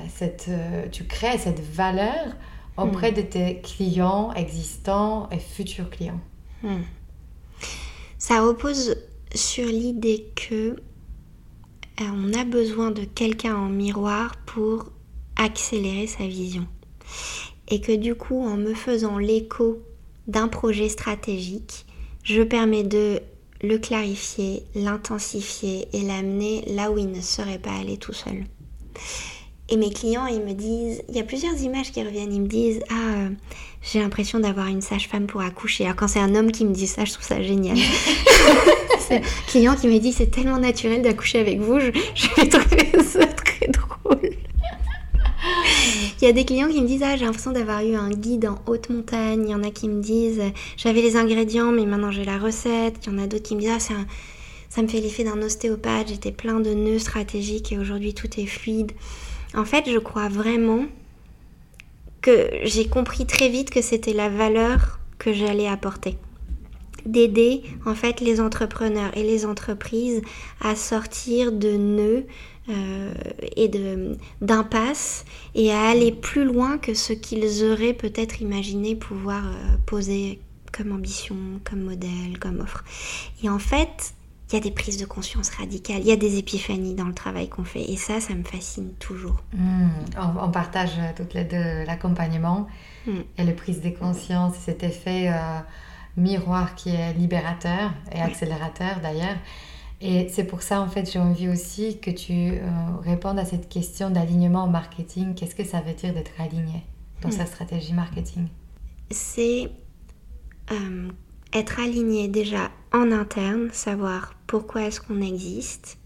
cette, 0.10 0.50
tu 0.92 1.06
crées 1.06 1.38
cette 1.38 1.60
valeur 1.60 2.36
auprès 2.78 3.12
hmm. 3.12 3.16
de 3.16 3.22
tes 3.22 3.62
clients 3.62 4.34
existants 4.34 5.30
et 5.32 5.40
futurs 5.40 5.90
clients? 5.90 6.20
Hmm. 6.62 6.82
Ça 8.20 8.42
repose 8.42 8.98
sur 9.34 9.66
l'idée 9.66 10.28
que 10.36 10.72
euh, 10.72 10.76
on 12.02 12.34
a 12.34 12.44
besoin 12.44 12.92
de 12.92 13.06
quelqu'un 13.06 13.56
en 13.56 13.70
miroir 13.70 14.36
pour 14.46 14.92
accélérer 15.38 16.06
sa 16.06 16.28
vision. 16.28 16.68
Et 17.70 17.80
que 17.80 17.96
du 17.96 18.16
coup, 18.16 18.44
en 18.44 18.58
me 18.58 18.74
faisant 18.74 19.18
l'écho 19.18 19.82
d'un 20.28 20.50
projet 20.50 20.90
stratégique, 20.90 21.86
je 22.24 22.44
permets 22.44 22.84
de 22.84 23.22
le 23.62 23.78
clarifier, 23.78 24.64
l'intensifier 24.76 25.88
et 25.94 26.02
l'amener 26.02 26.66
là 26.68 26.92
où 26.92 26.98
il 26.98 27.12
ne 27.12 27.22
serait 27.22 27.60
pas 27.60 27.72
allé 27.72 27.98
tout 27.98 28.14
seul. 28.14 28.44
Et 29.72 29.78
mes 29.78 29.92
clients, 29.92 30.26
ils 30.26 30.42
me 30.42 30.54
disent, 30.54 31.04
il 31.10 31.16
y 31.16 31.20
a 31.20 31.24
plusieurs 31.24 31.56
images 31.62 31.92
qui 31.92 32.04
reviennent, 32.04 32.34
ils 32.34 32.42
me 32.42 32.48
disent, 32.48 32.82
ah, 32.90 32.94
euh, 32.94 33.30
j'ai 33.84 34.00
l'impression 34.00 34.40
d'avoir 34.40 34.68
une 34.68 34.82
sage-femme 34.82 35.28
pour 35.28 35.42
accoucher. 35.42 35.84
Alors 35.84 35.96
quand 35.96 36.08
c'est 36.08 36.20
un 36.20 36.34
homme 36.34 36.52
qui 36.52 36.66
me 36.66 36.74
dit 36.74 36.88
ça, 36.88 37.06
je 37.06 37.14
trouve 37.14 37.26
ça 37.26 37.42
génial. 37.44 37.78
c'est 39.00 39.18
un 39.18 39.22
client 39.48 39.76
qui 39.76 39.88
me 39.88 40.00
dit, 40.00 40.12
c'est 40.12 40.32
tellement 40.32 40.58
naturel 40.58 41.04
d'accoucher 41.04 41.40
avec 41.40 41.60
vous, 41.60 41.80
je, 41.80 41.92
je 42.16 42.28
vais 42.36 42.50
trouver 42.50 43.04
ça 43.04 43.26
très 43.28 43.68
drôle. 43.68 44.32
Il 46.22 46.26
y 46.26 46.28
a 46.28 46.34
des 46.34 46.46
clients 46.46 46.68
qui 46.68 46.82
me 46.82 46.88
disent 46.88 47.04
Ah, 47.04 47.16
j'ai 47.16 47.26
l'impression 47.26 47.52
d'avoir 47.52 47.82
eu 47.86 47.96
un 47.96 48.10
guide 48.10 48.48
en 48.48 48.58
haute 48.66 48.90
montagne. 48.90 49.44
Il 49.46 49.52
y 49.52 49.56
en 49.56 49.64
a 49.64 49.70
qui 49.70 49.88
me 49.88 50.02
disent 50.02 50.42
J'avais 50.76 51.02
les 51.02 51.16
ingrédients, 51.16 51.72
mais 51.72 51.86
maintenant 51.86 52.12
j'ai 52.12 52.26
la 52.26 52.38
recette. 52.38 52.98
Il 53.06 53.14
y 53.14 53.16
en 53.16 53.20
a 53.20 53.28
d'autres 53.28 53.44
qui 53.44 53.56
me 53.56 53.62
disent 53.62 53.72
Ah, 53.90 53.94
ça 54.70 54.82
me 54.82 54.88
fait 54.88 55.00
l'effet 55.00 55.24
d'un 55.24 55.42
ostéopathe. 55.42 56.10
J'étais 56.10 56.34
plein 56.34 56.60
de 56.60 56.74
nœuds 56.74 57.00
stratégiques 57.00 57.72
et 57.72 57.78
aujourd'hui 57.78 58.14
tout 58.14 58.28
est 58.38 58.48
fluide. 58.48 58.92
En 59.56 59.66
fait, 59.66 59.90
je 59.90 59.98
crois 59.98 60.30
vraiment 60.30 60.86
que 62.22 62.50
j'ai 62.64 62.88
compris 62.88 63.26
très 63.26 63.50
vite 63.50 63.70
que 63.70 63.82
c'était 63.82 64.14
la 64.14 64.30
valeur 64.30 65.00
que 65.18 65.34
j'allais 65.34 65.68
apporter. 65.68 66.18
D'aider 67.06 67.64
en 67.86 67.96
fait 67.96 68.20
les 68.20 68.42
entrepreneurs 68.42 69.16
et 69.16 69.24
les 69.24 69.46
entreprises 69.46 70.22
à 70.62 70.76
sortir 70.76 71.52
de 71.52 71.72
nœuds 71.78 72.26
euh, 72.70 73.14
et 73.56 73.72
d'impasses 74.42 75.26
et 75.56 75.72
à 75.72 75.88
aller 75.88 76.12
plus 76.12 76.44
loin 76.44 76.78
que 76.78 76.94
ce 76.94 77.14
qu'ils 77.14 77.64
auraient 77.64 77.94
peut-être 77.94 78.42
imaginé 78.42 78.96
pouvoir 78.96 79.44
euh, 79.48 79.78
poser 79.86 80.40
comme 80.72 80.92
ambition, 80.92 81.36
comme 81.64 81.82
modèle, 81.82 82.38
comme 82.40 82.60
offre. 82.60 82.84
Et 83.44 83.50
en 83.50 83.60
fait, 83.60 84.14
il 84.50 84.56
y 84.56 84.58
a 84.58 84.62
des 84.62 84.72
prises 84.72 84.98
de 84.98 85.06
conscience 85.06 85.50
radicales, 85.52 86.00
il 86.00 86.08
y 86.08 86.12
a 86.12 86.16
des 86.16 86.40
épiphanies 86.40 86.96
dans 86.96 87.06
le 87.06 87.14
travail 87.14 87.50
qu'on 87.50 87.64
fait. 87.64 87.84
Et 87.84 87.98
ça, 87.98 88.20
ça 88.20 88.34
me 88.34 88.44
fascine 88.44 88.94
toujours. 89.00 89.44
Hmm. 89.54 89.90
On, 90.42 90.50
partage 90.50 90.92
toutes 91.16 91.36
les 91.36 91.44
deux 91.44 91.86
l'accompagnement 91.86 92.68
hmm. 93.06 93.20
et 93.38 93.44
les 93.44 93.54
prises 93.54 93.82
de 93.82 93.90
conscience, 93.90 94.56
cet 94.56 94.82
effet 94.84 95.30
euh, 95.30 95.60
miroir 96.18 96.74
qui 96.74 96.90
est 96.90 97.14
libérateur 97.14 97.92
et 98.12 98.20
accélérateur 98.20 99.00
d'ailleurs. 99.04 99.38
Et 100.02 100.30
c'est 100.30 100.46
pour 100.46 100.64
ça, 100.64 100.82
en 100.82 100.88
fait, 100.88 101.12
j'ai 101.12 101.20
envie 101.20 101.50
aussi 101.50 102.00
que 102.00 102.10
tu 102.10 102.32
euh, 102.32 102.62
répondes 103.04 103.38
à 103.38 103.46
cette 103.46 103.70
question 103.70 104.10
d'alignement 104.10 104.64
au 104.64 104.70
marketing. 104.70 105.36
Qu'est-ce 105.36 105.56
que 105.56 105.66
ça 105.66 105.82
veut 105.82 105.94
dire 105.94 106.14
d'être 106.14 106.32
aligné 106.40 106.84
dans 107.22 107.30
hmm. 107.30 107.34
sa 107.34 107.46
stratégie 107.46 107.94
marketing? 107.94 108.48
C'est 109.12 109.70
euh, 110.72 111.10
être 111.54 111.80
aligné 111.80 112.28
déjà 112.28 112.72
en 112.92 113.12
interne, 113.12 113.70
savoir 113.72 114.34
pourquoi 114.48 114.84
est-ce 114.84 115.02
qu'on 115.02 115.22
existe. 115.22 115.98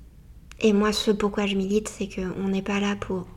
Et 0.60 0.74
moi, 0.74 0.94
ce 0.94 1.12
pourquoi 1.12 1.46
je 1.46 1.56
milite, 1.56 1.90
c'est 1.90 2.08
qu'on 2.08 2.48
n'est 2.48 2.62
pas 2.62 2.80
là 2.80 2.96
pour 2.96 3.28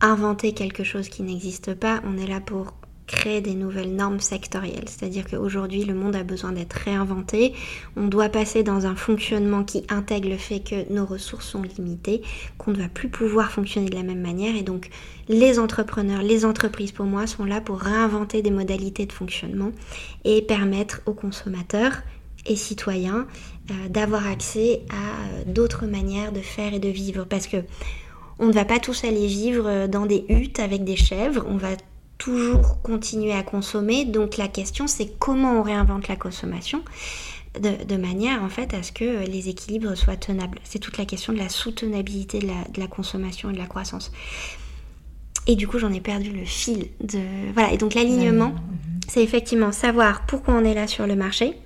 inventer 0.00 0.52
quelque 0.52 0.84
chose 0.84 1.08
qui 1.08 1.22
n'existe 1.22 1.74
pas, 1.74 2.00
on 2.04 2.16
est 2.16 2.26
là 2.26 2.40
pour 2.40 2.74
créer 3.10 3.40
des 3.40 3.54
nouvelles 3.54 3.94
normes 3.94 4.20
sectorielles. 4.20 4.88
C'est-à-dire 4.88 5.24
qu'aujourd'hui, 5.28 5.84
le 5.84 5.94
monde 5.94 6.14
a 6.14 6.22
besoin 6.22 6.52
d'être 6.52 6.74
réinventé. 6.74 7.54
On 7.96 8.06
doit 8.06 8.28
passer 8.28 8.62
dans 8.62 8.86
un 8.86 8.94
fonctionnement 8.94 9.64
qui 9.64 9.84
intègre 9.88 10.28
le 10.28 10.36
fait 10.36 10.60
que 10.60 10.92
nos 10.92 11.04
ressources 11.04 11.48
sont 11.48 11.62
limitées, 11.62 12.22
qu'on 12.56 12.70
ne 12.70 12.76
va 12.76 12.88
plus 12.88 13.08
pouvoir 13.08 13.50
fonctionner 13.50 13.90
de 13.90 13.96
la 13.96 14.04
même 14.04 14.20
manière. 14.20 14.54
Et 14.54 14.62
donc, 14.62 14.90
les 15.28 15.58
entrepreneurs, 15.58 16.22
les 16.22 16.44
entreprises, 16.44 16.92
pour 16.92 17.06
moi, 17.06 17.26
sont 17.26 17.44
là 17.44 17.60
pour 17.60 17.80
réinventer 17.80 18.42
des 18.42 18.52
modalités 18.52 19.06
de 19.06 19.12
fonctionnement 19.12 19.72
et 20.24 20.40
permettre 20.42 21.02
aux 21.06 21.14
consommateurs 21.14 22.02
et 22.46 22.56
citoyens 22.56 23.26
euh, 23.70 23.88
d'avoir 23.88 24.26
accès 24.26 24.82
à 24.90 24.94
euh, 24.94 25.44
d'autres 25.46 25.86
manières 25.86 26.32
de 26.32 26.40
faire 26.40 26.74
et 26.74 26.78
de 26.78 26.88
vivre. 26.88 27.24
Parce 27.24 27.46
que 27.46 27.58
on 28.38 28.46
ne 28.46 28.52
va 28.52 28.64
pas 28.64 28.78
tous 28.78 29.04
aller 29.04 29.26
vivre 29.26 29.86
dans 29.86 30.06
des 30.06 30.24
huttes 30.30 30.60
avec 30.60 30.82
des 30.82 30.96
chèvres, 30.96 31.44
on 31.46 31.58
va 31.58 31.76
toujours 32.16 32.80
continuer 32.82 33.32
à 33.32 33.42
consommer. 33.42 34.06
Donc 34.06 34.38
la 34.38 34.48
question 34.48 34.86
c'est 34.86 35.18
comment 35.18 35.60
on 35.60 35.62
réinvente 35.62 36.08
la 36.08 36.16
consommation 36.16 36.82
de, 37.58 37.96
manière 37.96 38.42
en 38.44 38.48
fait 38.48 38.74
à 38.74 38.82
ce 38.82 38.92
que 38.92 39.26
les 39.26 39.48
équilibres 39.48 39.96
soient 39.96 40.16
tenables. 40.16 40.58
C'est 40.64 40.78
toute 40.78 40.98
la 40.98 41.04
question 41.04 41.32
de 41.32 41.38
la 41.38 41.48
soutenabilité 41.48 42.38
de 42.38 42.80
la, 42.80 42.86
consommation 42.86 43.50
et 43.50 43.52
de 43.52 43.58
la 43.58 43.66
croissance. 43.66 44.12
Et 45.46 45.56
du 45.56 45.66
coup 45.66 45.78
j'en 45.78 45.92
ai 45.92 46.00
perdu 46.00 46.30
le 46.30 46.44
fil 46.44 46.88
de... 47.00 47.18
Voilà, 47.54 47.72
et 47.72 47.76
donc 47.76 47.94
l'alignement, 47.94 48.54
c'est 49.08 49.22
effectivement 49.22 49.72
savoir 49.72 50.26
pourquoi 50.26 50.54
on 50.54 50.64
est 50.64 50.74
là 50.74 50.86
sur 50.86 51.06
le 51.06 51.16
marché, 51.16 51.56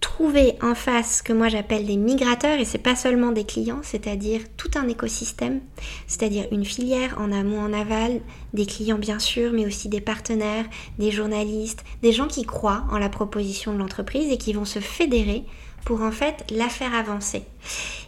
trouver 0.00 0.54
en 0.62 0.74
face 0.74 1.18
ce 1.18 1.22
que 1.22 1.32
moi 1.32 1.48
j'appelle 1.48 1.86
des 1.86 1.96
migrateurs, 1.96 2.58
et 2.58 2.64
c'est 2.64 2.78
pas 2.78 2.96
seulement 2.96 3.32
des 3.32 3.44
clients, 3.44 3.80
c'est-à-dire 3.82 4.40
tout 4.56 4.70
un 4.74 4.88
écosystème, 4.88 5.60
c'est-à-dire 6.06 6.46
une 6.52 6.64
filière 6.64 7.16
en 7.18 7.32
amont, 7.32 7.60
en 7.60 7.72
aval, 7.72 8.20
des 8.54 8.66
clients 8.66 8.98
bien 8.98 9.18
sûr, 9.18 9.52
mais 9.52 9.66
aussi 9.66 9.88
des 9.88 10.00
partenaires, 10.00 10.66
des 10.98 11.10
journalistes, 11.10 11.84
des 12.02 12.12
gens 12.12 12.28
qui 12.28 12.44
croient 12.44 12.84
en 12.90 12.98
la 12.98 13.08
proposition 13.08 13.72
de 13.72 13.78
l'entreprise 13.78 14.30
et 14.30 14.38
qui 14.38 14.52
vont 14.52 14.64
se 14.64 14.78
fédérer 14.78 15.44
pour 15.84 16.02
en 16.02 16.12
fait 16.12 16.44
la 16.50 16.68
faire 16.68 16.94
avancer. 16.94 17.44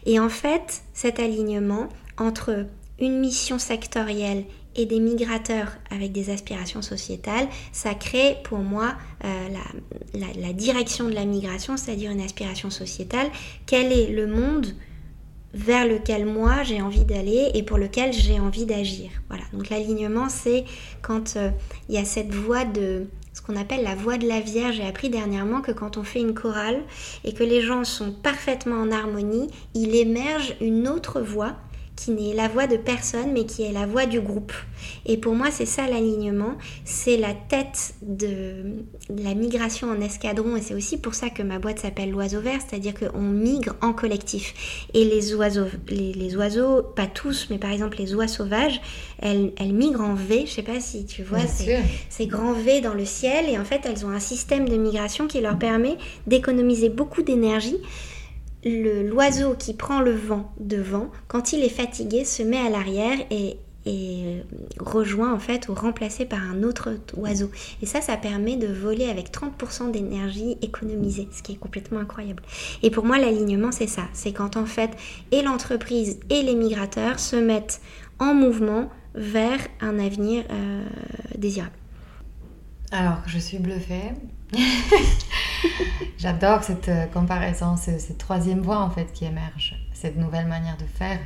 Et 0.05 0.19
en 0.19 0.29
fait, 0.29 0.83
cet 0.95 1.21
alignement 1.21 1.89
entre 2.19 2.67
une 3.01 3.21
mission 3.21 3.59
sectorielle 3.59 4.45
et 4.77 4.87
des 4.87 5.01
migrateurs 5.01 5.73
avec 5.91 6.13
des 6.13 6.31
aspirations 6.31 6.83
sociétales, 6.83 7.49
ça 7.73 7.95
crée 7.95 8.37
pour 8.45 8.59
moi 8.59 8.95
euh, 9.25 9.49
la, 10.15 10.53
direction 10.53 11.09
de 11.09 11.15
la 11.15 11.25
migration, 11.25 11.77
c'est-à-dire 11.77 12.11
une 12.11 12.21
aspiration 12.21 12.71
sociétale. 12.71 13.29
Quel 13.67 13.93
est 13.93 14.11
le 14.11 14.27
monde 14.27 14.75
vers 15.55 15.87
lequel 15.87 16.27
moi 16.27 16.63
j'ai 16.63 16.83
envie 16.83 17.05
d'aller 17.05 17.51
et 17.55 17.63
pour 17.63 17.79
lequel 17.79 18.13
j'ai 18.13 18.39
envie 18.39 18.67
d'agir? 18.67 19.11
Voilà, 19.29 19.45
donc 19.53 19.69
l'alignement 19.71 20.29
c'est 20.29 20.65
quand 21.03 21.37
euh, 21.37 21.51
il 21.89 21.95
y 21.95 21.99
a 21.99 22.05
cette 22.05 22.35
voie 22.35 22.65
de 22.65 23.07
ce 23.39 23.43
qu'on 23.43 23.57
appelle 23.57 23.83
la 23.83 23.95
voie 23.95 24.19
de 24.19 24.27
la 24.27 24.41
Vierge. 24.41 24.77
J'ai 24.77 24.87
appris 24.87 25.11
dernièrement 25.11 25.61
que 25.61 25.71
quand 25.71 25.97
on 25.97 26.03
fait 26.03 26.21
une 26.21 26.35
chorale 26.35 26.83
et 27.25 27.33
que 27.33 27.45
les 27.45 27.63
gens 27.63 27.85
sont 27.85 28.13
parfaitement 28.13 28.77
en 28.77 28.91
harmonie, 28.91 29.49
il 29.75 29.95
émerge 29.95 30.57
une 30.61 30.89
autre 30.89 31.21
voix 31.21 31.55
qui 31.99 32.13
n'est 32.13 32.33
la 32.33 32.47
voix 32.47 32.67
de 32.67 32.77
personne, 32.77 33.33
mais 33.33 33.45
qui 33.45 33.65
est 33.65 33.73
la 33.73 33.87
voix 33.87 34.07
du 34.07 34.21
groupe. 34.21 34.53
Et 35.05 35.17
pour 35.17 35.35
moi, 35.35 35.51
c'est 35.51 35.67
ça 35.67 35.89
l'alignement, 35.89 36.57
c'est 36.85 37.17
la 37.17 37.35
tête 37.35 37.95
de, 38.03 38.85
la 39.11 39.35
migration 39.35 39.91
en 39.91 40.01
escadron, 40.01 40.57
et 40.57 40.63
c'est 40.63 40.75
aussi 40.75 40.99
pour 40.99 41.15
ça 41.15 41.29
que 41.29 41.43
ma 41.43 41.59
boîte 41.59 41.81
s'appelle 41.81 42.11
l'oiseau 42.11 42.41
vert, 42.41 42.61
c'est-à-dire 42.67 42.95
qu'on 42.95 43.23
migre 43.23 43.75
en 43.83 43.93
collectif. 43.93 44.87
Et 44.95 45.05
les 45.05 45.35
oiseaux, 45.35 45.67
les, 45.89 46.37
oiseaux, 46.37 46.83
pas 46.83 47.07
tous, 47.07 47.49
mais 47.51 47.59
par 47.59 47.71
exemple 47.71 47.99
les 47.99 48.15
oies 48.15 48.29
sauvages, 48.29 48.81
elles, 49.21 49.53
elles 49.59 49.75
migrent 49.75 50.03
en 50.03 50.15
V, 50.15 50.45
je 50.47 50.53
sais 50.53 50.63
pas 50.63 50.79
si 50.79 51.05
tu 51.05 51.25
vois, 51.25 51.41
ces 52.09 52.27
grands 52.27 52.53
V 52.53 52.81
dans 52.81 52.95
le 52.95 53.05
ciel, 53.05 53.49
et 53.49 53.59
en 53.59 53.65
fait, 53.65 53.81
elles 53.85 54.07
ont 54.07 54.11
un 54.11 54.21
système 54.21 54.69
de 54.69 54.77
migration 54.77 55.27
qui 55.27 55.41
leur 55.41 55.59
permet 55.59 55.97
d'économiser 56.29 56.91
beaucoup 56.91 57.23
d'énergie 57.23 57.79
l'oiseau 58.65 59.55
qui 59.55 59.75
prend 59.75 60.01
le 60.01 60.13
vent 60.13 60.53
devant, 60.59 61.11
quand 61.29 61.53
il 61.53 61.63
est 61.65 61.69
fatigué, 61.69 62.25
se 62.25 62.43
met 62.43 62.59
à 62.59 62.71
l'arrière 62.71 63.19
et, 63.31 63.57
et 63.87 64.43
rejoint 64.79 65.33
en 65.33 65.39
fait 65.39 65.69
ou 65.69 65.75
remplacé 65.75 66.27
par 66.27 66.43
un 66.43 66.63
autre 66.63 66.97
oiseau. 67.17 67.51
Et 67.83 67.87
ça, 67.87 68.01
ça 68.01 68.17
permet 68.17 68.57
de 68.57 68.67
voler 68.67 69.09
avec 69.09 69.31
30% 69.31 69.91
d'énergie 69.91 70.57
économisée, 70.63 71.29
ce 71.33 71.43
qui 71.43 71.53
est 71.53 71.57
complètement 71.57 72.01
incroyable. 72.01 72.43
Et 72.83 72.91
pour 72.91 73.05
moi, 73.05 73.19
l'alignement, 73.19 73.73
c'est 73.73 73.87
ça. 73.87 74.09
C'est 74.13 74.33
quand 74.33 74.57
en 74.57 74.67
fait, 74.67 74.91
et 75.31 75.43
l'entreprise 75.43 76.19
et 76.31 76.43
les 76.43 76.55
migrateurs 76.55 77.19
se 77.19 77.37
mettent 77.37 77.81
en 78.19 78.35
mouvement 78.35 78.91
vers 79.15 79.59
un 79.81 79.99
avenir 79.99 80.45
euh, 80.51 80.85
désirable. 81.37 81.73
Alors, 82.91 83.19
je 83.27 83.39
suis 83.39 83.59
bluffée. 83.59 84.13
J'adore 86.19 86.63
cette 86.63 86.89
euh, 86.89 87.07
comparaison, 87.07 87.77
cette 87.77 88.19
troisième 88.19 88.61
voie 88.61 88.79
en 88.79 88.91
fait 88.91 89.13
qui 89.13 89.25
émerge, 89.25 89.77
cette 89.93 90.17
nouvelle 90.17 90.47
manière 90.47 90.77
de 90.77 90.85
faire 90.85 91.19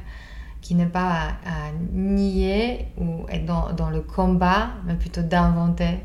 qui 0.63 0.75
n'est 0.77 0.87
pas 0.87 1.33
à, 1.45 1.73
nier 1.93 2.87
ou 2.97 3.27
être 3.29 3.45
dans, 3.45 3.91
le 3.91 4.01
combat, 4.01 4.71
mais 4.87 4.95
plutôt 4.95 5.23
d'inventer 5.23 5.99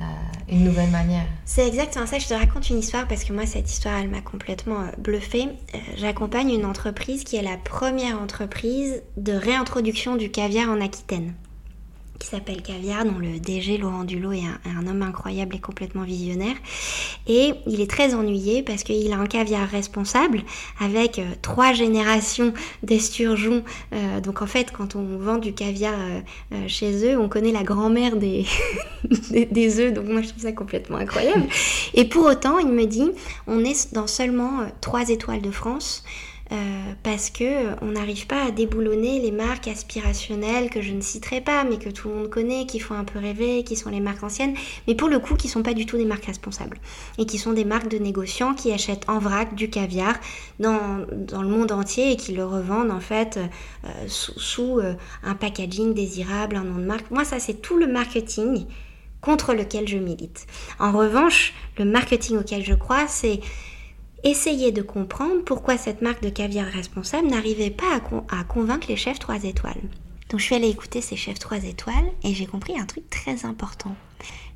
euh, 0.00 0.04
une 0.48 0.64
nouvelle 0.64 0.90
manière. 0.90 1.26
C'est 1.44 1.66
exactement 1.66 2.06
ça. 2.06 2.18
Je 2.18 2.28
te 2.28 2.34
raconte 2.34 2.70
une 2.70 2.78
histoire 2.78 3.06
parce 3.08 3.24
que 3.24 3.32
moi, 3.32 3.44
cette 3.44 3.70
histoire, 3.70 3.98
elle 3.98 4.08
m'a 4.08 4.20
complètement 4.20 4.82
euh, 4.82 4.90
bluffée. 4.98 5.48
J'accompagne 5.96 6.50
une 6.50 6.64
entreprise 6.64 7.24
qui 7.24 7.36
est 7.36 7.42
la 7.42 7.56
première 7.56 8.20
entreprise 8.20 9.02
de 9.16 9.32
réintroduction 9.32 10.16
du 10.16 10.30
caviar 10.30 10.70
en 10.70 10.80
Aquitaine 10.80 11.34
qui 12.22 12.28
s'appelle 12.28 12.62
Caviar, 12.62 13.04
dont 13.04 13.18
le 13.18 13.40
DG 13.40 13.78
Laurent 13.78 14.04
Dulot 14.04 14.30
est 14.30 14.44
un, 14.64 14.86
homme 14.86 15.02
incroyable 15.02 15.56
et 15.56 15.58
complètement 15.58 16.04
visionnaire. 16.04 16.54
Et 17.26 17.52
il 17.66 17.80
est 17.80 17.90
très 17.90 18.14
ennuyé 18.14 18.62
parce 18.62 18.84
qu'il 18.84 19.12
a 19.12 19.16
un 19.16 19.26
caviar 19.26 19.68
responsable 19.68 20.42
avec 20.80 21.18
euh, 21.18 21.24
trois 21.42 21.72
générations 21.72 22.52
d'esturgeons. 22.84 23.64
Euh, 23.92 24.20
donc 24.20 24.40
en 24.40 24.46
fait, 24.46 24.70
quand 24.70 24.94
on 24.94 25.18
vend 25.18 25.38
du 25.38 25.52
caviar 25.52 25.94
euh, 25.94 26.68
chez 26.68 27.12
eux, 27.12 27.18
on 27.18 27.28
connaît 27.28 27.50
la 27.50 27.64
grand-mère 27.64 28.14
des, 28.14 28.46
des, 29.30 29.46
des 29.46 29.80
œufs. 29.80 29.92
Donc 29.92 30.06
moi, 30.06 30.22
je 30.22 30.28
trouve 30.28 30.42
ça 30.42 30.52
complètement 30.52 30.98
incroyable. 30.98 31.46
Et 31.94 32.04
pour 32.04 32.24
autant, 32.26 32.58
il 32.58 32.68
me 32.68 32.84
dit, 32.84 33.10
on 33.48 33.64
est 33.64 33.92
dans 33.94 34.06
seulement 34.06 34.66
trois 34.80 35.08
étoiles 35.08 35.42
de 35.42 35.50
France. 35.50 36.04
Euh, 36.52 36.92
parce 37.02 37.30
que 37.30 37.44
euh, 37.44 37.74
on 37.80 37.92
n'arrive 37.92 38.26
pas 38.26 38.44
à 38.44 38.50
déboulonner 38.50 39.20
les 39.20 39.30
marques 39.30 39.68
aspirationnelles 39.68 40.68
que 40.68 40.82
je 40.82 40.92
ne 40.92 41.00
citerai 41.00 41.40
pas, 41.40 41.64
mais 41.64 41.78
que 41.78 41.88
tout 41.88 42.08
le 42.08 42.14
monde 42.14 42.28
connaît, 42.28 42.66
qui 42.66 42.78
font 42.78 42.94
un 42.94 43.04
peu 43.04 43.18
rêver, 43.18 43.64
qui 43.64 43.74
sont 43.74 43.88
les 43.88 44.00
marques 44.00 44.22
anciennes, 44.22 44.54
mais 44.86 44.94
pour 44.94 45.08
le 45.08 45.18
coup 45.18 45.34
qui 45.34 45.48
sont 45.48 45.62
pas 45.62 45.72
du 45.72 45.86
tout 45.86 45.96
des 45.96 46.04
marques 46.04 46.26
responsables 46.26 46.78
et 47.16 47.24
qui 47.24 47.38
sont 47.38 47.54
des 47.54 47.64
marques 47.64 47.88
de 47.88 47.96
négociants 47.96 48.52
qui 48.52 48.70
achètent 48.70 49.08
en 49.08 49.18
vrac 49.18 49.54
du 49.54 49.70
caviar 49.70 50.14
dans, 50.58 51.06
le 51.08 51.48
monde 51.48 51.72
entier 51.72 52.12
et 52.12 52.16
qui 52.16 52.32
le 52.32 52.44
revendent 52.44 52.90
en 52.90 53.00
fait 53.00 53.38
euh, 53.86 53.88
sous, 54.08 54.80
un 55.22 55.34
packaging 55.34 55.94
désirable, 55.94 56.56
un 56.56 56.64
nom 56.64 56.76
de 56.76 56.84
marque. 56.84 57.10
Moi 57.10 57.24
ça 57.24 57.38
c'est 57.38 57.62
tout 57.62 57.78
le 57.78 57.86
marketing 57.86 58.66
contre 59.22 59.54
lequel 59.54 59.88
je 59.88 59.96
milite. 59.96 60.46
En 60.78 60.92
revanche, 60.92 61.54
le 61.78 61.86
marketing 61.86 62.36
auquel 62.38 62.62
je 62.64 62.74
crois, 62.74 63.06
c'est 63.08 63.40
Essayez 64.24 64.70
de 64.70 64.82
comprendre 64.82 65.42
pourquoi 65.44 65.76
cette 65.76 66.00
marque 66.00 66.22
de 66.22 66.28
caviar 66.28 66.66
responsable 66.66 67.26
n'arrivait 67.26 67.70
pas 67.70 68.00
à, 68.28 68.44
convaincre 68.44 68.86
les 68.88 68.96
chefs 68.96 69.18
3 69.18 69.42
étoiles. 69.42 69.82
Donc 70.28 70.38
je 70.38 70.44
suis 70.44 70.54
allée 70.54 70.68
écouter 70.68 71.00
ces 71.00 71.16
chefs 71.16 71.40
3 71.40 71.64
étoiles 71.64 72.08
et 72.22 72.32
j'ai 72.32 72.46
compris 72.46 72.78
un 72.78 72.86
truc 72.86 73.10
très 73.10 73.44
important. 73.44 73.96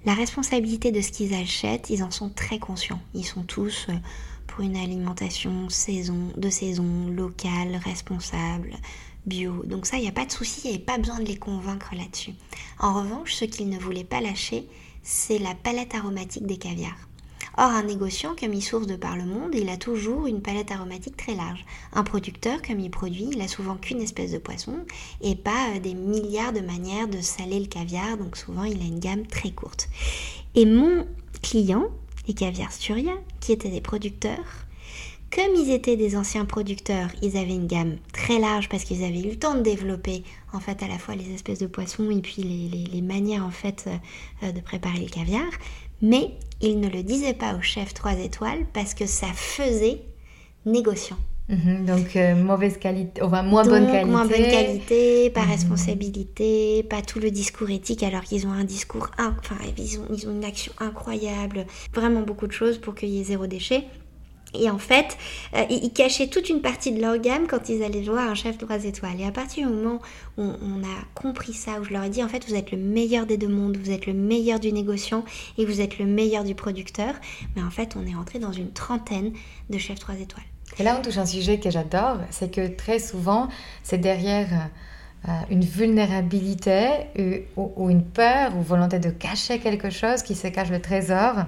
La 0.04 0.14
responsabilité 0.14 0.92
de 0.92 1.00
ce 1.00 1.10
qu'ils 1.10 1.34
achètent, 1.34 1.90
ils 1.90 2.04
en 2.04 2.12
sont 2.12 2.30
très 2.30 2.60
conscients. 2.60 3.00
Ils 3.12 3.24
sont 3.24 3.42
tous 3.42 3.86
euh, 3.88 3.94
pour 4.46 4.60
une 4.60 4.76
alimentation 4.76 5.68
saison, 5.68 6.32
de 6.36 6.48
saison, 6.48 7.08
locale, 7.08 7.80
responsable, 7.84 8.76
bio. 9.26 9.64
Donc 9.64 9.86
ça, 9.86 9.96
il 9.96 10.02
n'y 10.02 10.08
a 10.08 10.12
pas 10.12 10.26
de 10.26 10.32
souci, 10.32 10.60
il 10.62 10.68
n'y 10.68 10.76
avait 10.76 10.84
pas 10.84 10.98
besoin 10.98 11.18
de 11.18 11.24
les 11.26 11.38
convaincre 11.38 11.92
là-dessus. 11.96 12.34
En 12.78 12.94
revanche, 12.94 13.34
ce 13.34 13.44
qu'ils 13.44 13.68
ne 13.68 13.80
voulaient 13.80 14.04
pas 14.04 14.20
lâcher, 14.20 14.68
c'est 15.02 15.40
la 15.40 15.56
palette 15.56 15.96
aromatique 15.96 16.46
des 16.46 16.56
caviars. 16.56 17.05
Or, 17.59 17.70
un 17.70 17.84
négociant, 17.84 18.34
comme 18.38 18.52
il 18.52 18.62
source 18.62 18.86
de 18.86 18.96
par 18.96 19.16
le 19.16 19.24
monde, 19.24 19.54
il 19.54 19.70
a 19.70 19.78
toujours 19.78 20.26
une 20.26 20.42
palette 20.42 20.70
aromatique 20.70 21.16
très 21.16 21.34
large. 21.34 21.64
Un 21.94 22.04
producteur, 22.04 22.61
comme 22.61 22.80
il 22.80 22.90
produit, 22.90 23.30
il 23.32 23.40
a 23.40 23.48
souvent 23.48 23.76
qu'une 23.76 24.02
espèce 24.02 24.32
de 24.32 24.38
poisson 24.38 24.74
et 25.22 25.36
pas 25.36 25.70
euh, 25.74 25.80
des 25.80 25.94
milliards 25.94 26.52
de 26.52 26.61
manières 26.61 27.09
de 27.09 27.20
saler 27.22 27.59
le 27.59 27.66
caviar, 27.66 28.18
donc 28.18 28.36
souvent 28.36 28.64
il 28.64 28.78
a 28.80 28.84
une 28.84 29.00
gamme 29.00 29.26
très 29.26 29.52
courte. 29.52 29.88
Et 30.54 30.66
mon 30.66 31.07
client, 31.42 31.86
les 32.28 32.34
caviars 32.34 32.72
Sturia, 32.72 33.14
qui 33.40 33.52
étaient 33.52 33.70
des 33.70 33.80
producteurs, 33.80 34.66
comme 35.34 35.54
ils 35.54 35.70
étaient 35.70 35.96
des 35.96 36.16
anciens 36.16 36.44
producteurs, 36.44 37.09
ils 37.22 37.36
avaient 37.36 37.54
une 37.54 37.66
gamme 37.66 37.96
très 38.12 38.38
large 38.38 38.68
parce 38.68 38.84
qu'ils 38.84 39.02
avaient 39.02 39.20
eu 39.20 39.30
le 39.30 39.38
temps 39.38 39.54
de 39.54 39.61
développer 39.61 40.22
en 40.52 40.61
fait 40.61 40.82
à 40.82 40.88
la 40.88 40.98
fois 40.98 41.14
les 41.14 41.32
espèces 41.34 41.59
de 41.59 41.66
poissons 41.66 42.11
et 42.11 42.20
puis 42.20 42.42
les, 42.42 43.02
manières 43.02 43.44
en 43.44 43.50
fait 43.50 43.88
euh, 44.42 44.52
de 44.52 44.61
préparer 44.61 45.00
le 45.00 45.09
caviar. 45.09 45.46
Mais 46.00 46.30
il 46.61 46.80
ne 46.80 46.88
le 46.88 47.02
disait 47.02 47.34
pas 47.34 47.54
au 47.54 47.62
chef 47.62 47.94
3 47.94 48.12
étoiles 48.20 48.66
parce 48.72 48.94
que 48.94 49.07
ça 49.07 49.28
faisait 49.34 50.00
négociant. 50.64 51.18
Mhm, 51.48 51.86
donc 51.86 52.16
euh, 52.16 52.34
mauvaise 52.34 52.76
qualité, 52.76 53.22
enfin 53.22 53.44
moins 53.44 53.62
bonne 53.62 53.86
qualité. 53.86 54.04
Moins 54.04 54.26
bonne 54.26 54.50
qualité, 54.50 55.30
pas 55.30 55.44
mhm. 55.44 55.50
responsabilité, 55.50 56.82
pas 56.82 57.02
tout 57.02 57.20
le 57.20 57.30
discours 57.30 57.70
éthique 57.70 58.02
alors 58.02 58.22
qu'ils 58.22 58.48
ont 58.48 58.52
un 58.52 58.64
discours, 58.64 59.11
enfin 59.18 59.54
ils 59.78 60.00
ont, 60.00 60.07
ils 60.11 60.28
ont 60.28 60.32
une 60.32 60.44
action 60.44 60.72
incroyable, 60.78 61.66
vraiment 61.94 62.22
beaucoup 62.22 62.48
de 62.48 62.52
choses 62.52 62.78
pour 62.78 62.96
qu'il 62.96 63.11
y 63.11 63.20
ait 63.20 63.24
zéro 63.24 63.46
déchet. 63.46 63.84
Et 64.61 64.70
en 64.70 64.78
fait, 64.78 65.16
euh, 65.54 65.64
ils 65.70 65.92
cachaient 65.92 66.28
toute 66.28 66.48
une 66.48 66.61
partie 66.61 66.92
de 66.92 67.00
leur 67.00 67.18
gamme 67.18 67.46
quand 67.46 67.68
ils 67.68 67.82
allaient 67.82 68.02
voir 68.02 68.28
un 68.28 68.34
chef 68.34 68.59
3 68.59 68.84
étoiles. 68.84 69.20
Et 69.20 69.24
à 69.24 69.32
partir 69.32 69.68
du 69.68 69.74
moment 69.74 70.00
où 70.36 70.42
on 70.42 70.82
a 70.82 71.04
compris 71.14 71.52
ça, 71.52 71.80
où 71.80 71.84
je 71.84 71.92
leur 71.92 72.04
ai 72.04 72.11
dit 72.11 72.22
en 72.22 72.28
fait 72.28 72.46
vous 72.46 72.54
êtes 72.54 72.70
le 72.72 72.78
meilleur 72.78 73.26
des 73.26 73.36
deux 73.36 73.48
mondes, 73.48 73.76
vous 73.76 73.90
êtes 73.90 74.07
le 74.07 74.14
meilleur 74.14 74.61
du 74.61 74.72
négociant 74.72 75.24
et 75.59 75.64
vous 75.64 75.80
êtes 75.80 75.98
le 75.98 76.07
meilleur 76.07 76.44
du 76.44 76.54
producteur, 76.54 77.14
mais 77.54 77.62
en 77.62 77.70
fait 77.70 77.96
on 77.96 78.07
est 78.07 78.14
rentré 78.14 78.38
dans 78.38 78.52
une 78.52 78.72
trentaine 78.72 79.32
de 79.70 79.78
chefs 79.78 79.98
3 79.98 80.16
étoiles. 80.16 80.44
Et 80.78 80.82
là 80.82 80.96
on 80.98 81.02
touche 81.02 81.18
un 81.18 81.26
sujet 81.26 81.59
que 81.59 81.70
j'adore, 81.70 82.18
c'est 82.30 82.52
que 82.52 82.68
très 82.68 82.98
souvent 82.98 83.48
c'est 83.82 83.98
derrière 83.98 84.68
euh, 85.28 85.32
une 85.50 85.64
vulnérabilité 85.64 86.88
ou, 87.57 87.72
ou, 87.76 87.90
une 87.90 88.04
peur 88.04 88.57
ou 88.57 88.62
volonté 88.62 88.98
de 88.98 89.11
cacher 89.11 89.59
quelque 89.59 89.90
chose 89.90 90.22
qui 90.22 90.34
se 90.34 90.46
cache 90.48 90.70
le 90.70 90.80
trésor. 90.80 91.46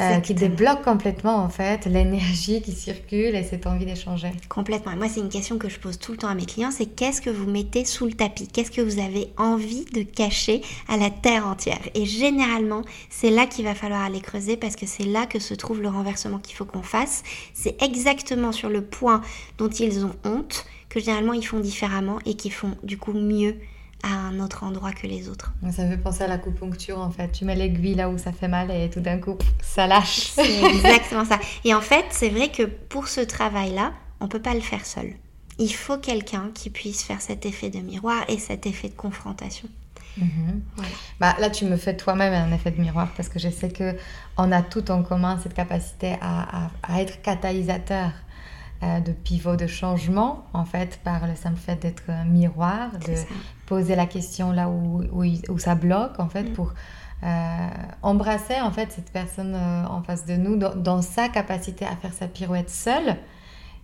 Euh, 0.00 0.20
qui 0.20 0.32
débloque 0.32 0.82
complètement 0.82 1.36
en 1.36 1.50
fait 1.50 1.84
l'énergie 1.84 2.62
qui 2.62 2.72
circule 2.72 3.34
et 3.34 3.42
cette 3.42 3.66
envie 3.66 3.84
d'échanger. 3.84 4.30
Complètement. 4.48 4.96
moi, 4.96 5.06
c'est 5.10 5.20
une 5.20 5.28
question 5.28 5.58
que 5.58 5.68
je 5.68 5.78
pose 5.78 5.98
tout 5.98 6.12
le 6.12 6.18
temps 6.18 6.28
à 6.28 6.34
mes 6.34 6.46
clients, 6.46 6.70
c'est 6.70 6.86
qu'est-ce 6.86 7.20
que 7.20 7.28
vous 7.28 7.50
mettez 7.50 7.84
sous 7.84 8.06
le 8.06 8.14
tapis? 8.14 8.48
Qu'est-ce 8.48 8.70
que 8.70 8.80
vous 8.80 8.98
avez 9.00 9.28
envie 9.36 9.84
de 9.84 10.02
cacher 10.02 10.62
à 10.88 10.96
la 10.96 11.10
terre 11.10 11.46
entière? 11.46 11.80
Et 11.94 12.06
généralement, 12.06 12.82
c'est 13.10 13.28
là 13.28 13.44
qu'il 13.44 13.66
va 13.66 13.74
falloir 13.74 14.00
aller 14.00 14.22
creuser 14.22 14.56
parce 14.56 14.76
que 14.76 14.86
c'est 14.86 15.04
là 15.04 15.26
que 15.26 15.38
se 15.38 15.52
trouve 15.52 15.82
le 15.82 15.88
renversement 15.88 16.38
qu'il 16.38 16.56
faut 16.56 16.64
qu'on 16.64 16.82
fasse. 16.82 17.22
C'est 17.52 17.82
exactement 17.82 18.52
sur 18.52 18.70
le 18.70 18.80
point 18.80 19.20
dont 19.58 19.68
ils 19.68 20.06
ont 20.06 20.14
honte 20.24 20.64
que 20.88 21.00
généralement 21.00 21.34
ils 21.34 21.46
font 21.46 21.60
différemment 21.60 22.18
et 22.24 22.34
qui 22.34 22.48
font 22.48 22.76
du 22.82 22.96
coup 22.96 23.12
mieux 23.12 23.56
à 24.02 24.08
un 24.08 24.40
autre 24.40 24.64
endroit 24.64 24.92
que 24.92 25.06
les 25.06 25.28
autres. 25.28 25.52
Ça 25.70 25.84
me 25.84 25.90
fait 25.90 25.96
penser 25.96 26.24
à 26.24 26.26
l'acupuncture 26.26 26.98
en 26.98 27.10
fait. 27.10 27.30
Tu 27.32 27.44
mets 27.44 27.54
l'aiguille 27.54 27.94
là 27.94 28.08
où 28.08 28.18
ça 28.18 28.32
fait 28.32 28.48
mal 28.48 28.70
et 28.70 28.90
tout 28.90 29.00
d'un 29.00 29.18
coup, 29.18 29.36
ça 29.62 29.86
lâche. 29.86 30.30
C'est 30.34 30.62
exactement 30.62 31.24
ça. 31.24 31.38
Et 31.64 31.74
en 31.74 31.80
fait, 31.80 32.04
c'est 32.10 32.28
vrai 32.28 32.50
que 32.50 32.64
pour 32.64 33.08
ce 33.08 33.20
travail-là, 33.20 33.92
on 34.20 34.28
peut 34.28 34.42
pas 34.42 34.54
le 34.54 34.60
faire 34.60 34.86
seul. 34.86 35.14
il 35.58 35.72
faut 35.72 35.98
quelqu'un 35.98 36.50
qui 36.54 36.70
puisse 36.70 37.02
faire 37.02 37.20
cet 37.20 37.46
effet 37.46 37.70
de 37.70 37.78
miroir 37.78 38.24
et 38.28 38.38
cet 38.38 38.66
effet 38.66 38.88
de 38.88 38.94
confrontation. 38.94 39.68
Mhm. 40.16 40.62
Bah, 41.20 41.36
là, 41.38 41.50
tu 41.50 41.64
me 41.64 41.76
fais 41.76 41.96
toi-même 41.96 42.32
un 42.32 42.54
effet 42.54 42.70
de 42.70 42.80
miroir 42.80 43.08
parce 43.16 43.28
que 43.28 43.38
je 43.38 43.48
sais 43.48 43.70
que 43.70 43.96
on 44.36 44.52
a 44.52 44.62
tout 44.62 44.90
en 44.90 45.02
commun 45.02 45.38
cette 45.42 45.54
capacité 45.54 46.16
à, 46.20 46.70
à, 46.82 47.00
être 47.00 47.22
catalyseur 47.22 48.12
de 48.82 49.12
pivot 49.12 49.56
de 49.56 49.66
changement, 49.66 50.44
en 50.52 50.64
fait, 50.64 50.98
par 51.04 51.26
le 51.26 51.36
simple 51.36 51.58
fait 51.58 51.76
d'être 51.76 52.02
un 52.08 52.24
miroir, 52.24 52.90
de 52.98 53.14
poser 53.66 53.94
la 53.94 54.06
question 54.06 54.50
là 54.50 54.68
où, 54.68 55.02
où, 55.12 55.24
où, 55.48 55.58
ça 55.58 55.74
bloque, 55.74 56.18
en 56.18 56.28
fait, 56.28 56.42
mm. 56.42 56.52
pour 56.52 56.74
euh, 57.22 57.68
embrasser, 58.02 58.60
en 58.60 58.72
fait, 58.72 58.90
cette 58.90 59.12
personne 59.12 59.54
euh, 59.54 59.84
en 59.86 60.02
face 60.02 60.26
de 60.26 60.34
nous 60.34 60.56
dans, 60.56 60.74
dans, 60.74 61.02
sa 61.02 61.28
capacité 61.28 61.84
à 61.84 61.94
faire 61.94 62.12
sa 62.12 62.26
pirouette 62.26 62.70
seule 62.70 63.16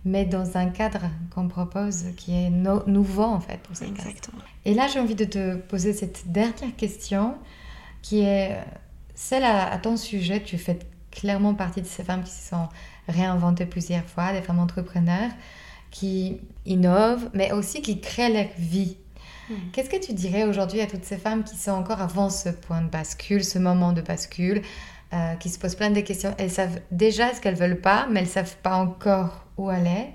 mais 0.05 0.25
dans 0.25 0.57
un 0.57 0.67
cadre 0.67 1.09
qu'on 1.33 1.47
propose 1.47 2.05
qui 2.15 2.33
est 2.33 2.49
nouveau 2.49 3.23
en 3.23 3.39
fait. 3.39 3.57
Pour 3.57 3.75
Exactement. 3.85 4.41
Et 4.65 4.73
là, 4.73 4.87
j'ai 4.87 4.99
envie 4.99 5.15
de 5.15 5.25
te 5.25 5.55
poser 5.55 5.93
cette 5.93 6.31
dernière 6.31 6.75
question 6.77 7.35
qui 8.01 8.21
est 8.21 8.57
celle 9.15 9.43
à, 9.43 9.77
ton 9.77 9.97
sujet. 9.97 10.41
Tu 10.41 10.57
fais 10.57 10.79
clairement 11.11 11.53
partie 11.53 11.81
de 11.81 11.87
ces 11.87 12.03
femmes 12.03 12.23
qui 12.23 12.31
se 12.31 12.49
sont 12.49 12.69
réinventées 13.09 13.65
plusieurs 13.65 14.05
fois, 14.05 14.31
des 14.31 14.41
femmes 14.41 14.59
entrepreneurs 14.59 15.31
qui 15.91 16.39
innovent, 16.65 17.29
mais 17.33 17.51
aussi 17.51 17.81
qui 17.81 17.99
créent 17.99 18.31
leur 18.31 18.49
vie. 18.57 18.97
Hmm. 19.49 19.55
Qu'est-ce 19.73 19.89
que 19.89 19.97
tu 20.03 20.13
dirais 20.13 20.43
aujourd'hui 20.43 20.81
à 20.81 20.87
toutes 20.87 21.05
ces 21.05 21.17
femmes 21.17 21.43
qui 21.43 21.55
sont 21.55 21.71
encore 21.71 22.01
avant 22.01 22.29
ce 22.29 22.49
point 22.49 22.81
de 22.81 22.89
bascule, 22.89 23.43
ce 23.43 23.59
moment 23.59 23.91
de 23.91 24.01
bascule, 24.01 24.61
euh, 25.13 25.35
qui 25.35 25.49
se 25.49 25.57
posent 25.57 25.75
plein 25.75 25.89
de 25.89 26.01
questions? 26.01 26.35
Elles 26.37 26.51
savent 26.51 26.79
déjà 26.91 27.33
ce 27.33 27.41
qu'elles 27.41 27.55
veulent 27.55 27.81
pas, 27.81 28.07
mais 28.09 28.21
elles 28.21 28.27
savent 28.27 28.57
pas 28.57 28.75
encore 28.75 29.45
où 29.57 29.69
aller. 29.69 30.07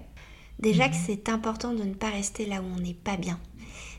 Déjà 0.60 0.88
que 0.88 0.94
mhm. 0.94 1.00
c'est 1.06 1.28
important 1.28 1.72
de 1.72 1.82
ne 1.82 1.94
pas 1.94 2.10
rester 2.10 2.46
là 2.46 2.60
où 2.60 2.66
on 2.76 2.80
n'est 2.80 2.94
pas 2.94 3.16
bien. 3.16 3.38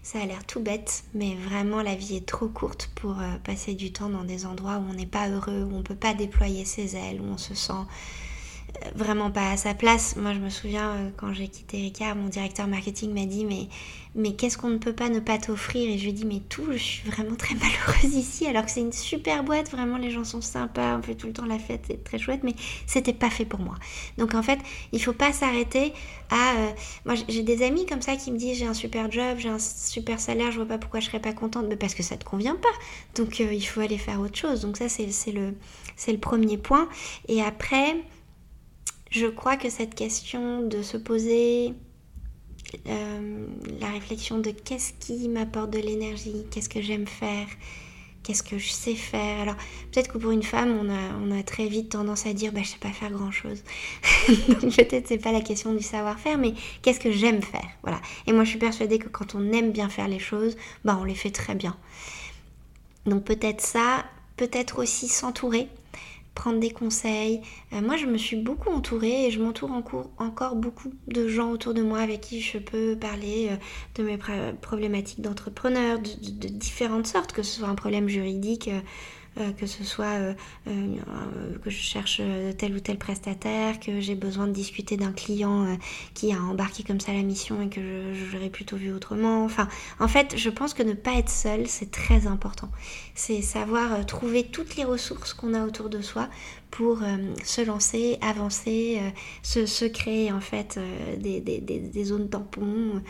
Ça 0.04 0.20
a 0.22 0.26
l'air 0.26 0.46
tout 0.46 0.60
bête, 0.60 1.04
mais 1.14 1.36
vraiment 1.36 1.82
la 1.82 1.96
vie 1.96 2.16
est 2.16 2.28
trop 2.28 2.48
courte 2.48 2.92
pour 2.96 3.20
euh, 3.20 3.38
passer 3.44 3.74
du 3.74 3.92
temps 3.92 4.08
dans 4.08 4.24
des 4.24 4.46
endroits 4.46 4.78
où 4.78 4.90
on 4.90 4.94
n'est 4.94 5.08
pas 5.08 5.28
heureux, 5.30 5.64
où 5.64 5.74
on 5.74 5.80
ne 5.80 5.84
peut 5.84 5.96
pas 5.96 6.14
déployer 6.14 6.64
ses 6.64 6.96
ailes, 6.96 7.20
où 7.20 7.26
on 7.26 7.38
se 7.38 7.56
sent 7.56 7.74
vraiment 8.96 9.32
pas 9.32 9.52
à 9.52 9.58
sa 9.58 9.74
place. 9.74 10.16
Moi, 10.16 10.34
je 10.34 10.40
me 10.40 10.50
souviens 10.50 10.92
euh, 10.92 11.10
quand 11.18 11.34
j'ai 11.34 11.48
quitté 11.48 11.78
Ricard, 11.78 12.16
mon 12.16 12.28
directeur 12.28 12.68
marketing 12.68 13.14
m'a 13.14 13.26
dit 13.26 13.46
mais, 13.46 13.68
mais 14.16 14.34
qu'est-ce 14.34 14.58
qu'on 14.58 14.70
ne 14.70 14.78
peut 14.78 14.94
pas 14.94 15.10
ne 15.10 15.20
pas 15.20 15.38
t'offrir? 15.38 15.90
Et 15.90 15.98
je 15.98 16.04
lui 16.04 16.10
ai 16.10 16.14
dit 16.14 16.26
mais 16.26 16.42
tout, 16.50 16.66
je 16.72 16.78
suis 16.78 17.10
vraiment 17.10 17.36
très 17.36 17.56
malheureuse 17.56 18.16
ici, 18.16 18.48
alors 18.48 18.66
que 18.66 18.72
c'est 18.72 18.82
une 18.82 18.94
super 18.94 19.44
boîte, 19.44 19.72
vraiment 19.72 19.98
les 19.98 20.12
gens 20.12 20.24
sont 20.24 20.42
sympas, 20.42 20.98
on 20.98 21.02
fait 21.02 21.16
tout 21.16 21.28
le 21.28 21.34
temps 21.34 21.46
la 21.46 21.60
fête, 21.60 21.86
c'est 21.88 22.04
très 22.04 22.18
chouette, 22.18 22.42
mais 22.44 22.56
c'était 22.88 23.14
pas 23.14 23.30
fait 23.30 23.46
pour 23.46 23.60
moi. 23.60 23.76
Donc 24.18 24.36
en 24.36 24.44
fait, 24.44 24.60
il 24.92 25.02
faut 25.02 25.14
pas 25.14 25.34
s'arrêter 25.34 25.94
à. 26.30 26.56
Euh, 26.56 26.72
moi, 27.06 27.16
j'ai 27.28 27.44
des 27.44 27.64
amis 27.64 27.86
comme 27.86 28.02
ça 28.02 28.16
qui 28.16 28.32
me 28.32 28.38
disent 28.38 28.58
j'ai 28.58 28.68
un 28.68 28.74
super 28.74 29.12
job, 29.12 29.38
j'ai 29.38 29.50
un 29.50 29.60
super 29.60 30.20
salaire, 30.20 30.52
je 30.52 30.58
vois 30.58 30.68
pas 30.68 30.78
pourquoi 30.78 31.00
je 31.00 31.08
serais 31.08 31.20
pas 31.20 31.34
contente, 31.34 31.66
mais 31.68 31.76
parce 31.76 31.94
que 31.94 32.04
ça 32.04 32.18
te 32.18 32.26
convient 32.26 32.56
pas. 32.56 32.70
Donc 33.16 33.40
euh, 33.42 33.54
il 33.54 33.66
faut 33.66 33.82
aller 33.82 33.98
faire 33.98 34.20
autre 34.20 34.38
chose. 34.38 34.62
Donc 34.62 34.78
ça, 34.78 34.90
c'est 34.90 35.32
le, 35.32 35.54
le 36.08 36.18
premier 36.18 36.58
point. 36.58 36.88
Et 37.28 37.42
après 37.42 37.96
je 39.16 39.28
crois 39.28 39.56
que 39.56 39.70
cette 39.70 39.96
question 39.96 40.62
de 40.62 40.82
se 40.82 40.98
poser 40.98 41.74
euh, 42.88 43.48
la 43.80 43.88
réflexion 43.88 44.40
de 44.40 44.52
qu'est-ce 44.52 44.92
qui 45.00 45.30
m'apporte 45.30 45.72
de 45.72 45.80
l'énergie, 45.80 46.46
qu'est-ce 46.52 46.68
que 46.68 46.82
j'aime 46.82 47.08
faire, 47.08 47.48
qu'est-ce 48.24 48.44
que 48.44 48.58
je 48.58 48.70
sais 48.70 48.96
faire. 48.96 49.40
Alors 49.40 49.56
peut-être 49.92 50.12
que 50.12 50.18
pour 50.18 50.32
une 50.32 50.44
femme, 50.44 50.78
on 50.82 51.32
a, 51.32 51.44
très 51.44 51.68
vite 51.68 51.90
tendance 51.90 52.26
à 52.26 52.34
dire 52.34 52.52
bah, 52.52 52.60
je 52.62 52.72
sais 52.72 52.78
pas 52.78 52.92
faire 52.92 53.12
grand-chose. 53.12 53.64
Donc 54.50 54.76
peut-être 54.76 55.08
c'est 55.08 55.18
pas 55.18 55.32
la 55.32 55.42
question 55.42 55.74
du 55.74 55.84
savoir-faire, 55.84 56.38
mais 56.38 56.54
qu'est-ce 56.82 57.00
que 57.00 57.12
j'aime 57.12 57.42
faire. 57.42 57.70
Voilà. 57.84 58.02
Et 58.28 58.34
moi 58.34 58.44
je 58.44 58.50
suis 58.50 58.60
persuadée 58.60 59.00
que 59.00 59.08
quand 59.08 59.34
on 59.34 59.54
aime 59.54 59.72
bien 59.72 59.88
faire 59.88 60.10
les 60.10 60.20
choses, 60.20 60.58
bah, 60.84 60.98
on 61.00 61.06
les 61.06 61.16
fait 61.16 61.32
très 61.32 61.56
bien. 61.56 61.78
Donc 63.06 63.24
peut-être 63.24 63.62
ça, 63.62 64.04
peut-être 64.36 64.80
aussi 64.80 65.08
s'entourer 65.08 65.70
prendre 66.36 66.60
des 66.60 66.70
conseils. 66.70 67.42
Euh, 67.74 67.82
moi, 67.82 67.98
je 67.98 68.06
me 68.06 68.18
suis 68.18 68.36
beaucoup 68.36 68.70
entourée 68.70 69.26
et 69.26 69.32
je 69.32 69.42
m'entoure 69.42 69.72
encore 69.72 70.56
beaucoup 70.56 70.92
de 71.08 71.28
gens 71.28 71.52
autour 71.52 71.74
de 71.74 71.82
moi 71.82 72.00
avec 72.00 72.22
qui 72.22 72.42
je 72.42 72.60
peux 72.60 72.96
parler 72.96 73.48
euh, 73.50 73.56
de 73.96 74.04
mes 74.04 74.20
problématiques 74.62 75.22
d'entrepreneur, 75.22 75.98
de, 76.00 76.48
différentes 76.48 77.08
sortes, 77.08 77.32
que 77.32 77.42
ce 77.42 77.60
soit 77.60 77.68
un 77.68 77.76
problème 77.76 78.08
juridique. 78.08 78.70
Euh, 79.38 79.52
que 79.52 79.66
ce 79.66 79.84
soit 79.84 80.06
euh, 80.06 80.34
euh, 80.70 81.58
que 81.62 81.70
je 81.70 81.78
cherche 81.78 82.22
tel 82.58 82.74
ou 82.74 82.80
tel 82.80 82.98
prestataire, 82.98 83.82
que 83.82 84.00
j'ai 84.00 84.16
besoin 84.16 84.48
de 84.48 84.54
discuter 84.54 84.96
d'un 84.96 85.12
client 85.12 85.78
qui 86.14 86.32
a 86.32 86.42
embarqué 86.42 86.84
comme 86.84 87.02
ça 87.02 87.12
la 87.12 87.22
mission 87.22 87.62
et 87.62 87.68
que 87.68 88.14
j'aurais 88.32 88.50
plutôt 88.50 88.78
vu 88.78 88.94
autrement. 88.94 89.44
Enfin, 89.44 89.68
en 90.00 90.08
fait, 90.08 90.38
je 90.38 90.50
pense 90.50 90.74
que 90.74 90.84
ne 90.84 90.94
pas 90.94 91.16
être 91.16 91.30
seul, 91.30 91.68
c'est 91.68 91.92
très 91.92 92.28
important. 92.28 92.70
C'est 93.14 93.42
savoir 93.42 94.06
trouver 94.06 94.44
toutes 94.44 94.78
les 94.78 94.86
ressources 94.86 95.34
qu'on 95.34 95.54
a 95.54 95.66
autour 95.66 95.90
de 95.90 96.02
soi 96.02 96.30
pour 96.72 97.00
se 97.44 97.62
lancer, 97.62 98.18
avancer, 98.22 99.02
se, 99.44 99.86
créer 99.86 100.32
en 100.32 100.42
fait 100.42 100.80
des, 101.20 101.42
des, 101.42 102.04
zones 102.06 102.30
tampons. 102.30 103.02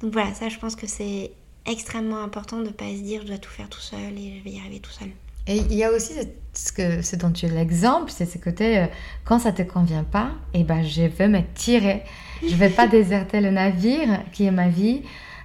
Donc 0.00 0.12
voilà, 0.12 0.32
ça 0.34 0.48
je 0.48 0.58
pense 0.58 0.76
que 0.76 0.86
c'est 0.86 1.32
extrêmement 1.66 2.22
important 2.22 2.58
de 2.58 2.66
ne 2.66 2.70
pas 2.70 2.88
se 2.88 3.02
dire 3.02 3.22
je 3.22 3.28
dois 3.28 3.38
tout 3.38 3.50
faire 3.50 3.68
tout 3.68 3.80
seul 3.80 4.16
et 4.16 4.38
je 4.38 4.44
vais 4.44 4.50
y 4.50 4.58
arriver 4.60 4.80
tout 4.80 4.90
seul. 4.90 5.08
Et 5.46 5.56
il 5.56 5.74
y 5.74 5.84
a 5.84 5.90
aussi 5.90 6.14
ce, 6.52 6.72
que, 6.72 7.02
ce 7.02 7.16
dont 7.16 7.30
tu 7.30 7.46
es 7.46 7.48
l'exemple, 7.48 8.10
c'est 8.10 8.26
ce 8.26 8.38
côté, 8.38 8.78
euh, 8.78 8.86
quand 9.24 9.38
ça 9.38 9.52
te 9.52 9.62
convient 9.62 10.04
pas, 10.04 10.30
eh 10.54 10.64
ben, 10.64 10.82
je 10.82 11.02
veux 11.02 11.28
me 11.28 11.40
tirer. 11.54 12.04
Je 12.46 12.54
vais 12.54 12.70
pas 12.70 12.86
déserter 12.88 13.40
le 13.40 13.50
navire 13.50 14.20
qui 14.32 14.44
est 14.44 14.50
ma 14.50 14.68
vie. 14.68 15.02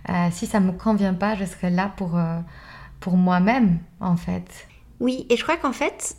Euh, 0.10 0.28
si 0.32 0.46
ça 0.46 0.60
me 0.60 0.72
convient 0.72 1.14
pas, 1.14 1.36
je 1.36 1.46
serai 1.46 1.70
là 1.70 1.92
pour, 1.98 2.18
euh, 2.18 2.40
pour 3.00 3.18
moi-même, 3.18 3.80
en 4.00 4.16
fait. 4.18 4.68
Oui, 5.00 5.26
et 5.30 5.38
je 5.38 5.44
crois 5.44 5.58
qu'en 5.58 5.74
fait, 5.74 6.16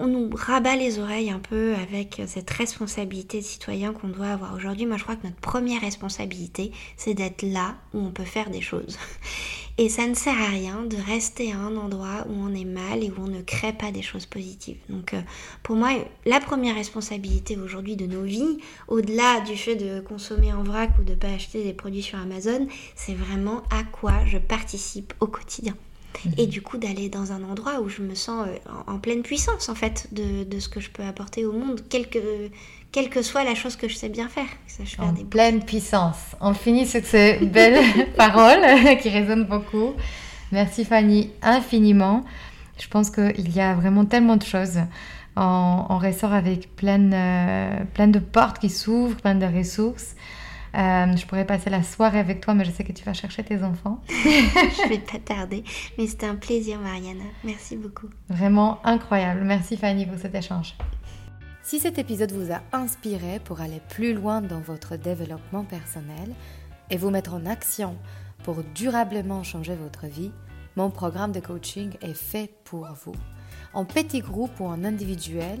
on 0.00 0.06
nous 0.06 0.30
rabat 0.34 0.76
les 0.76 0.98
oreilles 0.98 1.30
un 1.30 1.38
peu 1.38 1.74
avec 1.74 2.22
cette 2.26 2.50
responsabilité 2.50 3.38
de 3.38 3.44
citoyen 3.44 3.92
qu'on 3.92 4.08
doit 4.08 4.28
avoir 4.28 4.54
aujourd'hui. 4.54 4.86
Moi, 4.86 4.96
je 4.96 5.02
crois 5.02 5.16
que 5.16 5.26
notre 5.26 5.40
première 5.40 5.80
responsabilité, 5.80 6.72
c'est 6.96 7.14
d'être 7.14 7.42
là 7.42 7.74
où 7.92 7.98
on 7.98 8.10
peut 8.10 8.24
faire 8.24 8.50
des 8.50 8.60
choses. 8.60 8.98
Et 9.76 9.88
ça 9.88 10.06
ne 10.06 10.14
sert 10.14 10.40
à 10.40 10.46
rien 10.46 10.82
de 10.82 10.96
rester 10.96 11.52
à 11.52 11.58
un 11.58 11.76
endroit 11.76 12.24
où 12.28 12.32
on 12.32 12.54
est 12.54 12.64
mal 12.64 13.02
et 13.02 13.10
où 13.10 13.14
on 13.18 13.26
ne 13.26 13.42
crée 13.42 13.72
pas 13.72 13.90
des 13.90 14.02
choses 14.02 14.24
positives. 14.24 14.78
Donc, 14.88 15.14
euh, 15.14 15.20
pour 15.64 15.74
moi, 15.74 15.90
la 16.26 16.38
première 16.38 16.76
responsabilité 16.76 17.56
aujourd'hui 17.56 17.96
de 17.96 18.06
nos 18.06 18.22
vies, 18.22 18.58
au-delà 18.86 19.40
du 19.40 19.56
fait 19.56 19.74
de 19.74 19.98
consommer 19.98 20.52
en 20.52 20.62
vrac 20.62 20.92
ou 21.00 21.02
de 21.02 21.10
ne 21.10 21.16
pas 21.16 21.26
acheter 21.26 21.64
des 21.64 21.72
produits 21.72 22.02
sur 22.02 22.20
Amazon, 22.20 22.68
c'est 22.94 23.14
vraiment 23.14 23.64
à 23.70 23.82
quoi 23.82 24.24
je 24.26 24.38
participe 24.38 25.12
au 25.18 25.26
quotidien. 25.26 25.74
Et 26.38 26.46
du 26.46 26.62
coup 26.62 26.78
d'aller 26.78 27.08
dans 27.08 27.32
un 27.32 27.42
endroit 27.42 27.80
où 27.80 27.88
je 27.88 28.02
me 28.02 28.14
sens 28.14 28.46
euh, 28.46 28.70
en, 28.86 28.98
pleine 28.98 29.22
puissance 29.22 29.68
en 29.68 29.74
fait 29.74 30.08
de, 30.12 30.44
de, 30.44 30.58
ce 30.60 30.68
que 30.68 30.80
je 30.80 30.90
peux 30.90 31.02
apporter 31.02 31.44
au 31.44 31.52
monde, 31.52 31.80
quelle 31.88 32.08
que, 32.08 32.50
quelle 32.92 33.10
que 33.10 33.22
soit 33.22 33.44
la 33.44 33.54
chose 33.54 33.76
que 33.76 33.88
je 33.88 33.94
sais 33.94 34.08
bien 34.08 34.28
faire. 34.28 34.46
en 34.98 35.12
pleine 35.12 35.64
puissance. 35.64 36.36
On 36.40 36.54
finit 36.54 36.86
sur 36.86 37.04
ces 37.04 37.38
belles 37.42 38.12
paroles 38.16 38.64
qui 39.02 39.08
résonnent 39.08 39.46
beaucoup. 39.46 39.94
Merci 40.52 40.84
Fanny 40.84 41.30
infiniment. 41.42 42.24
Je 42.78 42.88
pense 42.88 43.10
qu'il 43.10 43.50
y 43.54 43.60
a 43.60 43.74
vraiment 43.74 44.04
tellement 44.04 44.36
de 44.36 44.44
choses. 44.44 44.78
On, 45.36 45.84
on 45.88 45.98
ressort 45.98 46.32
avec 46.32 46.74
plein, 46.76 47.12
euh, 47.12 47.84
plein 47.92 48.08
de 48.08 48.18
portes 48.18 48.58
qui 48.58 48.70
s'ouvrent, 48.70 49.16
plein 49.16 49.34
de 49.34 49.46
ressources. 49.46 50.14
Euh, 50.74 51.16
je 51.16 51.24
pourrais 51.26 51.46
passer 51.46 51.70
la 51.70 51.82
soirée 51.84 52.18
avec 52.18 52.40
toi, 52.40 52.54
mais 52.54 52.64
je 52.64 52.72
sais 52.72 52.82
que 52.82 52.92
tu 52.92 53.04
vas 53.04 53.14
chercher 53.14 53.44
tes 53.44 53.62
enfants. 53.62 54.00
je 54.08 54.88
vais 54.88 54.98
pas 54.98 55.18
tarder, 55.18 55.62
mais 55.96 56.06
c'était 56.08 56.26
un 56.26 56.34
plaisir, 56.34 56.80
Mariana. 56.80 57.24
Merci 57.44 57.76
beaucoup. 57.76 58.08
Vraiment 58.28 58.84
incroyable. 58.84 59.42
Merci 59.44 59.76
Fanny 59.76 60.04
pour 60.04 60.18
cet 60.18 60.34
échange. 60.34 60.74
Si 61.62 61.78
cet 61.78 61.98
épisode 61.98 62.32
vous 62.32 62.52
a 62.52 62.60
inspiré 62.72 63.40
pour 63.42 63.60
aller 63.60 63.80
plus 63.88 64.14
loin 64.14 64.40
dans 64.40 64.60
votre 64.60 64.96
développement 64.96 65.64
personnel 65.64 66.34
et 66.90 66.96
vous 66.96 67.10
mettre 67.10 67.34
en 67.34 67.46
action 67.46 67.96
pour 68.42 68.56
durablement 68.74 69.42
changer 69.44 69.76
votre 69.76 70.06
vie, 70.06 70.32
mon 70.76 70.90
programme 70.90 71.32
de 71.32 71.40
coaching 71.40 71.92
est 72.02 72.14
fait 72.14 72.50
pour 72.64 72.88
vous. 73.04 73.14
En 73.72 73.84
petit 73.84 74.20
groupe 74.20 74.58
ou 74.60 74.66
en 74.66 74.84
individuel, 74.84 75.60